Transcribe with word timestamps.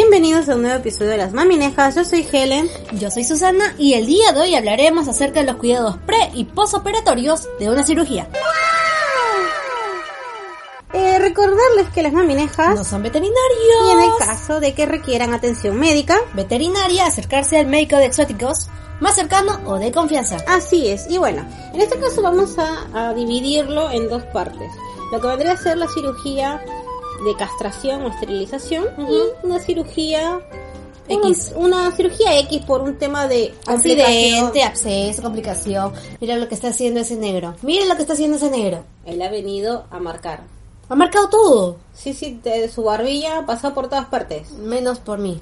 Bienvenidos 0.00 0.48
a 0.48 0.54
un 0.54 0.62
nuevo 0.62 0.76
episodio 0.78 1.10
de 1.10 1.16
Las 1.16 1.32
Maminejas, 1.32 1.96
yo 1.96 2.04
soy 2.04 2.24
Helen. 2.30 2.70
Yo 2.92 3.10
soy 3.10 3.24
Susana 3.24 3.74
y 3.78 3.94
el 3.94 4.06
día 4.06 4.30
de 4.30 4.38
hoy 4.42 4.54
hablaremos 4.54 5.08
acerca 5.08 5.40
de 5.40 5.46
los 5.46 5.56
cuidados 5.56 5.96
pre 6.06 6.30
y 6.34 6.44
postoperatorios 6.44 7.48
de 7.58 7.68
una 7.68 7.82
cirugía. 7.82 8.28
Eh, 10.92 11.18
recordarles 11.18 11.88
que 11.92 12.04
las 12.04 12.12
maminejas 12.12 12.76
No 12.76 12.84
son 12.84 13.02
veterinarios. 13.02 13.88
y 13.88 13.90
en 13.90 14.00
el 14.02 14.10
caso 14.20 14.60
de 14.60 14.72
que 14.72 14.86
requieran 14.86 15.34
atención 15.34 15.76
médica, 15.76 16.16
Veterinaria, 16.32 17.04
acercarse 17.04 17.58
al 17.58 17.66
médico 17.66 17.96
de 17.96 18.04
exóticos 18.06 18.68
más 19.00 19.16
cercano 19.16 19.58
o 19.66 19.80
de 19.80 19.90
confianza. 19.90 20.36
así 20.46 20.86
es. 20.86 21.10
Y 21.10 21.18
bueno, 21.18 21.44
en 21.74 21.80
este 21.80 21.98
caso 21.98 22.22
vamos 22.22 22.56
a, 22.56 22.86
a 22.94 23.14
dividirlo 23.14 23.90
en 23.90 24.08
dos 24.08 24.22
partes. 24.32 24.70
Lo 25.10 25.20
que 25.20 25.26
vendría 25.26 25.54
a 25.54 25.56
ser 25.56 25.76
la 25.76 25.88
cirugía 25.88 26.62
de 27.24 27.34
castración 27.36 28.02
o 28.02 28.08
esterilización 28.08 28.86
y 28.98 29.46
una 29.46 29.58
cirugía 29.60 30.40
X. 31.08 31.52
Una, 31.56 31.90
cirugía 31.92 32.38
X 32.40 32.62
por 32.66 32.82
un 32.82 32.96
tema 32.96 33.26
de 33.26 33.54
Accidente, 33.66 34.62
absceso, 34.62 35.22
complicación. 35.22 35.92
Mira 36.20 36.36
lo 36.36 36.48
que 36.48 36.54
está 36.54 36.68
haciendo 36.68 37.00
ese 37.00 37.16
negro. 37.16 37.54
Mira 37.62 37.86
lo 37.86 37.96
que 37.96 38.02
está 38.02 38.12
haciendo 38.12 38.36
ese 38.36 38.50
negro. 38.50 38.84
Él 39.06 39.20
ha 39.22 39.30
venido 39.30 39.86
a 39.90 39.98
marcar. 39.98 40.42
Ha 40.88 40.94
marcado 40.94 41.28
todo. 41.28 41.76
Sí, 41.92 42.12
sí, 42.14 42.40
de 42.42 42.68
su 42.68 42.82
barbilla 42.82 43.44
pasa 43.46 43.74
por 43.74 43.88
todas 43.88 44.06
partes. 44.06 44.52
Menos 44.52 44.98
por 45.00 45.18
mí. 45.18 45.40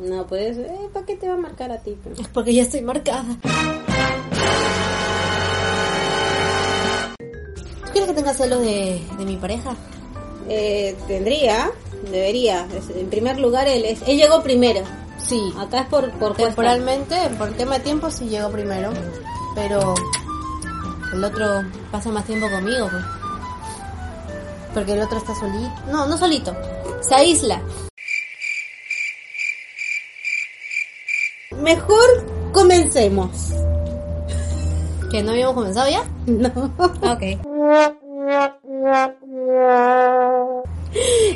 No, 0.00 0.26
pues, 0.26 0.58
eh, 0.58 0.88
¿para 0.92 1.06
qué 1.06 1.16
te 1.16 1.26
va 1.28 1.34
a 1.34 1.38
marcar 1.38 1.72
a 1.72 1.78
ti? 1.78 1.96
pues? 2.02 2.20
Es 2.20 2.28
porque 2.28 2.52
ya 2.52 2.62
estoy 2.62 2.82
marcada. 2.82 3.24
¿Tú 7.16 7.92
quieres 7.92 8.10
que 8.10 8.14
tenga 8.14 8.34
celos 8.34 8.60
de, 8.60 9.00
de 9.18 9.24
mi 9.24 9.36
pareja? 9.36 9.74
Eh, 10.48 10.96
tendría, 11.08 11.70
debería. 12.10 12.66
En 12.94 13.08
primer 13.10 13.38
lugar, 13.38 13.68
él, 13.68 13.84
es, 13.84 14.02
él 14.06 14.16
llegó 14.16 14.42
primero. 14.42 14.80
Sí. 15.18 15.52
Acá 15.58 15.80
es 15.80 15.86
por, 15.88 16.10
por 16.12 16.28
cuesta. 16.30 16.46
Temporalmente, 16.46 17.16
por 17.38 17.52
tema 17.52 17.78
de 17.78 17.84
tiempo, 17.84 18.10
sí 18.10 18.28
llego 18.28 18.50
primero. 18.50 18.92
Pero 19.54 19.94
el 21.12 21.24
otro 21.24 21.64
pasa 21.90 22.10
más 22.10 22.24
tiempo 22.24 22.48
conmigo. 22.50 22.88
pues. 22.90 23.04
Porque 24.74 24.92
el 24.92 25.02
otro 25.02 25.18
está 25.18 25.34
solito. 25.34 25.72
No, 25.90 26.06
no 26.06 26.18
solito. 26.18 26.54
Se 27.00 27.14
aísla. 27.14 27.62
Mejor 31.62 32.52
comencemos. 32.52 33.30
¿Que 35.10 35.22
no 35.22 35.30
habíamos 35.32 35.54
comenzado 35.54 35.88
ya? 35.88 36.04
No. 36.26 36.74
Ok. 37.02 38.02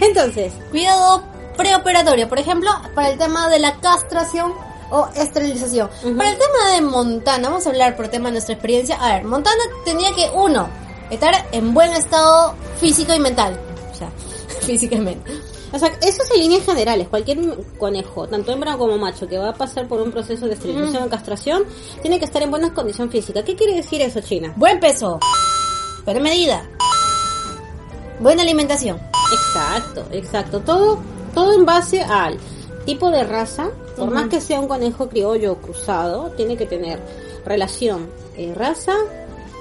Entonces, 0.01 0.53
Cuidado 0.71 1.23
preoperatorio, 1.57 2.29
por 2.29 2.39
ejemplo, 2.39 2.71
para 2.95 3.11
el 3.11 3.19
tema 3.19 3.49
de 3.49 3.59
la 3.59 3.77
castración 3.81 4.53
o 4.91 5.09
esterilización. 5.15 5.91
Ujú. 6.03 6.17
Para 6.17 6.31
el 6.31 6.39
tema 6.39 6.75
de 6.75 6.81
Montana, 6.81 7.49
vamos 7.49 7.67
a 7.67 7.71
hablar 7.71 7.97
por 7.97 8.09
tema 8.09 8.29
de 8.29 8.33
nuestra 8.33 8.55
experiencia. 8.55 8.97
A 8.97 9.17
ver, 9.17 9.25
Montana 9.25 9.63
tenía 9.85 10.11
que, 10.13 10.31
uno, 10.35 10.69
estar 11.11 11.35
en 11.53 11.75
buen 11.75 11.93
estado 11.93 12.55
físico 12.81 13.15
y 13.15 13.19
mental. 13.19 13.59
O 13.93 13.95
sea, 13.95 14.11
físicamente. 14.63 15.33
o 15.73 15.79
sea, 15.79 15.89
eso 16.01 16.23
es 16.23 16.31
en 16.31 16.41
líneas 16.41 16.65
generales. 16.65 17.09
Cualquier 17.09 17.39
conejo, 17.79 18.27
tanto 18.27 18.53
hembra 18.53 18.77
como 18.77 18.97
macho, 18.97 19.29
que 19.29 19.39
va 19.39 19.51
a 19.51 19.55
pasar 19.55 19.87
por 19.87 20.01
un 20.01 20.11
proceso 20.11 20.47
de 20.47 20.55
esterilización 20.55 21.03
o 21.03 21.09
castración, 21.09 21.65
tiene 22.01 22.19
que 22.19 22.25
estar 22.25 22.43
en 22.43 22.51
buena 22.51 22.73
condición 22.73 23.11
física. 23.11 23.45
¿Qué 23.45 23.55
quiere 23.55 23.75
decir 23.75 24.01
eso, 24.01 24.21
China? 24.21 24.53
Buen 24.57 24.81
peso. 24.81 25.21
Buena 26.05 26.21
medida. 26.21 26.69
Buena 28.21 28.43
alimentación. 28.43 29.01
Exacto, 29.33 30.05
exacto. 30.13 30.61
Todo, 30.61 30.99
todo 31.35 31.55
en 31.55 31.65
base 31.65 32.03
al 32.03 32.39
tipo 32.85 33.11
de 33.11 33.25
raza. 33.25 33.71
Por 33.97 34.11
más 34.11 34.29
que 34.29 34.41
sea 34.41 34.61
un 34.61 34.69
conejo 34.69 35.09
criollo 35.09 35.53
o 35.53 35.57
cruzado, 35.57 36.31
tiene 36.33 36.57
que 36.57 36.67
tener 36.67 37.01
relación 37.45 38.09
eh, 38.37 38.55
raza, 38.55 38.95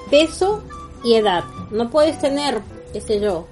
peso 0.09 0.61
y 1.03 1.15
edad. 1.15 1.45
No 1.71 1.89
puedes 1.89 2.19
tener, 2.19 2.61
qué 2.93 3.01
sé 3.01 3.19
yo, 3.19 3.47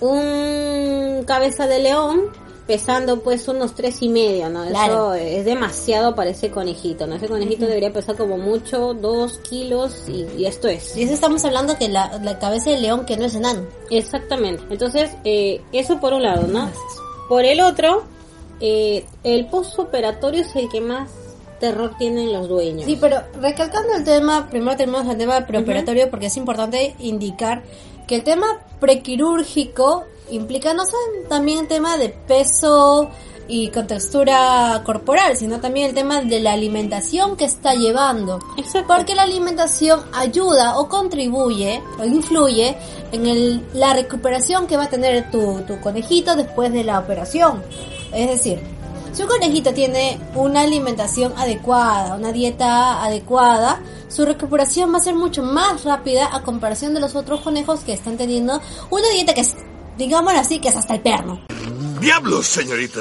un 0.00 1.24
cabeza 1.26 1.66
de 1.66 1.78
león 1.80 2.24
pesando 2.66 3.20
pues 3.20 3.46
unos 3.48 3.74
tres 3.74 4.00
y 4.00 4.08
medio, 4.08 4.48
¿no? 4.48 4.66
Claro. 4.66 5.14
Eso 5.14 5.26
es 5.26 5.44
demasiado 5.44 6.14
para 6.14 6.30
ese 6.30 6.50
conejito, 6.50 7.06
¿no? 7.06 7.16
Ese 7.16 7.28
conejito 7.28 7.66
debería 7.66 7.92
pesar 7.92 8.16
como 8.16 8.38
mucho 8.38 8.94
dos 8.94 9.38
kilos 9.38 10.04
y, 10.08 10.26
y 10.38 10.46
esto 10.46 10.68
es. 10.68 10.96
Y 10.96 11.02
eso 11.02 11.12
estamos 11.12 11.44
hablando 11.44 11.76
que 11.76 11.88
la, 11.88 12.18
la 12.22 12.38
cabeza 12.38 12.70
del 12.70 12.82
león 12.82 13.04
que 13.04 13.16
no 13.16 13.26
es 13.26 13.34
enano. 13.34 13.66
Exactamente. 13.90 14.62
Entonces, 14.70 15.10
eh, 15.24 15.60
eso 15.72 16.00
por 16.00 16.14
un 16.14 16.22
lado, 16.22 16.46
¿no? 16.46 16.70
Por 17.28 17.44
el 17.44 17.60
otro, 17.60 18.04
eh, 18.60 19.04
el 19.24 19.46
postoperatorio 19.46 20.42
es 20.42 20.56
el 20.56 20.68
que 20.68 20.80
más 20.80 21.10
terror 21.60 21.94
tienen 21.98 22.32
los 22.32 22.48
dueños. 22.48 22.84
Sí, 22.84 22.98
pero 23.00 23.22
recalcando 23.40 23.94
el 23.94 24.04
tema, 24.04 24.48
primero 24.50 24.76
tenemos 24.76 25.06
el 25.06 25.16
tema 25.16 25.46
preoperatorio 25.46 26.10
porque 26.10 26.26
es 26.26 26.36
importante 26.36 26.94
indicar 26.98 27.62
que 28.06 28.16
el 28.16 28.24
tema 28.24 28.46
prequirúrgico 28.80 30.04
implica 30.30 30.74
no 30.74 30.84
solo 30.84 31.28
también 31.28 31.60
el 31.60 31.68
tema 31.68 31.96
de 31.96 32.08
peso 32.08 33.10
y 33.46 33.68
contextura 33.68 34.82
corporal, 34.86 35.36
sino 35.36 35.60
también 35.60 35.88
el 35.88 35.94
tema 35.94 36.22
de 36.22 36.40
la 36.40 36.52
alimentación 36.54 37.36
que 37.36 37.44
está 37.44 37.74
llevando. 37.74 38.38
Exacto. 38.56 38.94
Porque 38.94 39.14
la 39.14 39.22
alimentación 39.22 40.00
ayuda 40.14 40.78
o 40.78 40.88
contribuye 40.88 41.82
o 42.00 42.04
influye 42.04 42.74
en 43.12 43.26
el- 43.26 43.66
la 43.74 43.92
recuperación 43.92 44.66
que 44.66 44.76
va 44.78 44.84
a 44.84 44.88
tener 44.88 45.30
tu, 45.30 45.60
tu 45.66 45.78
conejito 45.80 46.34
después 46.36 46.72
de 46.72 46.84
la 46.84 46.98
operación. 46.98 47.62
Es 48.14 48.28
decir, 48.30 48.60
si 49.12 49.22
un 49.22 49.28
conejito 49.28 49.74
tiene 49.74 50.18
una 50.34 50.62
alimentación 50.62 51.34
adecuada, 51.36 52.16
una 52.16 52.32
dieta 52.32 53.04
adecuada, 53.04 53.80
su 54.08 54.24
recuperación 54.24 54.92
va 54.92 54.96
a 54.96 55.00
ser 55.00 55.14
mucho 55.14 55.42
más 55.42 55.84
rápida 55.84 56.34
a 56.34 56.42
comparación 56.42 56.94
de 56.94 57.00
los 57.00 57.14
otros 57.14 57.42
conejos 57.42 57.80
que 57.80 57.92
están 57.92 58.16
teniendo 58.16 58.58
una 58.90 59.08
dieta 59.10 59.34
que 59.34 59.42
es, 59.42 59.54
digámoslo 59.96 60.38
así, 60.40 60.58
que 60.60 60.68
es 60.68 60.76
hasta 60.76 60.94
el 60.94 61.00
perno. 61.00 61.40
¡Diablos, 62.00 62.46
señorita! 62.46 63.00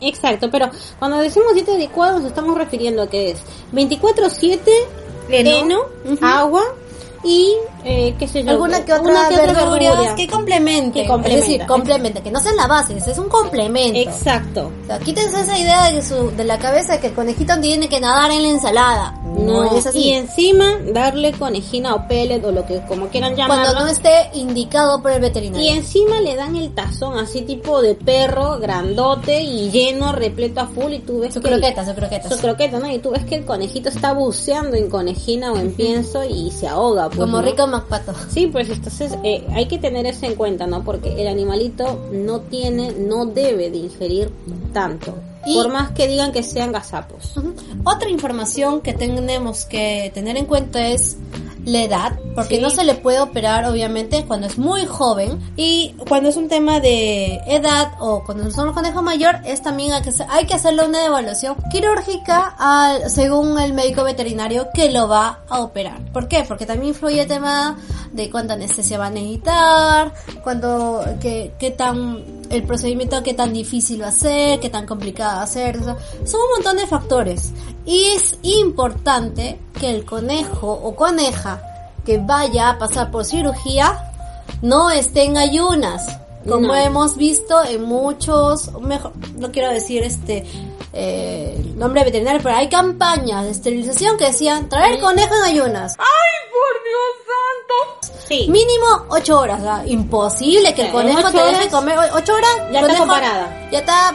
Exacto, 0.00 0.48
pero 0.50 0.70
cuando 0.98 1.18
decimos 1.18 1.54
dieta 1.54 1.72
adecuada 1.72 2.18
nos 2.18 2.24
estamos 2.26 2.56
refiriendo 2.56 3.02
a 3.02 3.08
que 3.08 3.32
es 3.32 3.38
24-7 3.72 4.60
Heno. 5.28 5.50
heno, 5.50 5.80
Ujú. 6.04 6.24
agua 6.24 6.62
y, 7.24 7.54
eh, 7.88 8.14
qué 8.18 8.28
sé 8.28 8.44
yo, 8.44 8.50
Alguna 8.50 8.84
que 8.84 8.92
otra 8.92 9.10
una 9.10 9.28
que 9.28 9.34
otra 9.34 9.64
verdura. 9.70 10.14
que 10.14 10.26
complemente. 10.28 11.04
Que. 11.06 11.14
Es 11.34 11.40
decir, 11.40 11.66
complementa, 11.66 12.22
que 12.22 12.30
no 12.30 12.40
sea 12.40 12.52
la 12.52 12.66
base, 12.66 12.96
es 12.96 13.18
un 13.18 13.28
complemento. 13.28 13.98
Exacto. 13.98 14.70
O 14.82 14.86
sea, 14.86 14.98
quítense 14.98 15.40
esa 15.40 15.58
idea 15.58 15.90
de, 15.90 16.02
su, 16.02 16.30
de 16.36 16.44
la 16.44 16.58
cabeza 16.58 17.00
que 17.00 17.08
el 17.08 17.14
conejito 17.14 17.58
tiene 17.60 17.88
que 17.88 18.00
nadar 18.00 18.30
en 18.30 18.42
la 18.42 18.48
ensalada. 18.48 19.14
No, 19.24 19.64
No, 19.64 19.76
es 19.76 19.86
así. 19.86 19.98
y 19.98 20.12
encima 20.12 20.76
darle 20.92 21.32
conejina 21.32 21.94
o 21.94 22.06
pellet 22.08 22.44
o 22.44 22.50
lo 22.52 22.66
que 22.66 22.80
como 22.86 23.06
quieran 23.08 23.34
llamarlo. 23.36 23.64
Cuando 23.64 23.84
no 23.84 23.90
esté 23.90 24.30
indicado 24.34 25.00
por 25.00 25.12
el 25.12 25.20
veterinario. 25.20 25.64
Y 25.64 25.68
encima 25.70 26.20
le 26.20 26.34
dan 26.36 26.56
el 26.56 26.74
tazón 26.74 27.18
así 27.18 27.42
tipo 27.42 27.80
de 27.80 27.94
perro, 27.94 28.58
grandote 28.58 29.40
y 29.42 29.70
lleno, 29.70 30.12
repleto 30.12 30.60
a 30.60 30.66
full 30.66 30.92
y 30.92 30.98
tú 31.00 31.20
ves 31.20 31.34
Su 31.34 31.40
que 31.40 31.48
el- 31.48 31.60
croqueta, 31.60 31.84
su 31.86 31.94
croqueta. 31.94 32.28
su 32.28 32.38
croqueta, 32.38 32.78
¿no? 32.78 32.90
Y 32.90 32.98
tú 32.98 33.10
ves 33.10 33.24
que 33.24 33.36
el 33.36 33.44
conejito 33.44 33.88
está 33.88 34.12
buceando 34.12 34.76
en 34.76 34.88
conejina 34.90 35.52
o 35.52 35.56
en 35.58 35.72
pienso 35.72 36.24
y 36.24 36.50
se 36.50 36.66
ahoga. 36.68 37.06
Pues, 37.08 37.18
Como 37.20 37.36
¿no? 37.38 37.42
rico 37.42 37.66
MacPato. 37.78 38.12
Sí, 38.30 38.46
pues 38.48 38.68
entonces 38.70 39.16
eh, 39.24 39.46
hay 39.54 39.66
que 39.68 39.78
tener 39.78 40.06
eso 40.06 40.26
en 40.26 40.34
cuenta, 40.34 40.66
¿no? 40.66 40.84
Porque 40.84 41.20
el 41.20 41.28
animalito 41.28 42.08
no 42.12 42.40
tiene, 42.40 42.92
no 42.92 43.26
debe 43.26 43.70
de 43.70 43.78
ingerir 43.78 44.30
tanto. 44.72 45.14
Y- 45.46 45.54
Por 45.54 45.72
más 45.72 45.92
que 45.92 46.06
digan 46.08 46.32
que 46.32 46.42
sean 46.42 46.72
gazapos. 46.72 47.32
Otra 47.84 48.10
información 48.10 48.80
que 48.80 48.92
tenemos 48.92 49.64
que 49.64 50.10
tener 50.12 50.36
en 50.36 50.46
cuenta 50.46 50.88
es 50.88 51.16
la 51.68 51.82
edad, 51.82 52.18
porque 52.34 52.60
no 52.60 52.70
se 52.70 52.84
le 52.84 52.94
puede 52.94 53.20
operar 53.20 53.64
obviamente 53.66 54.24
cuando 54.24 54.46
es 54.46 54.58
muy 54.58 54.86
joven 54.86 55.38
y 55.56 55.94
cuando 56.08 56.30
es 56.30 56.36
un 56.36 56.48
tema 56.48 56.80
de 56.80 57.40
edad 57.46 57.92
o 58.00 58.24
cuando 58.24 58.50
son 58.50 58.68
un 58.68 58.74
conejo 58.74 59.02
mayor 59.02 59.36
es 59.44 59.62
también 59.62 59.92
hay 59.92 60.02
que, 60.02 60.12
hay 60.28 60.46
que 60.46 60.54
hacerle 60.54 60.86
una 60.86 61.04
evaluación 61.04 61.56
quirúrgica 61.70 62.54
al, 62.58 63.10
según 63.10 63.58
el 63.58 63.72
médico 63.72 64.02
veterinario 64.02 64.68
que 64.72 64.90
lo 64.90 65.08
va 65.08 65.40
a 65.48 65.60
operar. 65.60 66.12
¿Por 66.12 66.28
qué? 66.28 66.44
Porque 66.46 66.66
también 66.66 66.88
influye 66.88 67.22
el 67.22 67.28
tema 67.28 67.76
de 68.12 68.30
cuánta 68.30 68.54
anestesia 68.54 68.98
va 68.98 69.06
a 69.06 69.10
necesitar, 69.10 70.12
cuánto, 70.42 71.04
qué, 71.20 71.52
qué 71.58 71.70
tan 71.70 72.38
el 72.50 72.62
procedimiento 72.62 73.22
qué 73.22 73.34
tan 73.34 73.52
difícil 73.52 74.02
va 74.02 74.08
a 74.08 74.12
ser, 74.12 74.60
qué 74.60 74.70
tan 74.70 74.86
complicado 74.86 75.36
va 75.36 75.42
a 75.42 75.46
ser. 75.46 75.78
son 75.78 75.96
un 76.40 76.50
montón 76.56 76.76
de 76.76 76.86
factores. 76.86 77.52
Y 77.88 78.04
es 78.04 78.36
importante 78.42 79.58
que 79.80 79.88
el 79.88 80.04
conejo 80.04 80.70
o 80.70 80.94
coneja 80.94 81.62
que 82.04 82.18
vaya 82.18 82.68
a 82.68 82.78
pasar 82.78 83.10
por 83.10 83.24
cirugía 83.24 84.12
no 84.60 84.90
esté 84.90 85.24
en 85.24 85.38
ayunas. 85.38 86.18
Como 86.46 86.74
hemos 86.74 87.16
visto 87.16 87.64
en 87.64 87.84
muchos, 87.84 88.70
mejor, 88.82 89.12
no 89.36 89.50
quiero 89.50 89.70
decir 89.70 90.02
este 90.02 90.44
eh, 90.92 91.72
nombre 91.76 92.04
veterinario, 92.04 92.42
pero 92.42 92.56
hay 92.56 92.68
campañas 92.68 93.44
de 93.44 93.52
esterilización 93.52 94.18
que 94.18 94.26
decían 94.26 94.68
traer 94.68 95.00
conejo 95.00 95.34
en 95.36 95.44
ayunas. 95.44 95.96
¡Ay, 95.98 96.06
por 96.52 96.82
Dios 96.84 98.12
santo! 98.12 98.18
Sí. 98.28 98.48
Mínimo 98.50 99.06
8 99.08 99.38
horas, 99.38 99.86
imposible 99.86 100.74
que 100.74 100.88
el 100.88 100.92
conejo 100.92 101.30
te 101.30 101.42
deje 101.42 101.70
comer 101.70 101.98
8 102.12 102.34
horas. 102.34 102.50
Ya 102.70 102.80
está 102.80 102.98
comparada. 102.98 103.68
Ya 103.72 103.78
está 103.78 104.14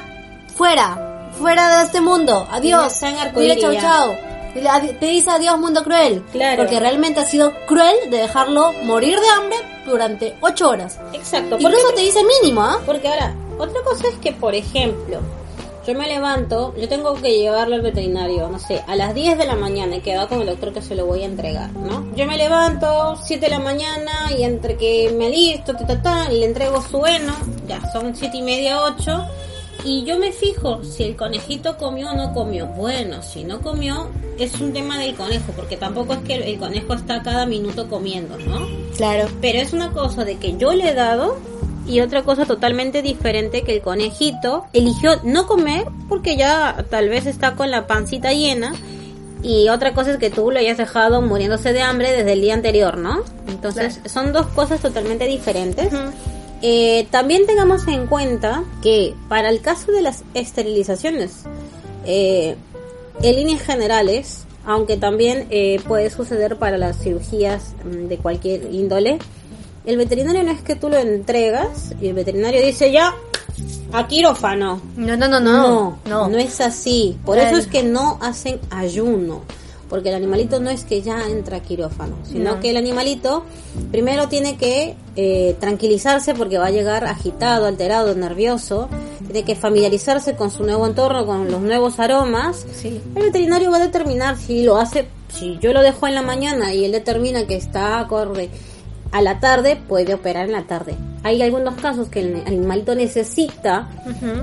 fuera, 0.56 1.13
fuera 1.44 1.78
de 1.80 1.84
este 1.84 2.00
mundo. 2.00 2.48
Adiós. 2.50 3.02
Dile 3.36 3.60
chau 3.60 3.74
chau. 3.76 4.16
Te 5.00 5.06
dice 5.08 5.30
adiós 5.30 5.60
mundo 5.60 5.84
cruel. 5.84 6.24
Claro. 6.32 6.64
Porque 6.64 6.80
realmente 6.80 7.20
ha 7.20 7.26
sido 7.26 7.52
cruel 7.66 7.98
de 8.10 8.18
dejarlo 8.20 8.72
morir 8.84 9.20
de 9.20 9.28
hambre 9.28 9.58
durante 9.86 10.38
8 10.40 10.70
horas. 10.70 11.00
Exacto. 11.12 11.58
Incluso 11.60 11.92
te 11.94 12.02
dice 12.02 12.22
mínimo, 12.24 12.62
¿ah? 12.62 12.80
Porque 12.86 13.10
ahora, 13.10 13.36
otra 13.60 13.82
cosa 13.84 14.08
es 14.08 14.16
que, 14.20 14.32
por 14.32 14.56
ejemplo, 14.56 15.20
yo 15.86 15.94
me 15.96 16.08
levanto, 16.08 16.74
yo 16.78 16.88
tengo 16.88 17.14
que 17.16 17.38
llevarlo 17.38 17.76
al 17.76 17.82
veterinario, 17.82 18.48
no 18.48 18.58
sé, 18.58 18.82
a 18.88 18.96
las 18.96 19.14
10 19.14 19.38
de 19.38 19.46
la 19.46 19.56
mañana 19.56 19.98
y 19.98 20.00
queda 20.00 20.28
con 20.28 20.40
el 20.40 20.48
doctor 20.48 20.72
que 20.72 20.82
se 20.82 20.96
lo 20.96 21.06
voy 21.06 21.24
a 21.24 21.26
entregar, 21.26 21.74
¿no? 21.74 22.08
Yo 22.16 22.26
me 22.26 22.38
levanto 22.38 23.18
7 23.22 23.48
de 23.48 23.52
la 23.52 23.60
mañana 23.60 24.32
y 24.38 24.44
entre 24.44 24.78
que 24.78 25.14
me 25.18 25.30
listo, 25.30 25.76
ta, 25.76 25.86
ta, 25.86 26.02
ta, 26.02 26.32
y 26.32 26.40
le 26.40 26.46
entrego 26.46 26.82
su 26.82 27.06
heno, 27.06 27.34
ya 27.68 27.82
son 27.92 28.16
7 28.16 28.38
y 28.38 28.42
media, 28.44 28.82
8, 28.82 29.26
y 29.84 30.06
yo 30.06 30.18
me 30.18 30.32
fijo 30.32 30.84
si 30.84 31.04
el 31.04 31.16
conejito 31.16 31.78
comió 31.78 32.12
o 32.12 32.14
no 32.14 32.34
comió. 32.34 32.68
Bueno, 32.68 33.22
si 33.22 33.44
no 33.44 33.62
comió, 33.62 34.10
es 34.40 34.60
un 34.62 34.74
tema 34.74 34.98
del 34.98 35.16
conejo, 35.16 35.52
porque 35.56 35.78
tampoco 35.78 36.14
es 36.14 36.20
que 36.20 36.36
el 36.36 36.58
conejo 36.58 36.94
está 36.94 37.22
cada 37.22 37.46
minuto 37.46 37.90
comiendo, 37.90 38.38
¿no? 38.38 38.68
Claro. 38.96 39.28
Pero 39.42 39.60
es 39.60 39.74
una 39.74 39.92
cosa 39.92 40.24
de 40.24 40.38
que 40.38 40.58
yo 40.58 40.74
le 40.74 40.90
he 40.90 40.94
dado 40.94 41.38
y 41.86 42.00
otra 42.00 42.24
cosa 42.24 42.46
totalmente 42.46 43.02
diferente 43.02 43.64
que 43.64 43.76
el 43.76 43.82
conejito 43.82 44.66
eligió 44.72 45.20
no 45.24 45.48
comer 45.48 45.86
porque 46.08 46.38
ya 46.38 46.86
tal 46.90 47.10
vez 47.10 47.26
está 47.26 47.56
con 47.56 47.72
la 47.72 47.88
pancita 47.88 48.32
llena 48.32 48.74
y 49.42 49.68
otra 49.68 49.94
cosa 49.94 50.12
es 50.12 50.18
que 50.18 50.30
tú 50.30 50.50
lo 50.50 50.60
hayas 50.60 50.78
dejado 50.78 51.22
muriéndose 51.22 51.74
de 51.74 51.82
hambre 51.82 52.14
desde 52.14 52.34
el 52.34 52.42
día 52.42 52.54
anterior, 52.54 52.98
¿no? 52.98 53.24
Entonces 53.50 54.00
son 54.06 54.32
dos 54.32 54.48
cosas 54.48 54.80
totalmente 54.80 55.28
diferentes. 55.28 55.90
Eh, 56.66 57.08
también 57.12 57.46
tengamos 57.46 57.86
en 57.90 58.08
cuenta 58.08 58.64
que 58.82 59.14
para 59.28 59.50
el 59.50 59.60
caso 59.60 59.92
de 59.92 60.02
las 60.02 60.24
esterilizaciones, 60.34 61.44
eh, 62.06 62.56
en 63.22 63.36
líneas 63.36 63.62
generales, 63.62 64.46
aunque 64.66 64.96
también 64.96 65.46
eh, 65.50 65.82
puede 65.86 66.10
suceder 66.10 66.58
para 66.58 66.78
las 66.78 66.98
cirugías 67.00 67.74
mm, 67.84 68.08
de 68.08 68.18
cualquier 68.18 68.74
índole, 68.74 69.20
el 69.86 69.98
veterinario 69.98 70.42
no 70.44 70.52
es 70.52 70.62
que 70.62 70.78
tú 70.78 70.88
lo 70.88 70.96
entregas 70.96 71.94
y 72.00 72.08
el 72.08 72.14
veterinario 72.14 72.66
dice 72.66 72.94
ya 72.94 73.14
a 73.92 74.08
quirófano. 74.08 74.82
No, 74.96 75.18
no, 75.18 75.28
no, 75.28 75.42
no. 75.42 76.00
No, 76.06 76.30
no, 76.30 76.38
es 76.38 76.62
así. 76.62 77.20
Por 77.26 77.40
eso 77.40 77.58
es 77.58 77.68
que 77.68 77.84
no 77.84 78.20
hacen 78.22 78.62
ayuno. 78.70 79.42
Porque 79.94 80.10
el 80.10 80.16
animalito 80.16 80.60
no 80.60 80.72
es 80.72 80.86
que 80.86 81.04
ya 81.04 81.28
entra 81.30 81.58
a 81.58 81.60
quirófano, 81.60 82.16
sino 82.24 82.60
que 82.60 82.72
el 82.72 82.78
animalito 82.78 83.44
primero 83.92 84.28
tiene 84.28 84.58
que 84.58 84.96
eh, 85.16 85.56
tranquilizarse 85.60 86.34
porque 86.34 86.58
va 86.58 86.66
a 86.66 86.72
llegar 86.72 87.06
agitado, 87.06 87.68
alterado, 87.68 88.16
nervioso, 88.16 88.90
tiene 89.20 89.44
que 89.44 89.54
familiarizarse 89.56 90.36
con 90.36 90.50
su 90.50 90.64
nuevo 90.64 90.88
entorno, 90.88 91.28
con 91.28 91.52
los 91.52 91.62
nuevos 91.62 92.00
aromas. 92.00 92.66
Sí. 92.74 93.00
El 93.14 93.22
veterinario 93.22 93.70
va 93.70 93.78
a 93.78 93.82
determinar 93.82 94.36
si 94.36 94.64
lo 94.64 94.78
hace, 94.78 95.10
si 95.32 95.60
yo 95.60 95.74
lo 95.74 95.84
dejo 95.84 96.08
en 96.08 96.16
la 96.16 96.24
mañana 96.24 96.74
y 96.74 96.86
él 96.86 96.92
determina 96.92 97.46
que 97.46 97.56
está 97.56 98.00
acorde 98.00 98.50
a 99.12 99.22
la 99.22 99.40
tarde 99.40 99.76
puede 99.88 100.16
operar 100.16 100.48
en 100.48 100.54
la 100.54 100.64
tarde. 100.64 100.96
Hay 101.24 101.42
algunos 101.42 101.76
casos 101.76 102.10
que 102.10 102.20
el 102.20 102.44
animalito 102.46 102.96
necesita 102.96 103.88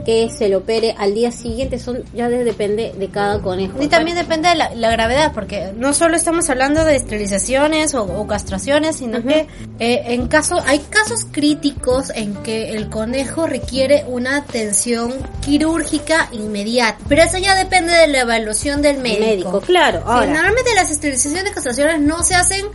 que 0.05 0.31
se 0.31 0.49
le 0.49 0.57
opere 0.57 0.95
al 0.99 1.15
día 1.15 1.31
siguiente, 1.31 1.79
son 1.79 2.03
ya 2.15 2.29
depende 2.29 2.95
de 2.99 3.09
cada 3.09 3.41
conejo. 3.41 3.83
Y 3.83 3.89
también 3.89 4.17
depende 4.17 4.49
de 4.49 4.55
la, 4.55 4.91
gravedad, 4.91 5.33
porque 5.35 5.73
no 5.77 5.93
solo 5.93 6.17
estamos 6.17 6.49
hablando 6.51 6.85
de 6.85 6.97
esterilizaciones 6.97 7.95
o, 7.95 8.27
castraciones, 8.27 8.97
sino 8.97 9.23
que 9.23 9.47
eh, 9.79 10.03
en 10.07 10.27
caso 10.27 10.61
hay 10.67 10.79
casos 10.79 11.27
críticos 11.31 12.11
en 12.15 12.35
que 12.43 12.71
el 12.71 12.89
conejo 12.89 13.47
requiere 13.47 14.05
una 14.09 14.37
atención 14.37 15.13
quirúrgica 15.45 16.29
inmediata. 16.33 16.99
Pero 17.09 17.23
eso 17.23 17.39
ya 17.39 17.55
depende 17.57 17.93
de 17.93 18.09
la 18.09 18.21
evaluación 18.21 18.83
del 18.83 18.99
médico. 18.99 19.21
médico 19.21 19.61
claro. 19.61 20.03
normalmente 20.05 20.75
las 20.75 20.91
esterilizaciones 20.91 21.53
y 21.53 21.55
castraciones 21.55 22.01
no 22.01 22.23
se 22.23 22.35
hacen 22.35 22.67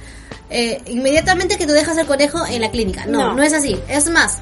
eh, 0.50 0.81
inmediatamente 0.88 1.57
que 1.57 1.66
tú 1.66 1.74
dejas 1.74 1.98
el 1.98 2.06
conejo 2.06 2.45
en 2.45 2.62
la 2.62 2.72
clínica. 2.72 3.06
No, 3.06 3.33
no, 3.33 3.44
es 3.44 3.54
así. 3.54 3.80
Es 3.88 4.10
más, 4.10 4.39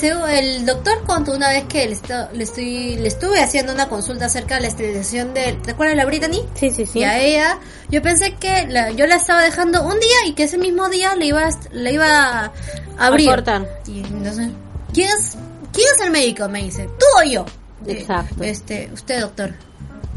el 0.00 0.64
doctor 0.66 1.04
contó 1.04 1.32
una 1.32 1.48
vez 1.48 1.64
que 1.64 1.86
le, 1.86 1.96
le, 2.32 2.44
estoy, 2.44 2.96
le 2.96 3.08
estuve 3.08 3.40
haciendo 3.40 3.72
una 3.72 3.88
consulta 3.88 4.26
acerca 4.26 4.56
de 4.56 4.62
la 4.62 4.68
esterilización 4.68 5.34
de... 5.34 5.52
¿Te 5.52 5.72
acuerdas 5.72 5.92
de 5.92 5.96
la 5.96 6.06
Brittany? 6.06 6.40
Sí, 6.54 6.70
sí, 6.70 6.86
sí. 6.86 7.00
Y 7.00 7.04
a 7.04 7.20
ella, 7.20 7.58
yo 7.90 8.02
pensé 8.02 8.34
que 8.34 8.68
yo 8.96 9.06
la 9.06 9.16
estaba 9.16 9.42
dejando 9.42 9.82
un 9.82 9.98
día 10.00 10.26
y 10.26 10.32
que 10.32 10.44
ese 10.44 10.58
mismo 10.58 10.88
día 10.88 11.14
le 11.14 11.26
iba, 11.26 11.48
le 11.72 11.92
iba 11.92 12.06
a 12.46 12.52
abrir. 12.98 13.28
A 13.28 13.34
cortar. 13.34 13.68
Y 13.86 14.00
entonces, 14.00 14.48
¿quién 14.92 15.08
es, 15.08 15.36
¿quién 15.72 15.86
es 15.94 16.00
el 16.04 16.10
médico? 16.10 16.48
Me 16.48 16.62
dice, 16.62 16.88
tú 16.98 17.06
o 17.20 17.24
yo. 17.24 17.44
Exacto. 17.86 18.42
este, 18.42 18.90
usted, 18.92 19.20
doctor. 19.20 19.54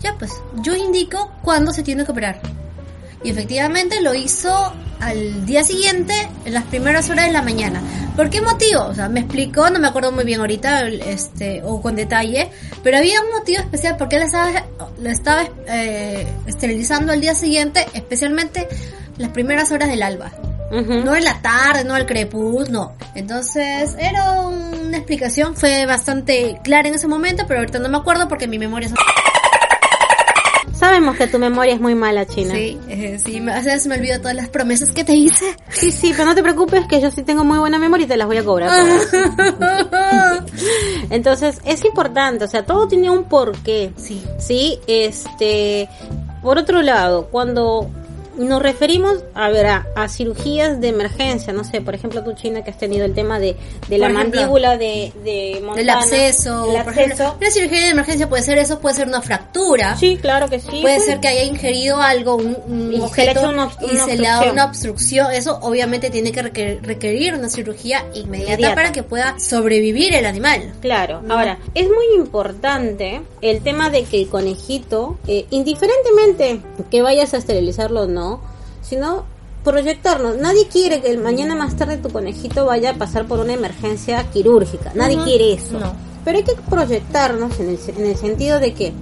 Ya, 0.02 0.16
pues, 0.18 0.32
yo 0.62 0.76
indico 0.76 1.32
cuándo 1.42 1.72
se 1.72 1.84
tiene 1.84 2.06
que 2.06 2.12
operar. 2.12 2.40
Y 3.24 3.32
efectivamente 3.32 4.02
lo 4.02 4.14
hizo 4.14 4.74
al 5.00 5.46
día 5.46 5.64
siguiente, 5.64 6.14
en 6.46 6.54
las 6.54 6.64
primeras 6.66 7.10
horas 7.10 7.26
de 7.26 7.32
la 7.32 7.42
mañana. 7.42 7.82
¿Por 8.16 8.30
qué 8.30 8.42
motivo? 8.42 8.84
O 8.86 8.94
sea, 8.94 9.10
me 9.10 9.22
explicó, 9.22 9.70
no 9.70 9.80
me 9.80 9.88
acuerdo 9.88 10.12
muy 10.12 10.24
bien 10.24 10.40
ahorita, 10.40 10.88
este, 10.88 11.62
o 11.64 11.82
con 11.82 11.96
detalle, 11.96 12.50
pero 12.84 12.98
había 12.98 13.22
un 13.22 13.32
motivo 13.32 13.60
especial 13.60 13.98
porque 13.98 14.16
él 14.16 14.24
estaba, 14.24 14.66
lo 15.02 15.10
estaba 15.10 15.44
eh, 15.68 16.28
esterilizando 16.46 17.12
al 17.12 17.22
día 17.22 17.36
siguiente, 17.36 17.86
especialmente 17.94 18.68
las 19.18 19.30
primeras 19.30 19.72
horas 19.72 19.90
del 19.90 20.04
alba. 20.04 20.32
No 20.72 21.16
en 21.16 21.24
la 21.24 21.42
tarde, 21.42 21.86
no 21.86 21.94
al 21.94 22.06
crepús, 22.06 22.70
no. 22.70 22.98
Entonces, 23.14 23.96
era 23.98 24.42
una 24.42 24.98
explicación, 24.98 25.56
fue 25.56 25.86
bastante 25.86 26.60
clara 26.64 26.90
en 26.90 26.96
ese 26.96 27.08
momento, 27.08 27.46
pero 27.48 27.62
ahorita 27.62 27.80
no 27.80 27.88
me 27.88 27.98
acuerdo 27.98 28.28
porque 28.28 28.48
mi 28.48 28.60
memoria 28.60 28.88
es... 28.88 28.94
Sabemos 30.78 31.16
que 31.18 31.28
tu 31.28 31.40
memoria 31.40 31.74
es 31.74 31.80
muy 31.80 31.96
mala, 31.96 32.26
China. 32.26 32.54
Sí, 32.54 32.78
eh, 32.90 33.18
sí, 33.24 33.38
a 33.38 33.56
veces 33.62 33.88
me 33.88 33.96
olvido 33.96 34.20
todas 34.20 34.36
las 34.36 34.50
promesas 34.50 34.92
que 34.92 35.04
te 35.04 35.14
hice. 35.16 35.56
Sí, 35.70 35.92
sí, 35.92 36.12
pero 36.16 36.26
no 36.26 36.36
te 36.36 36.44
preocupes 36.44 36.86
que 36.88 37.00
yo 37.00 37.12
sí 37.12 37.24
tengo 37.24 37.44
muy 37.44 37.58
buena 37.60 37.80
memoria 37.80 38.06
y 38.06 38.08
te 38.08 38.18
las 38.18 38.28
voy 38.28 38.38
a 38.38 38.44
cobrar. 38.44 38.72
Entonces, 41.10 41.62
es 41.66 41.86
importante, 41.86 42.44
o 42.44 42.48
sea, 42.48 42.66
todo 42.66 42.88
tiene 42.88 43.10
un 43.10 43.24
porqué. 43.24 43.94
Sí. 43.96 44.22
Sí, 44.38 44.80
este, 44.88 45.88
por 46.42 46.58
otro 46.58 46.82
lado, 46.82 47.28
cuando 47.32 47.90
nos 48.38 48.62
referimos 48.62 49.24
a 49.34 49.50
ver 49.50 49.68
a, 49.68 49.86
cirugías 50.10 50.80
de 50.80 50.90
emergencia, 50.90 51.52
no 51.52 51.64
sé, 51.64 51.82
por 51.82 51.96
ejemplo 51.96 52.24
tú 52.24 52.34
China 52.34 52.64
que 52.64 52.70
has 52.70 52.78
tenido 52.78 53.06
el 53.06 53.14
tema 53.14 53.40
de, 53.40 53.56
de 53.90 53.98
la 53.98 54.10
mandíbula 54.10 54.78
de, 54.78 55.12
de 55.24 55.60
Montana, 55.62 55.82
el 55.82 55.90
acceso, 55.90 56.66
el 56.66 56.86
una 57.16 57.52
cirugía 57.52 57.82
de 57.82 57.90
emergencia 57.90 58.30
puede 58.30 58.44
ser 58.44 58.58
eso, 58.58 58.80
puede 58.80 58.96
ser 58.96 59.08
una 59.08 59.22
fractura. 59.22 59.96
Sí, 59.98 60.18
claro 60.22 60.50
que 60.50 60.60
sí. 60.60 60.82
Puede 60.82 61.00
ser 61.00 61.20
que 61.20 61.28
haya 61.28 61.44
ingerido 61.44 62.02
algo, 62.02 62.36
un, 62.36 62.94
y 62.94 63.00
objeto 63.00 63.42
se 63.42 63.48
una, 63.48 63.72
y 63.82 63.98
se 63.98 64.18
le 64.18 64.28
da 64.28 64.52
una 64.52 64.66
obstrucción. 64.66 65.32
Eso 65.32 65.60
obviamente 65.62 66.10
tiene 66.10 66.32
que 66.32 66.42
requerir, 66.82 67.34
una 67.36 67.50
cirugía 67.50 68.06
inmediata, 68.14 68.76
para 68.76 68.92
que 68.92 69.04
pueda 69.04 69.40
sobrevivir 69.40 70.14
el 70.14 70.26
animal. 70.26 70.74
Claro. 70.82 71.22
Ahora, 71.30 71.60
es 71.74 71.88
muy 71.88 72.06
importante 72.16 73.22
el 73.42 73.62
tema 73.62 73.90
de 73.90 74.04
que 74.04 74.22
el 74.22 74.28
conejito, 74.28 75.18
eh, 75.28 75.46
indiferentemente 75.50 76.62
que 76.90 77.02
vayas 77.02 77.34
a 77.34 77.38
esterilizarlo 77.38 78.04
o 78.04 78.08
no, 78.08 78.25
sino 78.88 79.26
proyectarnos. 79.64 80.38
Nadie 80.38 80.68
quiere 80.68 81.02
que 81.02 81.10
el 81.10 81.18
mañana 81.18 81.56
más 81.56 81.76
tarde 81.76 81.98
tu 81.98 82.10
conejito 82.10 82.66
vaya 82.66 82.92
a 82.92 82.94
pasar 82.94 83.26
por 83.26 83.40
una 83.40 83.54
emergencia 83.54 84.24
quirúrgica. 84.32 84.92
Nadie 84.94 85.18
quiere 85.24 85.54
eso. 85.54 85.80
Pero 86.24 86.38
hay 86.38 86.44
que 86.44 86.56
proyectarnos 86.56 87.60
en 87.60 87.70
el, 87.70 87.80
en 87.98 88.06
el 88.06 88.16
sentido 88.16 88.60
de 88.60 88.74
que 88.74 88.94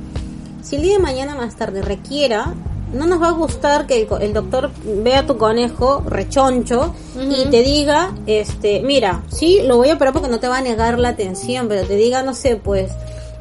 si 0.61 0.77
el 0.77 0.81
día 0.83 0.93
de 0.93 0.99
mañana 0.99 1.35
más 1.35 1.55
tarde 1.55 1.81
requiera 1.81 2.53
no 2.93 3.07
nos 3.07 3.21
va 3.21 3.29
a 3.29 3.31
gustar 3.31 3.87
que 3.87 4.01
el, 4.01 4.07
el 4.21 4.33
doctor 4.33 4.71
vea 4.83 5.19
a 5.19 5.25
tu 5.25 5.37
conejo 5.37 6.03
rechoncho 6.05 6.93
y 7.19 7.49
te 7.49 7.63
diga, 7.63 8.13
este, 8.27 8.81
mira, 8.81 9.23
sí, 9.29 9.61
lo 9.65 9.77
voy 9.77 9.89
a 9.89 9.95
operar 9.95 10.13
porque 10.13 10.29
no 10.29 10.39
te 10.39 10.47
va 10.47 10.59
a 10.59 10.61
negar 10.61 10.99
la 10.99 11.09
atención, 11.09 11.67
pero 11.67 11.85
te 11.87 11.95
diga, 11.95 12.21
no 12.21 12.35
sé, 12.35 12.55
pues, 12.55 12.91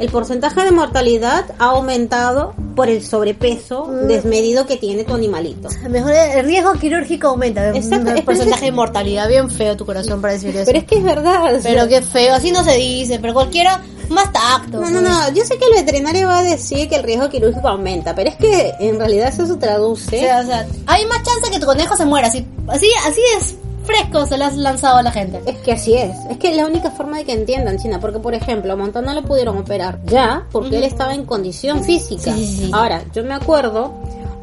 el 0.02 0.08
porcentaje 0.08 0.64
de 0.64 0.72
mortalidad 0.72 1.44
ha 1.60 1.66
aumentado 1.66 2.54
por 2.74 2.88
el 2.88 3.04
sobrepeso 3.04 3.86
desmedido 4.08 4.66
que 4.66 4.76
tiene 4.76 5.04
tu 5.04 5.14
animalito. 5.14 5.68
Mejor 5.88 6.12
el 6.12 6.44
riesgo 6.44 6.72
quirúrgico 6.72 7.28
aumenta. 7.28 7.68
Exacto, 7.68 8.10
El 8.10 8.24
porcentaje 8.24 8.64
de 8.64 8.72
mortalidad. 8.82 9.28
Bien 9.28 9.48
feo 9.48 9.76
tu 9.76 9.86
corazón 9.86 10.20
para 10.20 10.32
decir 10.32 10.56
eso. 10.56 10.64
Pero 10.66 10.78
es 10.78 10.84
que 10.84 10.96
es 10.96 11.04
verdad. 11.04 11.54
o 11.54 11.62
Pero 11.62 11.86
qué 11.86 12.02
feo, 12.02 12.34
así 12.34 12.50
no 12.50 12.64
se 12.64 12.74
dice, 12.74 13.20
pero 13.20 13.32
cualquiera 13.32 13.80
más 14.08 14.32
tacto. 14.32 14.80
No, 14.80 14.90
no, 14.90 15.00
no, 15.00 15.32
yo 15.32 15.44
sé 15.44 15.56
que 15.56 15.66
el 15.66 15.74
veterinario 15.74 16.26
va 16.26 16.40
a 16.40 16.42
decir 16.42 16.88
que 16.88 16.96
el 16.96 17.04
riesgo 17.04 17.30
quirúrgico 17.30 17.68
aumenta, 17.68 18.12
pero 18.12 18.30
es 18.30 18.36
que 18.36 18.74
en 18.80 18.98
realidad 18.98 19.28
eso 19.28 19.46
se 19.46 19.52
O 19.52 19.58
traduce 19.58 20.18
sea, 20.18 20.40
o 20.40 20.44
sea, 20.44 20.66
hay 20.86 21.06
más 21.06 21.22
chance 21.22 21.48
que 21.48 21.60
tu 21.60 21.66
conejo 21.66 21.96
se 21.96 22.04
muera. 22.06 22.26
Así, 22.26 22.44
así, 22.66 22.88
así 23.06 23.20
es 23.38 23.54
fresco 23.84 24.26
se 24.26 24.38
lo 24.38 24.44
has 24.44 24.56
lanzado 24.56 24.96
a 24.98 25.02
la 25.02 25.10
gente. 25.12 25.40
Es 25.46 25.56
que 25.58 25.72
así 25.72 25.94
es. 25.94 26.14
Es 26.30 26.38
que 26.38 26.50
es 26.50 26.56
la 26.56 26.66
única 26.66 26.90
forma 26.90 27.18
de 27.18 27.24
que 27.24 27.32
entiendan 27.32 27.78
China. 27.78 27.98
Porque, 28.00 28.18
por 28.18 28.34
ejemplo, 28.34 28.72
a 28.72 28.76
Montana 28.76 29.14
lo 29.14 29.22
pudieron 29.22 29.58
operar 29.58 29.98
ya 30.06 30.46
porque 30.52 30.78
él 30.78 30.84
estaba 30.84 31.14
en 31.14 31.24
condición 31.24 31.84
física. 31.84 32.32
Sí, 32.34 32.46
sí, 32.46 32.56
sí. 32.66 32.70
Ahora, 32.72 33.02
yo 33.14 33.24
me 33.24 33.34
acuerdo 33.34 33.92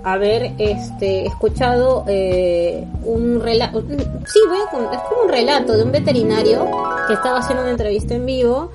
haber 0.04 0.54
este 0.60 1.26
escuchado 1.28 2.06
eh, 2.08 2.86
un 3.06 3.42
relato. 3.42 3.82
Sí, 3.82 4.40
voy 4.48 4.58
a 4.66 4.72
con- 4.72 4.94
es 4.94 5.00
como 5.10 5.24
un 5.24 5.30
relato 5.30 5.76
de 5.76 5.84
un 5.84 5.92
veterinario 5.92 6.66
que 7.08 7.14
estaba 7.14 7.40
haciendo 7.40 7.64
una 7.64 7.72
entrevista 7.72 8.14
en 8.16 8.26
vivo. 8.26 8.72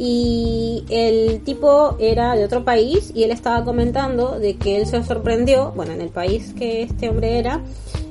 Y 0.00 0.84
el 0.90 1.40
tipo 1.44 1.96
era 1.98 2.36
de 2.36 2.44
otro 2.44 2.64
país 2.64 3.10
y 3.16 3.24
él 3.24 3.32
estaba 3.32 3.64
comentando 3.64 4.38
de 4.38 4.54
que 4.54 4.76
él 4.76 4.86
se 4.86 5.02
sorprendió, 5.02 5.72
bueno, 5.74 5.90
en 5.92 6.00
el 6.00 6.10
país 6.10 6.54
que 6.56 6.82
este 6.82 7.08
hombre 7.08 7.36
era, 7.40 7.60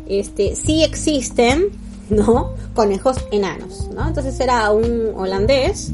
este, 0.10 0.58
sí 0.58 0.84
existen, 0.84 1.70
¿no? 2.10 2.54
Conejos 2.74 3.18
enanos, 3.32 3.90
¿no? 3.94 4.08
Entonces 4.08 4.40
era 4.40 4.72
un 4.72 5.14
holandés. 5.16 5.92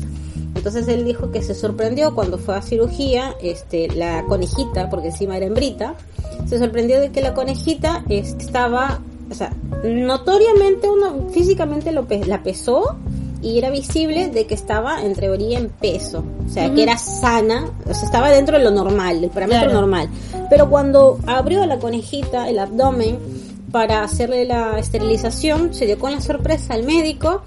Entonces 0.55 0.87
él 0.87 1.03
dijo 1.03 1.31
que 1.31 1.41
se 1.41 1.55
sorprendió 1.55 2.13
cuando 2.13 2.37
fue 2.37 2.55
a 2.55 2.61
cirugía, 2.61 3.35
este, 3.41 3.87
la 3.89 4.23
conejita, 4.25 4.89
porque 4.89 5.07
encima 5.07 5.35
era 5.35 5.47
hembrita, 5.47 5.95
se 6.47 6.59
sorprendió 6.59 7.01
de 7.01 7.11
que 7.11 7.21
la 7.21 7.33
conejita 7.33 8.05
estaba, 8.07 8.99
o 9.31 9.33
sea, 9.33 9.51
notoriamente 9.83 10.87
uno 10.89 11.29
físicamente 11.31 11.91
lo 11.91 12.05
la 12.27 12.43
pesó 12.43 12.95
y 13.41 13.57
era 13.57 13.71
visible 13.71 14.29
de 14.29 14.45
que 14.45 14.53
estaba 14.53 15.03
en 15.03 15.15
teoría 15.15 15.57
en 15.59 15.69
peso, 15.69 16.23
o 16.47 16.49
sea, 16.49 16.73
que 16.73 16.83
era 16.83 16.97
sana, 16.97 17.65
o 17.89 17.93
sea, 17.93 18.05
estaba 18.05 18.29
dentro 18.29 18.57
de 18.57 18.63
lo 18.63 18.71
normal, 18.71 19.19
del 19.21 19.31
parámetro 19.31 19.65
Claro. 19.65 19.81
normal. 19.81 20.07
Pero 20.49 20.69
cuando 20.69 21.19
abrió 21.27 21.63
a 21.63 21.67
la 21.67 21.79
conejita 21.79 22.47
el 22.47 22.59
abdomen 22.59 23.17
para 23.73 24.03
hacerle 24.03 24.45
la 24.45 24.77
esterilización, 24.77 25.73
se 25.73 25.87
dio 25.87 25.97
con 25.97 26.11
la 26.11 26.21
sorpresa 26.21 26.75
al 26.75 26.83
médico 26.83 27.41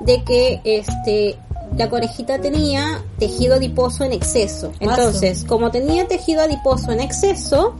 de 0.00 0.22
que 0.22 0.60
este 0.64 1.38
la 1.78 1.88
conejita 1.88 2.38
tenía 2.38 3.02
tejido 3.18 3.54
adiposo 3.54 4.04
en 4.04 4.12
exceso. 4.12 4.74
Entonces, 4.80 5.44
como 5.48 5.70
tenía 5.70 6.06
tejido 6.06 6.42
adiposo 6.42 6.92
en 6.92 7.00
exceso, 7.00 7.74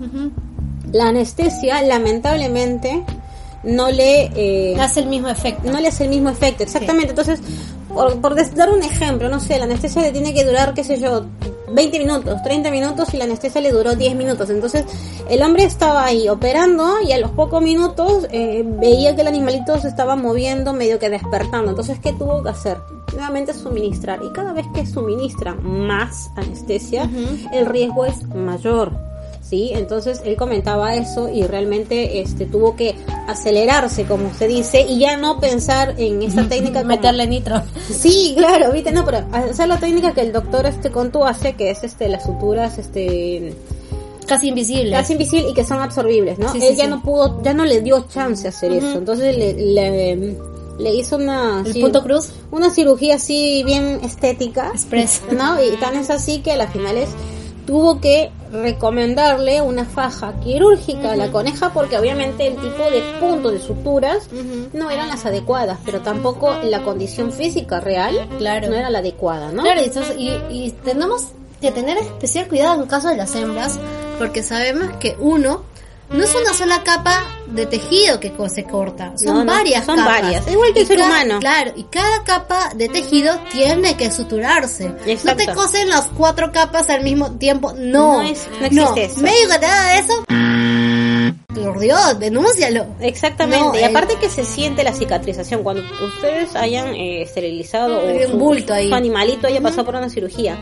la 0.91 1.09
anestesia 1.09 1.83
lamentablemente 1.83 3.05
no 3.63 3.91
le 3.91 4.31
eh, 4.35 4.75
Hace 4.81 5.01
el 5.01 5.07
mismo 5.09 5.29
efecto. 5.29 5.71
no 5.71 5.79
le 5.79 5.89
hace 5.89 6.05
el 6.05 6.11
mismo 6.11 6.31
efecto, 6.31 6.63
exactamente. 6.63 7.11
Entonces, 7.11 7.41
por, 7.93 8.19
por 8.23 8.55
dar 8.55 8.71
un 8.71 8.83
ejemplo, 8.83 9.29
no 9.29 9.39
sé, 9.39 9.59
la 9.59 9.65
anestesia 9.65 10.01
le 10.01 10.13
tiene 10.13 10.33
que 10.33 10.45
durar, 10.47 10.73
qué 10.73 10.83
sé 10.83 10.99
yo, 10.99 11.27
20 11.73 11.99
minutos, 11.99 12.43
30 12.43 12.71
minutos 12.71 13.15
y 13.15 13.17
la 13.17 13.25
anestesia 13.25 13.61
le 13.61 13.73
duró 13.73 13.95
10 13.95 14.15
minutos. 14.17 14.51
Entonces, 14.51 14.85
el 15.29 15.43
hombre 15.43 15.65
estaba 15.65 16.05
ahí 16.05 16.29
operando 16.29 17.01
y 17.01 17.13
a 17.13 17.19
los 17.19 17.31
pocos 17.31 17.63
minutos 17.63 18.27
eh, 18.31 18.63
veía 18.65 19.15
que 19.15 19.23
el 19.23 19.29
animalito 19.29 19.79
se 19.79 19.89
estaba 19.89 20.17
moviendo, 20.17 20.73
medio 20.73 20.99
que 20.99 21.11
despertando. 21.11 21.71
Entonces, 21.71 21.99
¿qué 21.99 22.13
tuvo 22.13 22.43
que 22.43 22.51
hacer? 22.51 22.79
Nuevamente 23.13 23.53
suministrar. 23.55 24.21
Y 24.23 24.33
cada 24.33 24.53
vez 24.53 24.67
que 24.75 24.87
suministra 24.87 25.55
más 25.55 26.31
anestesia, 26.37 27.09
el 27.53 27.67
riesgo 27.67 28.07
es 28.07 28.27
mayor. 28.29 29.12
¿Sí? 29.53 29.71
Entonces 29.75 30.23
él 30.25 30.35
comentaba 30.37 30.95
eso 30.97 31.29
y 31.29 31.43
realmente 31.43 32.21
este 32.23 32.47
tuvo 32.47 32.75
que 32.75 32.95
acelerarse, 33.29 34.05
como 34.07 34.33
se 34.33 34.49
dice, 34.49 34.81
y 34.89 34.99
ya 34.99 35.19
no 35.19 35.39
pensar 35.41 35.95
en 35.99 36.23
esta 36.23 36.49
técnica 36.49 36.81
como- 36.81 36.89
Meterle 36.95 37.27
nitro. 37.27 37.61
Sí, 37.87 38.33
claro, 38.35 38.73
viste, 38.73 38.93
no, 38.93 39.05
pero 39.05 39.27
hacer 39.31 39.69
la 39.69 39.79
técnica 39.79 40.13
que 40.15 40.23
el 40.23 40.33
doctor 40.33 40.65
este 40.65 40.91
Contu 40.91 41.25
hace, 41.25 41.53
que 41.53 41.71
es 41.71 41.85
este 41.85 42.09
las 42.09 42.25
suturas 42.25 42.79
este 42.79 43.55
Casi 44.27 44.49
invisible. 44.49 44.93
casi 44.93 45.13
invisible 45.13 45.51
y 45.51 45.53
que 45.53 45.65
son 45.65 45.83
absorbibles, 45.83 46.39
¿no? 46.39 46.51
Sí, 46.53 46.59
Él 46.63 46.71
sí, 46.73 46.77
ya 46.77 46.85
sí. 46.85 46.91
no 46.91 47.03
pudo, 47.03 47.43
ya 47.43 47.53
no 47.53 47.67
le 47.67 47.83
dio 47.83 48.07
chance 48.09 48.47
a 48.47 48.51
hacer 48.51 48.73
eso, 48.73 48.97
entonces 48.97 49.37
le, 49.37 49.53
le, 49.53 50.37
le 50.79 50.95
hizo 50.95 51.17
una 51.17 51.63
El 51.67 51.79
punto 51.79 52.03
cruz. 52.03 52.31
una 52.53 52.71
cirugía 52.71 53.17
así 53.17 53.63
bien 53.65 54.01
estética, 54.03 54.69
Express. 54.73 55.21
¿no? 55.37 55.63
Y 55.63 55.77
tan 55.77 55.97
es 55.97 56.09
así 56.09 56.39
que 56.41 56.53
a 56.53 56.57
las 56.57 56.73
finales 56.73 57.09
tuvo 57.67 58.01
que 58.01 58.31
recomendarle 58.53 59.63
una 59.63 59.85
faja 59.85 60.35
quirúrgica 60.41 61.13
a 61.13 61.17
la 61.17 61.31
coneja 61.33 61.73
porque 61.73 61.99
obviamente 61.99 62.47
el 62.47 62.57
tipo 62.57 62.85
de 62.91 63.01
punto 63.19 63.51
de 63.51 63.59
suturas 63.61 64.29
no 64.73 64.91
eran 64.91 65.09
las 65.09 65.25
adecuadas, 65.25 65.79
pero 65.85 66.01
tampoco 66.01 66.55
la 66.63 66.83
condición 66.83 67.33
física 67.33 67.81
real 67.81 68.29
Claro. 68.39 68.69
no 68.69 68.75
era 68.75 68.91
la 68.91 68.99
adecuada, 68.99 69.51
¿no? 69.53 69.63
Claro, 69.63 69.81
y, 70.19 70.31
y 70.51 70.71
tenemos 70.85 71.29
que 71.61 71.71
tener 71.73 71.97
especial 71.99 72.49
cuidado 72.49 72.83
en 72.83 72.89
caso 72.89 73.09
de 73.09 73.17
las 73.17 73.35
hembras, 73.35 73.79
porque 74.19 74.43
sabemos 74.43 74.97
que 74.99 75.17
uno 75.19 75.63
no 76.13 76.25
es 76.25 76.35
una 76.35 76.53
sola 76.55 76.83
capa 76.83 77.25
de 77.47 77.67
tejido 77.67 78.19
que 78.21 78.33
se 78.49 78.65
corta, 78.65 79.13
son 79.17 79.35
No, 79.35 79.45
no, 79.45 79.53
varias 79.53 79.85
son 79.85 79.97
capas. 79.97 80.23
varias, 80.23 80.49
igual 80.51 80.73
que 80.73 80.81
el 80.81 80.87
ser 80.87 80.97
cada- 80.99 81.09
humano. 81.09 81.39
Claro, 81.41 81.73
y 81.77 81.85
cada 81.85 82.25
capa 82.25 82.71
de 82.75 82.89
tejido 82.89 83.39
tiene 83.51 83.97
que 83.97 84.11
suturarse. 84.11 84.89
No 84.89 84.97
Exacto. 85.07 85.45
te 85.45 85.53
cosen 85.55 85.89
las 85.89 86.07
cuatro 86.09 86.51
capas 86.53 86.89
al 86.91 87.03
mismo 87.03 87.33
tiempo, 87.33 87.73
no. 87.77 88.23
No 88.23 88.23
es- 88.23 88.49
no 88.61 88.67
existe 88.67 89.05
eso. 89.05 89.21
Médico 89.21 89.53
que 89.53 89.59
te 89.59 89.67
haga 89.67 89.99
eso, 89.99 90.25
por 91.55 91.79
Dios, 91.79 92.19
denúncialo. 92.19 92.87
Exactamente, 93.01 93.67
No, 93.67 93.75
y 93.75 93.79
el- 93.79 93.85
aparte 93.85 94.17
que 94.17 94.29
se 94.31 94.45
siente 94.45 94.83
la 94.85 94.93
cicatrización 94.95 95.63
cuando 95.63 95.83
ustedes 96.03 96.57
hayan 96.57 96.95
eh, 96.95 97.23
esterilizado 97.23 98.01
o 98.01 98.05
un 98.07 98.23
su, 98.31 98.39
bulto 98.39 98.73
ahí. 98.73 98.89
su 98.89 98.95
animalito 98.95 99.47
haya 99.47 99.61
pasado 99.61 99.85
por 99.85 99.95
una 99.97 100.09
cirugía 100.09 100.57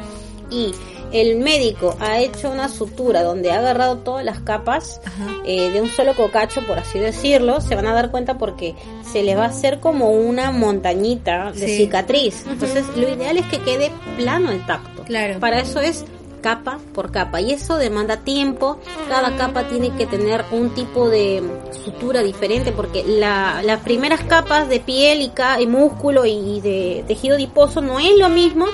y 0.50 0.72
el 1.12 1.38
médico 1.38 1.96
ha 2.00 2.18
hecho 2.20 2.50
una 2.50 2.68
sutura 2.68 3.22
donde 3.22 3.50
ha 3.50 3.58
agarrado 3.58 3.98
todas 3.98 4.24
las 4.24 4.40
capas 4.40 5.00
eh, 5.44 5.70
de 5.70 5.80
un 5.80 5.88
solo 5.88 6.14
cocacho, 6.14 6.64
por 6.66 6.78
así 6.78 6.98
decirlo, 6.98 7.60
se 7.60 7.74
van 7.74 7.86
a 7.86 7.94
dar 7.94 8.10
cuenta 8.10 8.38
porque 8.38 8.74
se 9.10 9.22
les 9.22 9.36
va 9.36 9.44
a 9.44 9.48
hacer 9.48 9.80
como 9.80 10.10
una 10.10 10.50
montañita 10.50 11.52
de 11.52 11.66
Sí. 11.68 11.76
cicatriz. 11.78 12.44
Entonces, 12.48 12.84
lo 12.96 13.08
ideal 13.08 13.36
es 13.36 13.46
que 13.46 13.58
quede 13.58 13.90
plano 14.16 14.50
el 14.50 14.64
tacto. 14.66 15.02
Claro. 15.04 15.40
Para 15.40 15.60
eso 15.60 15.80
es 15.80 16.04
capa 16.40 16.78
por 16.94 17.10
capa 17.12 17.40
y 17.40 17.52
eso 17.52 17.76
demanda 17.76 18.18
tiempo 18.18 18.78
cada 19.08 19.36
capa 19.36 19.68
tiene 19.68 19.90
que 19.96 20.06
tener 20.06 20.44
un 20.50 20.70
tipo 20.74 21.08
de 21.08 21.42
sutura 21.84 22.22
diferente 22.22 22.72
porque 22.72 23.04
la, 23.04 23.62
las 23.62 23.80
primeras 23.80 24.22
capas 24.24 24.68
de 24.68 24.80
piel 24.80 25.22
y, 25.22 25.28
ca- 25.30 25.60
y 25.60 25.66
músculo 25.66 26.26
y 26.26 26.60
de 26.60 27.04
tejido 27.06 27.36
adiposo 27.36 27.80
no 27.80 27.98
es 28.00 28.16
lo 28.18 28.28
mismo 28.28 28.66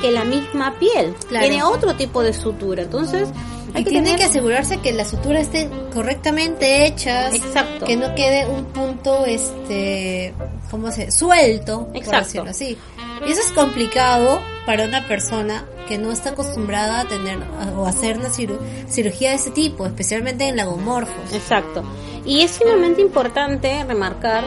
que 0.00 0.10
la 0.10 0.24
misma 0.24 0.74
piel 0.78 1.14
Claro. 1.28 1.46
tiene 1.46 1.62
otro 1.62 1.94
tipo 1.94 2.22
de 2.22 2.32
sutura 2.32 2.82
entonces 2.82 3.28
hay 3.74 3.80
Y 3.80 3.84
que 3.84 3.90
tiene 3.90 4.04
tener 4.06 4.20
que 4.20 4.24
asegurarse 4.26 4.78
que 4.78 4.92
las 4.92 5.10
suturas 5.10 5.42
estén 5.42 5.68
correctamente 5.92 6.86
hechas. 6.86 7.34
Exacto. 7.34 7.86
Que 7.86 7.96
no 7.96 8.14
quede 8.14 8.46
un 8.46 8.66
punto, 8.66 9.24
este, 9.26 10.32
¿cómo 10.70 10.92
se 10.92 11.10
Suelto, 11.10 11.86
por 11.88 11.96
Exacto. 11.96 12.24
decirlo 12.24 12.50
así. 12.50 12.78
Y 13.26 13.32
eso 13.32 13.40
es 13.40 13.50
complicado 13.50 14.40
para 14.64 14.84
una 14.84 15.08
persona 15.08 15.64
que 15.88 15.98
no 15.98 16.12
está 16.12 16.30
acostumbrada 16.30 17.00
a 17.00 17.04
tener 17.08 17.38
o 17.76 17.86
hacer 17.86 18.18
una 18.18 18.28
ciru- 18.30 18.58
cirugía 18.88 19.30
de 19.30 19.36
ese 19.36 19.50
tipo, 19.50 19.86
especialmente 19.86 20.48
en 20.48 20.56
lagomorfos. 20.56 21.32
Exacto. 21.32 21.82
Y 22.24 22.40
es 22.42 22.52
sumamente 22.52 23.02
importante 23.02 23.84
remarcar 23.86 24.44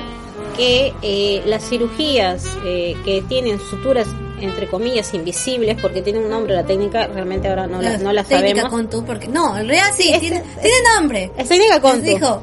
que 0.56 0.94
eh, 1.01 1.44
las 1.46 1.63
cirugías 1.70 2.44
eh, 2.65 2.96
que 3.06 3.22
tienen 3.27 3.60
suturas 3.60 4.08
entre 4.39 4.67
comillas 4.67 5.13
invisibles 5.15 5.77
porque 5.82 6.01
tiene 6.03 6.20
un 6.20 6.29
nombre 6.29 6.53
la 6.53 6.63
técnica 6.63 7.08
realmente 7.08 7.48
ahora 7.48 7.65
no 7.65 7.82
la, 7.82 7.98
no 7.98 8.13
la 8.13 8.24
técnica 8.24 8.62
sabemos 8.62 8.70
con 8.70 8.89
tú, 8.89 9.03
porque 9.06 9.27
no, 9.27 9.58
en 9.58 9.67
realidad 9.67 9.88
sí, 9.96 10.12
Es- 10.13 10.20
tiene, 10.20 10.38
es- 10.38 10.62
tiene 10.62 10.75
nombre. 10.96 11.32
es 11.38 11.48
técnica 11.48 11.82
con 11.82 12.01
dijo, 12.03 12.41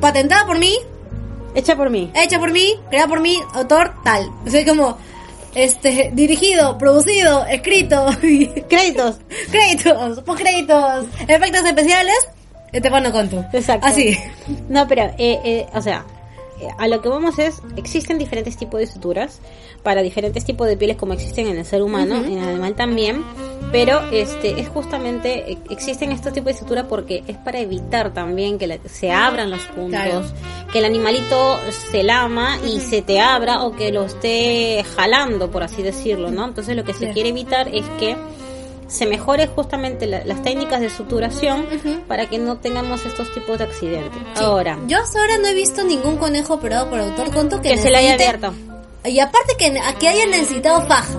patentada 0.00 0.46
por 0.46 0.58
mí, 0.58 0.74
hecha 1.54 1.76
por 1.76 1.90
mí 1.90 2.10
hecha 2.14 2.38
por 2.38 2.50
mí, 2.50 2.74
creada 2.90 3.08
por 3.08 3.20
mí, 3.20 3.38
autor 3.54 3.92
tal. 4.02 4.30
O 4.46 4.50
sea, 4.50 4.64
como 4.66 4.96
este 5.54 6.10
dirigido, 6.12 6.76
producido, 6.78 7.44
escrito, 7.46 8.06
créditos 8.68 9.18
créditos, 9.50 10.20
post 10.22 10.40
créditos, 10.40 11.06
efectos 11.28 11.64
especiales, 11.64 12.28
Estefano 12.72 13.12
Contu. 13.12 13.44
Exacto. 13.52 13.86
Así. 13.86 14.18
No, 14.68 14.86
pero, 14.88 15.02
eh, 15.16 15.40
eh, 15.44 15.66
o 15.72 15.80
sea, 15.80 16.04
eh, 16.04 16.23
a 16.78 16.88
lo 16.88 17.02
que 17.02 17.08
vamos 17.08 17.38
es, 17.38 17.60
existen 17.76 18.18
diferentes 18.18 18.56
tipos 18.56 18.80
de 18.80 18.86
suturas 18.86 19.40
para 19.82 20.02
diferentes 20.02 20.44
tipos 20.44 20.66
de 20.66 20.76
pieles 20.76 20.96
como 20.96 21.12
existen 21.12 21.46
en 21.48 21.58
el 21.58 21.64
ser 21.64 21.82
humano, 21.82 22.16
en 22.16 22.38
el 22.38 22.48
animal 22.48 22.74
también, 22.74 23.22
pero 23.72 24.00
este 24.12 24.60
es 24.60 24.68
justamente, 24.68 25.52
eh, 25.52 25.58
existen 25.70 26.12
estos 26.12 26.32
tipos 26.32 26.52
de 26.52 26.58
suturas 26.58 26.86
porque 26.88 27.22
es 27.26 27.36
para 27.36 27.58
evitar 27.58 28.14
también 28.14 28.56
que 28.58 28.66
la- 28.66 28.78
se 28.86 29.10
abran 29.10 29.50
los 29.50 29.60
puntos, 29.66 29.90
Claro. 30.00 30.22
que 30.72 30.78
el 30.78 30.84
animalito 30.86 31.58
se 31.90 32.02
lama 32.02 32.56
y 32.66 32.80
se 32.80 33.02
te 33.02 33.20
abra 33.20 33.62
o 33.64 33.72
que 33.72 33.92
lo 33.92 34.04
esté 34.04 34.84
jalando, 34.96 35.50
por 35.50 35.62
así 35.64 35.82
decirlo, 35.82 36.30
¿no? 36.30 36.44
Entonces 36.46 36.76
lo 36.76 36.84
que 36.84 36.94
se 36.94 37.10
quiere 37.10 37.28
evitar 37.30 37.68
es 37.68 37.84
que 37.98 38.16
se 38.86 39.06
mejore 39.06 39.46
justamente 39.46 40.06
la- 40.06 40.24
las 40.24 40.42
técnicas 40.42 40.80
de 40.80 40.90
suturación 40.90 41.66
para 42.08 42.26
que 42.28 42.38
no 42.38 42.58
tengamos 42.58 43.04
estos 43.06 43.32
tipos 43.32 43.58
de 43.58 43.64
accidentes. 43.64 44.20
Ahora, 44.36 44.78
Yo 44.86 44.98
hasta 44.98 45.20
ahora 45.20 45.38
no 45.38 45.46
he 45.48 45.54
visto 45.54 45.82
ningún 45.84 46.16
conejo 46.16 46.54
operado 46.54 46.88
por 46.90 46.98
doctor 46.98 47.30
Conto 47.32 47.60
que, 47.60 47.70
que 47.70 47.78
se 47.78 47.90
le 47.90 47.98
haya 47.98 48.14
abierto. 48.14 48.52
Y 49.04 49.18
aparte 49.20 49.54
que, 49.58 49.78
que 49.98 50.08
haya 50.08 50.26
necesitado 50.26 50.80
faja. 50.86 51.18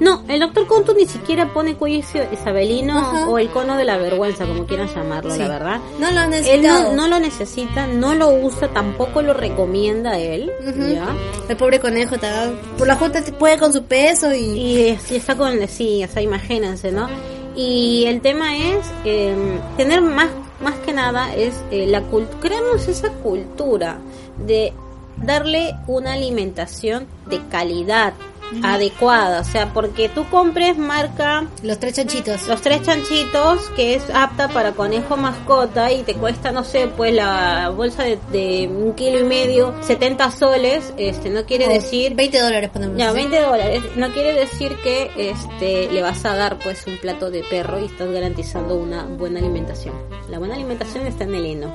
No, 0.00 0.22
el 0.28 0.40
doctor 0.40 0.66
Conto 0.66 0.94
ni 0.94 1.06
siquiera 1.06 1.52
pone 1.52 1.76
cuello 1.76 1.98
isa- 1.98 2.28
isabelino 2.32 2.98
Ajá. 2.98 3.28
o 3.28 3.38
el 3.38 3.48
cono 3.50 3.76
de 3.76 3.84
la 3.84 3.96
vergüenza, 3.96 4.46
como 4.46 4.66
quieran 4.66 4.88
llamarlo, 4.94 5.32
Sí. 5.32 5.38
la 5.38 5.48
verdad. 5.48 5.80
No 5.98 6.10
lo 6.10 6.20
ha 6.20 6.24
Él 6.36 6.62
no, 6.62 6.92
no 6.94 7.08
lo 7.08 7.20
necesita, 7.20 7.86
no 7.86 8.14
lo 8.14 8.30
usa, 8.30 8.68
tampoco 8.68 9.22
lo 9.22 9.34
recomienda 9.34 10.18
él. 10.18 10.50
¿ya? 10.92 11.06
El 11.48 11.56
pobre 11.56 11.80
conejo 11.80 12.14
está, 12.16 12.50
por 12.78 12.86
la 12.86 12.96
junta 12.96 13.22
puede 13.38 13.58
con 13.58 13.72
su 13.72 13.84
peso 13.84 14.34
y... 14.34 14.40
Y 14.44 14.90
así 14.90 15.16
está 15.16 15.36
con, 15.36 15.66
sí, 15.68 16.02
o 16.04 16.08
sea, 16.08 16.22
imagínense, 16.22 16.90
¿no? 16.90 17.08
Y 17.56 18.04
el 18.06 18.20
tema 18.20 18.56
es 18.56 18.78
eh, 19.04 19.34
tener 19.76 20.00
más, 20.00 20.28
más 20.60 20.74
que 20.84 20.92
nada 20.92 21.32
es 21.34 21.54
eh, 21.70 21.86
la 21.86 22.02
creamos 22.40 22.88
esa 22.88 23.10
cultura 23.10 23.98
de 24.44 24.72
darle 25.18 25.74
una 25.86 26.14
alimentación 26.14 27.06
de 27.26 27.40
calidad 27.48 28.14
adecuada, 28.62 29.40
o 29.40 29.44
sea, 29.44 29.72
porque 29.72 30.08
tú 30.08 30.24
compres 30.30 30.76
marca 30.78 31.46
Los 31.62 31.78
tres 31.78 31.94
chanchitos. 31.94 32.46
los 32.48 32.60
tres 32.60 32.82
chanchitos 32.82 33.70
que 33.76 33.94
es 33.94 34.04
apta 34.14 34.48
para 34.48 34.72
conejo 34.72 35.16
mascota 35.16 35.90
y 35.92 36.02
te 36.02 36.14
cuesta 36.14 36.52
no 36.52 36.64
sé 36.64 36.88
pues 36.96 37.12
la 37.14 37.70
bolsa 37.70 38.04
de, 38.04 38.18
de 38.32 38.68
un 38.68 38.92
kilo 38.94 39.18
y 39.18 39.24
medio 39.24 39.74
70 39.82 40.30
soles 40.30 40.92
este 40.96 41.30
no 41.30 41.44
quiere 41.44 41.66
O 41.66 41.68
decir 41.70 42.14
20 42.14 42.40
dólares 42.40 42.70
ponemos. 42.72 42.96
ya, 42.96 43.06
así. 43.08 43.16
20 43.16 43.40
dólares. 43.40 43.82
No 43.96 44.08
quiere 44.12 44.32
decir 44.34 44.76
que 44.82 45.10
este 45.16 45.90
le 45.90 46.02
vas 46.02 46.24
a 46.24 46.34
dar 46.36 46.58
pues 46.58 46.86
un 46.86 46.96
plato 46.98 47.30
de 47.30 47.42
perro 47.44 47.80
y 47.80 47.86
estás 47.86 48.08
garantizando 48.10 48.76
una 48.76 49.04
buena 49.04 49.38
alimentación. 49.40 49.94
La 50.30 50.38
buena 50.38 50.54
alimentación 50.54 51.06
está 51.06 51.24
en 51.24 51.34
el 51.34 51.46
heno. 51.46 51.74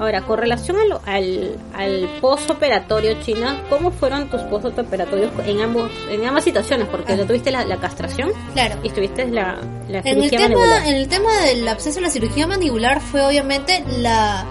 Ahora, 0.00 0.22
con 0.22 0.38
relación 0.38 0.76
a 0.78 0.84
lo- 0.84 1.00
al, 1.06 1.56
al 1.74 2.08
postoperatorio, 2.20 3.14
China, 3.22 3.62
¿cómo 3.68 3.90
fueron 3.90 4.28
tus 4.30 4.40
postoperatorios 4.42 5.30
en 5.46 5.60
ambos 5.60 5.90
en 6.22 6.28
ambas 6.28 6.44
situaciones? 6.44 6.88
Porque 6.88 7.12
Ah. 7.12 7.16
ya 7.16 7.26
tuviste 7.26 7.50
la, 7.50 7.64
la 7.64 7.76
castración 7.78 8.30
Claro. 8.54 8.76
y 8.82 8.90
tuviste 8.90 9.26
la, 9.28 9.58
la 9.88 9.98
En 10.00 10.06
el, 10.06 10.14
cirugía 10.30 10.38
tema, 10.38 10.48
mandibular. 10.60 10.86
en 10.88 10.94
el 10.96 11.08
tema 11.08 11.40
del 11.42 11.68
absceso, 11.68 12.00
la 12.00 12.10
cirugía 12.10 12.46
mandibular 12.46 13.00
fue 13.00 13.22
obviamente 13.24 13.84
la 13.98 14.44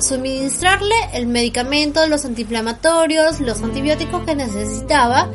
suministrarle 0.00 0.94
el 1.14 1.26
medicamento, 1.26 2.06
los 2.06 2.24
antiinflamatorios, 2.24 3.40
los 3.40 3.62
antibióticos 3.62 4.22
que 4.24 4.34
necesitaba 4.34 5.28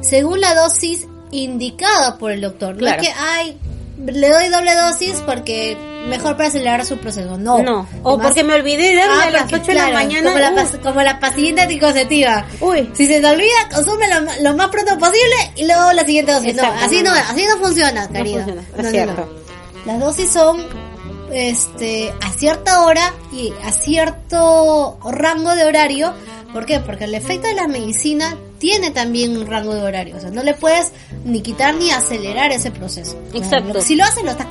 según 0.00 0.40
la 0.40 0.54
dosis 0.54 1.06
indicada 1.30 2.16
por 2.18 2.32
el 2.32 2.40
doctor. 2.40 2.76
Claro. 2.76 2.96
No 2.96 3.02
es 3.02 3.08
que, 3.08 3.14
ay, 3.18 3.58
le 4.06 4.28
doy 4.30 4.48
doble 4.48 4.74
dosis 4.74 5.22
porque 5.26 5.76
mejor 6.06 6.36
para 6.36 6.48
acelerar 6.48 6.84
su 6.86 6.98
proceso. 6.98 7.36
No. 7.36 7.62
No, 7.62 7.80
o 8.02 8.10
Además- 8.10 8.26
porque 8.28 8.44
me 8.44 8.54
olvidé 8.54 8.90
de 8.90 8.96
darle 8.96 9.14
Ah, 9.16 9.26
a 9.26 9.30
las 9.30 9.42
porque, 9.42 9.56
8 9.56 9.66
de 9.66 9.74
la 9.74 9.88
mañana. 9.90 10.30
Como 10.32 10.38
la, 10.38 10.50
uh, 10.64 10.80
como 10.82 11.02
la 11.02 11.20
pastillita 11.20 11.62
anticonceptiva. 11.62 12.44
Uy. 12.60 12.90
Si 12.94 13.06
se 13.06 13.20
te 13.20 13.26
olvida, 13.26 13.68
consume 13.74 14.06
lo, 14.08 14.42
lo 14.42 14.56
más 14.56 14.68
pronto 14.68 14.98
posible 14.98 15.34
y 15.56 15.66
luego 15.66 15.92
la 15.92 16.04
siguiente 16.04 16.32
dosis. 16.32 16.54
No, 16.54 16.62
así 16.62 17.02
no, 17.02 17.10
no, 17.10 17.16
no. 17.16 17.22
así 17.30 17.44
no 17.46 17.56
funciona, 17.58 18.06
No 18.06 18.12
querida. 18.12 18.36
funciona, 18.44 18.62
es 18.62 18.76
No, 18.76 18.82
no, 18.82 18.90
cierto. 18.90 19.30
no. 19.84 19.92
Las 19.92 20.00
dosis 20.00 20.30
son 20.30 20.66
este 21.32 22.12
a 22.22 22.30
cierta 22.32 22.82
hora 22.82 23.12
y 23.32 23.52
a 23.64 23.72
cierto 23.72 24.98
rango 25.04 25.54
de 25.54 25.64
horario. 25.64 26.12
¿Por 26.52 26.64
qué? 26.66 26.80
Porque 26.80 27.04
el 27.04 27.14
efecto 27.14 27.48
de 27.48 27.54
la 27.54 27.66
medicina 27.68 28.36
tiene 28.58 28.90
también 28.90 29.36
un 29.36 29.46
rango 29.46 29.74
de 29.74 29.82
horario. 29.82 30.16
O 30.16 30.20
sea, 30.20 30.30
no 30.30 30.42
le 30.42 30.54
puedes 30.54 30.92
ni 31.24 31.42
quitar 31.42 31.74
ni 31.74 31.90
acelerar 31.90 32.50
ese 32.52 32.70
proceso. 32.70 33.18
Exacto. 33.34 33.82
Si 33.82 33.94
lo 33.96 34.04
haces, 34.04 34.24
lo 34.24 34.30
estás... 34.30 34.46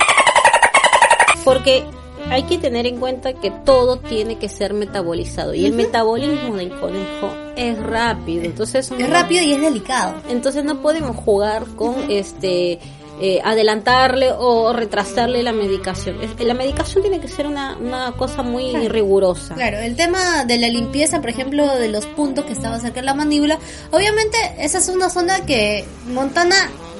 Porque 1.46 1.84
hay 2.30 2.42
que 2.42 2.58
tener 2.58 2.86
en 2.86 2.98
cuenta 2.98 3.32
que 3.34 3.50
todo 3.50 3.98
tiene 3.98 4.36
que 4.38 4.48
ser 4.48 4.74
metabolizado 4.74 5.54
y 5.54 5.64
el 5.64 5.72
metabolismo 5.72 6.56
del 6.56 6.70
conejo 6.78 7.30
es 7.56 7.78
rápido. 7.78 8.42
Entonces 8.44 8.90
Es 8.90 9.08
rápido 9.10 9.42
y 9.44 9.52
es 9.52 9.60
delicado. 9.60 10.14
Entonces 10.28 10.64
no 10.64 10.82
podemos 10.82 11.16
jugar 11.16 11.64
con 11.76 11.94
este 12.10 12.78
eh, 13.18 13.40
adelantarle 13.42 14.30
o 14.30 14.72
retrasarle 14.74 15.42
la 15.42 15.52
medicación. 15.52 16.18
La 16.38 16.52
medicación 16.52 17.00
tiene 17.02 17.18
que 17.20 17.28
ser 17.28 17.46
una, 17.46 17.76
una 17.78 18.12
cosa 18.12 18.42
muy 18.42 18.70
Claro. 18.70 18.88
rigurosa. 18.90 19.54
Claro, 19.54 19.78
el 19.78 19.96
tema 19.96 20.44
de 20.44 20.58
la 20.58 20.68
limpieza, 20.68 21.20
por 21.22 21.30
ejemplo, 21.30 21.66
de 21.76 21.88
los 21.88 22.04
puntos 22.06 22.44
que 22.44 22.52
estaba 22.52 22.78
cerca 22.78 23.00
de 23.00 23.06
la 23.06 23.14
mandíbula, 23.14 23.58
obviamente 23.90 24.36
esa 24.58 24.78
es 24.78 24.88
una 24.90 25.08
zona 25.08 25.46
que 25.46 25.84
Montana 26.12 26.56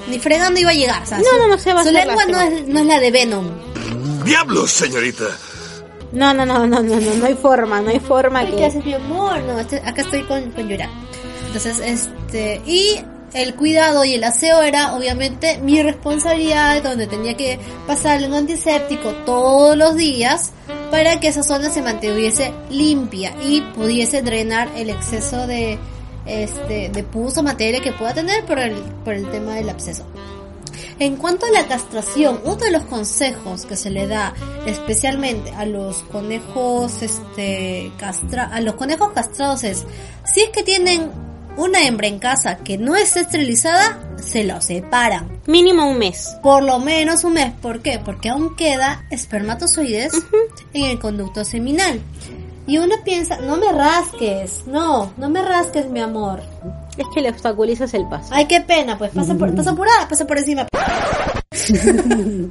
ni 0.09 0.17
fregando 0.19 0.59
iba 0.59 0.71
a 0.71 0.73
llegar. 0.73 1.03
o 1.03 1.05
sea, 1.05 1.17
No, 1.19 1.23
su- 1.25 1.37
no, 1.37 1.47
no 1.49 1.57
se 1.59 1.73
va 1.73 1.81
a 1.81 1.83
Su 1.83 1.91
lengua 1.91 2.25
no 2.25 2.39
es, 2.41 2.67
no 2.67 2.79
es 2.79 2.85
la 2.85 2.99
de 2.99 3.11
Venom. 3.11 3.45
¡Diablos, 4.27 4.71
señorita! 4.71 5.25
No, 6.11 6.33
no, 6.33 6.45
no, 6.45 6.65
no, 6.67 6.81
no, 6.81 6.99
no, 6.99 7.13
no 7.15 7.25
hay 7.25 7.35
forma, 7.35 7.79
no 7.81 7.89
hay 7.89 7.99
forma 7.99 8.45
que... 8.45 8.55
¿Qué 8.55 8.65
haces, 8.65 8.85
mi 8.85 8.93
amor? 8.93 9.39
No, 9.43 9.59
este- 9.59 9.77
acá 9.77 10.01
estoy 10.01 10.23
con, 10.23 10.51
con 10.51 10.67
Yura. 10.67 10.89
Entonces, 11.47 11.79
este, 11.79 12.61
y 12.65 12.99
el 13.33 13.55
cuidado 13.55 14.03
y 14.03 14.15
el 14.15 14.23
aseo 14.23 14.61
era 14.61 14.95
obviamente 14.95 15.59
mi 15.59 15.81
responsabilidad, 15.81 16.83
donde 16.83 17.07
tenía 17.07 17.35
que 17.35 17.57
pasarle 17.85 18.27
un 18.27 18.33
antiséptico 18.33 19.11
todos 19.25 19.77
los 19.77 19.95
días 19.95 20.51
para 20.91 21.19
que 21.19 21.29
esa 21.29 21.43
zona 21.43 21.69
se 21.69 21.81
mantuviese 21.81 22.53
limpia 22.69 23.33
y 23.41 23.61
pudiese 23.61 24.21
drenar 24.21 24.69
el 24.75 24.89
exceso 24.89 25.47
de, 25.47 25.77
este, 26.25 26.89
de 26.89 27.03
pus 27.03 27.37
o 27.37 27.43
materia 27.43 27.79
que 27.81 27.91
pueda 27.93 28.13
tener 28.13 28.45
por 28.45 28.59
el, 28.59 28.73
por 29.05 29.13
el 29.13 29.29
tema 29.29 29.55
del 29.55 29.69
absceso. 29.69 30.05
En 30.99 31.15
cuanto 31.15 31.45
a 31.45 31.51
la 31.51 31.67
castración, 31.67 32.39
uno 32.43 32.55
de 32.55 32.71
los 32.71 32.83
consejos 32.83 33.65
que 33.65 33.75
se 33.75 33.91
le 33.91 34.07
da 34.07 34.33
especialmente 34.65 35.51
a 35.51 35.65
los 35.65 35.97
conejos 36.03 37.03
este 37.03 37.91
castra 37.97 38.45
a 38.45 38.61
los 38.61 38.75
conejos 38.75 39.11
castrados 39.13 39.63
es 39.63 39.85
si 40.25 40.41
es 40.41 40.49
que 40.49 40.63
tienen 40.63 41.11
una 41.57 41.83
hembra 41.83 42.07
en 42.07 42.19
casa 42.19 42.57
que 42.57 42.77
no 42.77 42.95
es 42.95 43.17
esterilizada, 43.17 43.99
se 44.17 44.43
lo 44.43 44.61
separan. 44.61 45.41
Mínimo 45.47 45.89
un 45.89 45.97
mes. 45.97 46.37
Por 46.43 46.63
lo 46.63 46.79
menos 46.79 47.23
un 47.23 47.33
mes. 47.33 47.51
¿Por 47.61 47.81
qué? 47.81 47.99
Porque 48.03 48.29
aún 48.29 48.55
queda 48.55 49.05
espermatozoides 49.09 50.13
en 50.73 50.85
el 50.85 50.99
conducto 50.99 51.43
seminal. 51.43 51.99
Y 52.67 52.77
uno 52.77 52.95
piensa, 53.03 53.37
no 53.37 53.57
me 53.57 53.71
rasques, 53.71 54.67
no, 54.67 55.13
no 55.17 55.29
me 55.29 55.41
rasques 55.41 55.87
mi 55.89 55.99
amor. 55.99 56.43
Es 57.01 57.05
que 57.13 57.21
le 57.21 57.29
obstaculizas 57.29 57.93
el 57.93 58.07
paso. 58.07 58.29
Ay, 58.31 58.45
qué 58.45 58.61
pena, 58.61 58.97
pues 58.97 59.11
pasa 59.11 59.35
por, 59.35 59.53
pasa 59.55 59.75
por, 59.75 59.87
ah, 59.87 60.07
pasa 60.09 60.25
por 60.25 60.37
encima. 60.37 60.67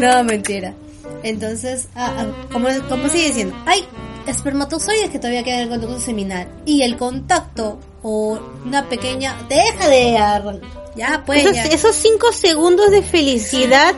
no, 0.00 0.24
mentira. 0.24 0.74
Entonces, 1.22 1.88
ah, 1.94 2.12
ah, 2.18 2.26
como, 2.52 2.68
como 2.88 3.08
sigue 3.08 3.26
diciendo, 3.28 3.54
hay 3.66 3.84
espermatozoides 4.26 5.10
que 5.10 5.18
todavía 5.18 5.42
quedan 5.44 5.60
en 5.60 5.64
el 5.64 5.68
conducto 5.70 6.00
seminal. 6.00 6.48
Y 6.64 6.82
el 6.82 6.96
contacto 6.96 7.78
o 8.02 8.38
una 8.64 8.88
pequeña... 8.88 9.36
Deja 9.48 9.88
de... 9.88 10.16
arran- 10.16 10.60
Ya, 10.96 11.22
pues, 11.26 11.42
Esos, 11.44 11.54
ya. 11.54 11.64
esos 11.64 11.94
cinco 11.96 12.32
segundos 12.32 12.90
de 12.90 13.02
felicidad 13.02 13.94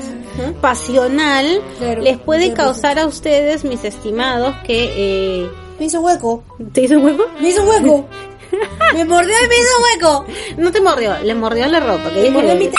pasional 0.60 1.60
Claro. 1.78 2.02
les 2.02 2.18
puede 2.18 2.52
Claro. 2.52 2.70
causar 2.72 2.98
a 2.98 3.06
ustedes, 3.06 3.64
mis 3.64 3.84
estimados, 3.84 4.54
que... 4.66 5.42
Eh, 5.44 5.50
Me 5.78 5.86
hizo 5.86 6.00
hueco. 6.00 6.42
¿Te 6.72 6.82
hizo 6.82 6.98
hueco? 6.98 7.24
Me 7.40 7.48
hizo 7.50 7.64
hueco. 7.64 8.06
me 8.94 9.04
mordió 9.04 9.34
y 9.44 9.48
me 9.48 9.54
hizo 9.56 9.70
hueco. 9.82 10.26
No 10.58 10.72
te 10.72 10.80
mordió, 10.80 11.18
le 11.22 11.34
mordió 11.34 11.66
la 11.66 11.80
ropa. 11.80 12.10
Que 12.10 12.22
Me 12.22 12.30
mordió 12.30 12.54
mi... 12.56 12.70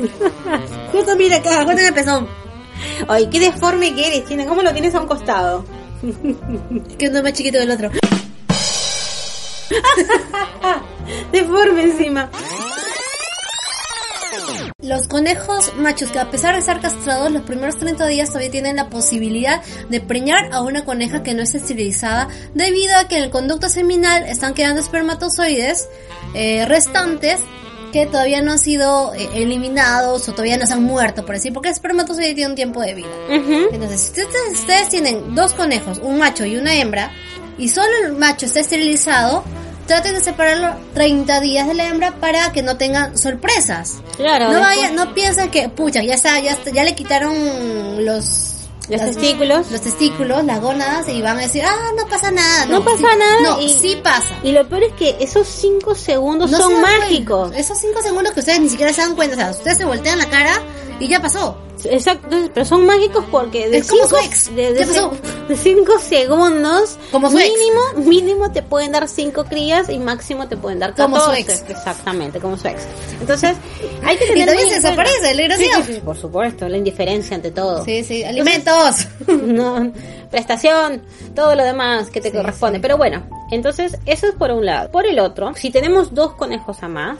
Justo 0.92 1.16
mira 1.16 1.36
acá, 1.36 1.64
justo 1.64 1.72
en 1.80 1.86
el 1.86 1.94
pezón. 1.94 2.28
Ay, 3.08 3.28
qué 3.30 3.40
deforme 3.40 3.94
que 3.94 4.06
eres, 4.06 4.28
China. 4.28 4.46
¿Cómo 4.46 4.62
lo 4.62 4.72
tienes 4.72 4.94
a 4.94 5.00
un 5.00 5.06
costado? 5.06 5.64
Es 6.02 6.96
que 6.98 7.08
uno 7.08 7.18
es 7.18 7.22
más 7.22 7.32
chiquito 7.32 7.58
que 7.58 7.64
el 7.64 7.70
otro. 7.70 7.90
Deforme 11.32 11.82
encima. 11.82 12.30
Los 14.82 15.08
conejos 15.08 15.74
machos 15.76 16.10
que 16.10 16.18
a 16.18 16.30
pesar 16.30 16.54
de 16.54 16.60
estar 16.60 16.80
castrados 16.80 17.30
los 17.30 17.42
primeros 17.42 17.76
30 17.78 18.06
días 18.06 18.28
todavía 18.28 18.50
tienen 18.50 18.76
la 18.76 18.88
posibilidad 18.88 19.62
de 19.90 20.00
preñar 20.00 20.50
a 20.52 20.62
una 20.62 20.86
coneja 20.86 21.22
que 21.22 21.34
no 21.34 21.42
es 21.42 21.54
esterilizada 21.54 22.28
debido 22.54 22.96
a 22.96 23.06
que 23.06 23.18
en 23.18 23.24
el 23.24 23.30
conducto 23.30 23.68
seminal 23.68 24.22
están 24.26 24.54
quedando 24.54 24.80
espermatozoides 24.80 25.86
eh, 26.34 26.64
restantes 26.66 27.40
que 27.92 28.06
todavía 28.06 28.40
no 28.40 28.52
han 28.52 28.58
sido 28.58 29.12
eh, 29.14 29.28
eliminados 29.34 30.26
o 30.28 30.32
todavía 30.32 30.56
no 30.56 30.66
se 30.66 30.72
han 30.72 30.82
muerto 30.82 31.26
por 31.26 31.34
decir 31.34 31.52
porque 31.52 31.68
el 31.68 31.74
espermatozoide 31.74 32.34
tiene 32.34 32.50
un 32.50 32.56
tiempo 32.56 32.80
de 32.80 32.94
vida. 32.94 33.08
Entonces, 33.28 34.00
si 34.00 34.22
ustedes, 34.22 34.60
ustedes 34.60 34.88
tienen 34.88 35.34
dos 35.34 35.52
conejos, 35.52 35.98
un 36.02 36.18
macho 36.18 36.46
y 36.46 36.56
una 36.56 36.74
hembra, 36.74 37.10
y 37.58 37.68
solo 37.68 37.90
el 38.04 38.12
macho 38.12 38.46
está 38.46 38.60
esterilizado, 38.60 39.44
traten 39.90 40.14
de 40.14 40.20
separarlo 40.20 40.72
30 40.94 41.40
días 41.40 41.66
de 41.66 41.74
la 41.74 41.88
hembra 41.88 42.12
para 42.20 42.52
que 42.52 42.62
no 42.62 42.76
tengan 42.76 43.18
sorpresas. 43.18 43.96
Claro, 44.16 44.44
No 44.46 44.50
después- 44.60 44.76
vaya, 44.76 44.90
no 44.92 45.14
piensen 45.14 45.50
que, 45.50 45.68
pucha, 45.68 46.00
ya 46.04 46.14
está, 46.14 46.38
ya 46.38 46.52
está- 46.52 46.70
ya 46.70 46.84
le 46.84 46.94
quitaron 46.94 47.34
los 48.04 48.54
Los 48.88 49.00
las- 49.00 49.10
testículos. 49.16 49.68
los 49.70 49.80
testículos, 49.80 50.44
las 50.44 50.60
gónadas 50.60 51.08
y 51.08 51.20
van 51.22 51.38
a 51.38 51.42
decir, 51.42 51.64
ah, 51.66 51.90
no 51.96 52.06
pasa 52.06 52.30
nada. 52.30 52.66
No 52.66 52.84
pasa 52.84 52.98
sí- 52.98 53.18
nada 53.18 53.40
No, 53.42 53.60
y- 53.60 53.68
sí 53.68 53.98
pasa. 54.02 54.28
Y 54.44 54.52
lo 54.52 54.68
peor 54.68 54.84
es 54.84 54.92
que 54.94 55.16
esos 55.18 55.48
5 55.48 55.96
segundos 55.96 56.50
No 56.52 56.58
son 56.58 56.80
mágicos. 56.80 57.48
cuenta. 57.48 57.58
Esos 57.58 57.78
cinco 57.78 58.00
segundos 58.00 58.32
que 58.32 58.40
ustedes 58.40 58.60
ni 58.60 58.68
siquiera 58.68 58.92
se 58.92 59.00
dan 59.00 59.16
cuenta, 59.16 59.34
o 59.34 59.38
sea, 59.38 59.50
ustedes 59.50 59.76
se 59.78 59.84
voltean 59.84 60.18
la 60.18 60.30
cara 60.30 60.52
y 61.00 61.08
ya 61.08 61.20
pasó. 61.20 61.56
Exacto, 61.86 62.28
pero 62.52 62.64
son 62.66 62.84
mágicos 62.86 63.24
porque 63.30 63.68
de 63.68 63.78
Es 63.78 63.88
como 63.90 64.04
cinco, 64.04 64.18
su 64.20 64.26
ex. 64.26 64.54
de, 64.56 64.72
de 64.72 64.78
¿Qué 64.80 64.86
pasó? 64.86 65.10
cin- 65.12 65.46
de 65.48 65.56
cinco 65.56 65.98
segundos 65.98 66.98
Como 67.10 67.30
su 67.30 67.38
ex. 67.38 67.48
mínimo 67.50 68.08
mínimo 68.10 68.52
te 68.52 68.62
pueden 68.62 68.92
dar 68.92 69.08
cinco 69.08 69.44
crías 69.44 69.88
y 69.88 69.98
máximo 69.98 70.48
te 70.48 70.56
pueden 70.56 70.78
dar 70.78 70.94
14. 70.94 71.12
Como 71.12 71.24
su 71.24 71.32
ex. 71.40 71.64
Exactamente, 71.68 72.40
como 72.40 72.56
su 72.56 72.68
ex. 72.68 72.82
Entonces, 73.20 73.56
hay 74.04 74.16
que 74.16 74.26
tener 74.26 74.48
Y 74.54 74.68
se 74.68 74.74
desaparece. 74.76 75.34
Sí, 75.56 75.64
sí, 75.86 75.92
sí, 75.94 76.00
por 76.04 76.16
supuesto, 76.16 76.68
la 76.68 76.76
indiferencia 76.76 77.34
ante 77.36 77.50
todo. 77.50 77.84
Sí, 77.84 78.04
sí, 78.04 78.24
alimentos. 78.24 79.06
no, 79.26 79.92
prestación, 80.30 81.02
todo 81.34 81.54
lo 81.54 81.64
demás 81.64 82.10
que 82.10 82.20
te 82.20 82.30
corresponde. 82.32 82.80
Pero 82.80 82.96
bueno, 82.96 83.22
entonces 83.50 83.96
eso 84.06 84.26
es 84.28 84.34
por 84.34 84.50
un 84.50 84.64
lado. 84.64 84.90
Por 84.90 85.06
el 85.06 85.18
otro, 85.18 85.52
si 85.54 85.70
tenemos 85.70 86.14
dos 86.14 86.34
conejos 86.34 86.82
a 86.82 86.88
más, 86.88 87.18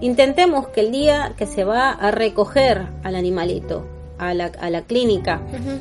intentemos 0.00 0.68
que 0.68 0.80
el 0.80 0.92
día 0.92 1.32
que 1.36 1.46
se 1.46 1.64
va 1.64 1.90
a 1.90 2.10
recoger 2.10 2.86
al 3.02 3.14
animalito 3.16 3.86
a 4.18 4.34
la, 4.34 4.46
a 4.60 4.70
la 4.70 4.82
clínica 4.82 5.40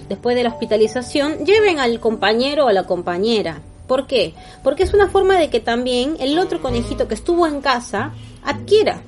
después 0.10 0.36
de 0.36 0.44
la 0.44 0.50
hospitalización, 0.50 1.46
lleven 1.46 1.80
al 1.80 2.00
compañero 2.00 2.66
o 2.66 2.68
a 2.68 2.74
la 2.74 2.84
compañera. 2.84 3.62
¿Por 3.88 4.08
qué? 4.08 4.34
Porque 4.64 4.84
es 4.84 4.94
una 4.94 5.10
forma 5.10 5.38
de 5.38 5.50
que 5.50 5.60
también 5.60 6.16
el 6.20 6.40
otro 6.40 6.62
conejito 6.62 7.08
que 7.08 7.16
estuvo 7.16 7.46
en 7.48 7.62
casa 7.62 8.14
adquiera 8.44 9.02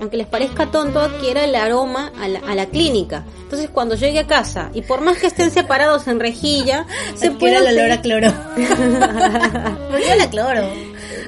aunque 0.00 0.16
les 0.16 0.26
parezca 0.26 0.70
tonto, 0.70 0.98
adquiera 0.98 1.44
el 1.44 1.54
aroma 1.54 2.10
a 2.18 2.26
la, 2.26 2.40
a 2.40 2.54
la 2.54 2.66
clínica. 2.66 3.24
Entonces, 3.42 3.68
cuando 3.68 3.94
llegue 3.96 4.20
a 4.20 4.26
casa, 4.26 4.70
y 4.72 4.80
por 4.80 5.02
más 5.02 5.18
que 5.18 5.26
estén 5.26 5.50
separados 5.50 6.08
en 6.08 6.18
rejilla, 6.18 6.86
se 7.14 7.30
puede 7.30 7.56
el 7.56 7.78
olor 7.78 7.90
a 7.92 8.00
cloro. 8.00 8.32
¿Por 8.32 10.00
qué 10.00 10.12
olor 10.12 10.22
a 10.22 10.30
cloro? 10.30 10.68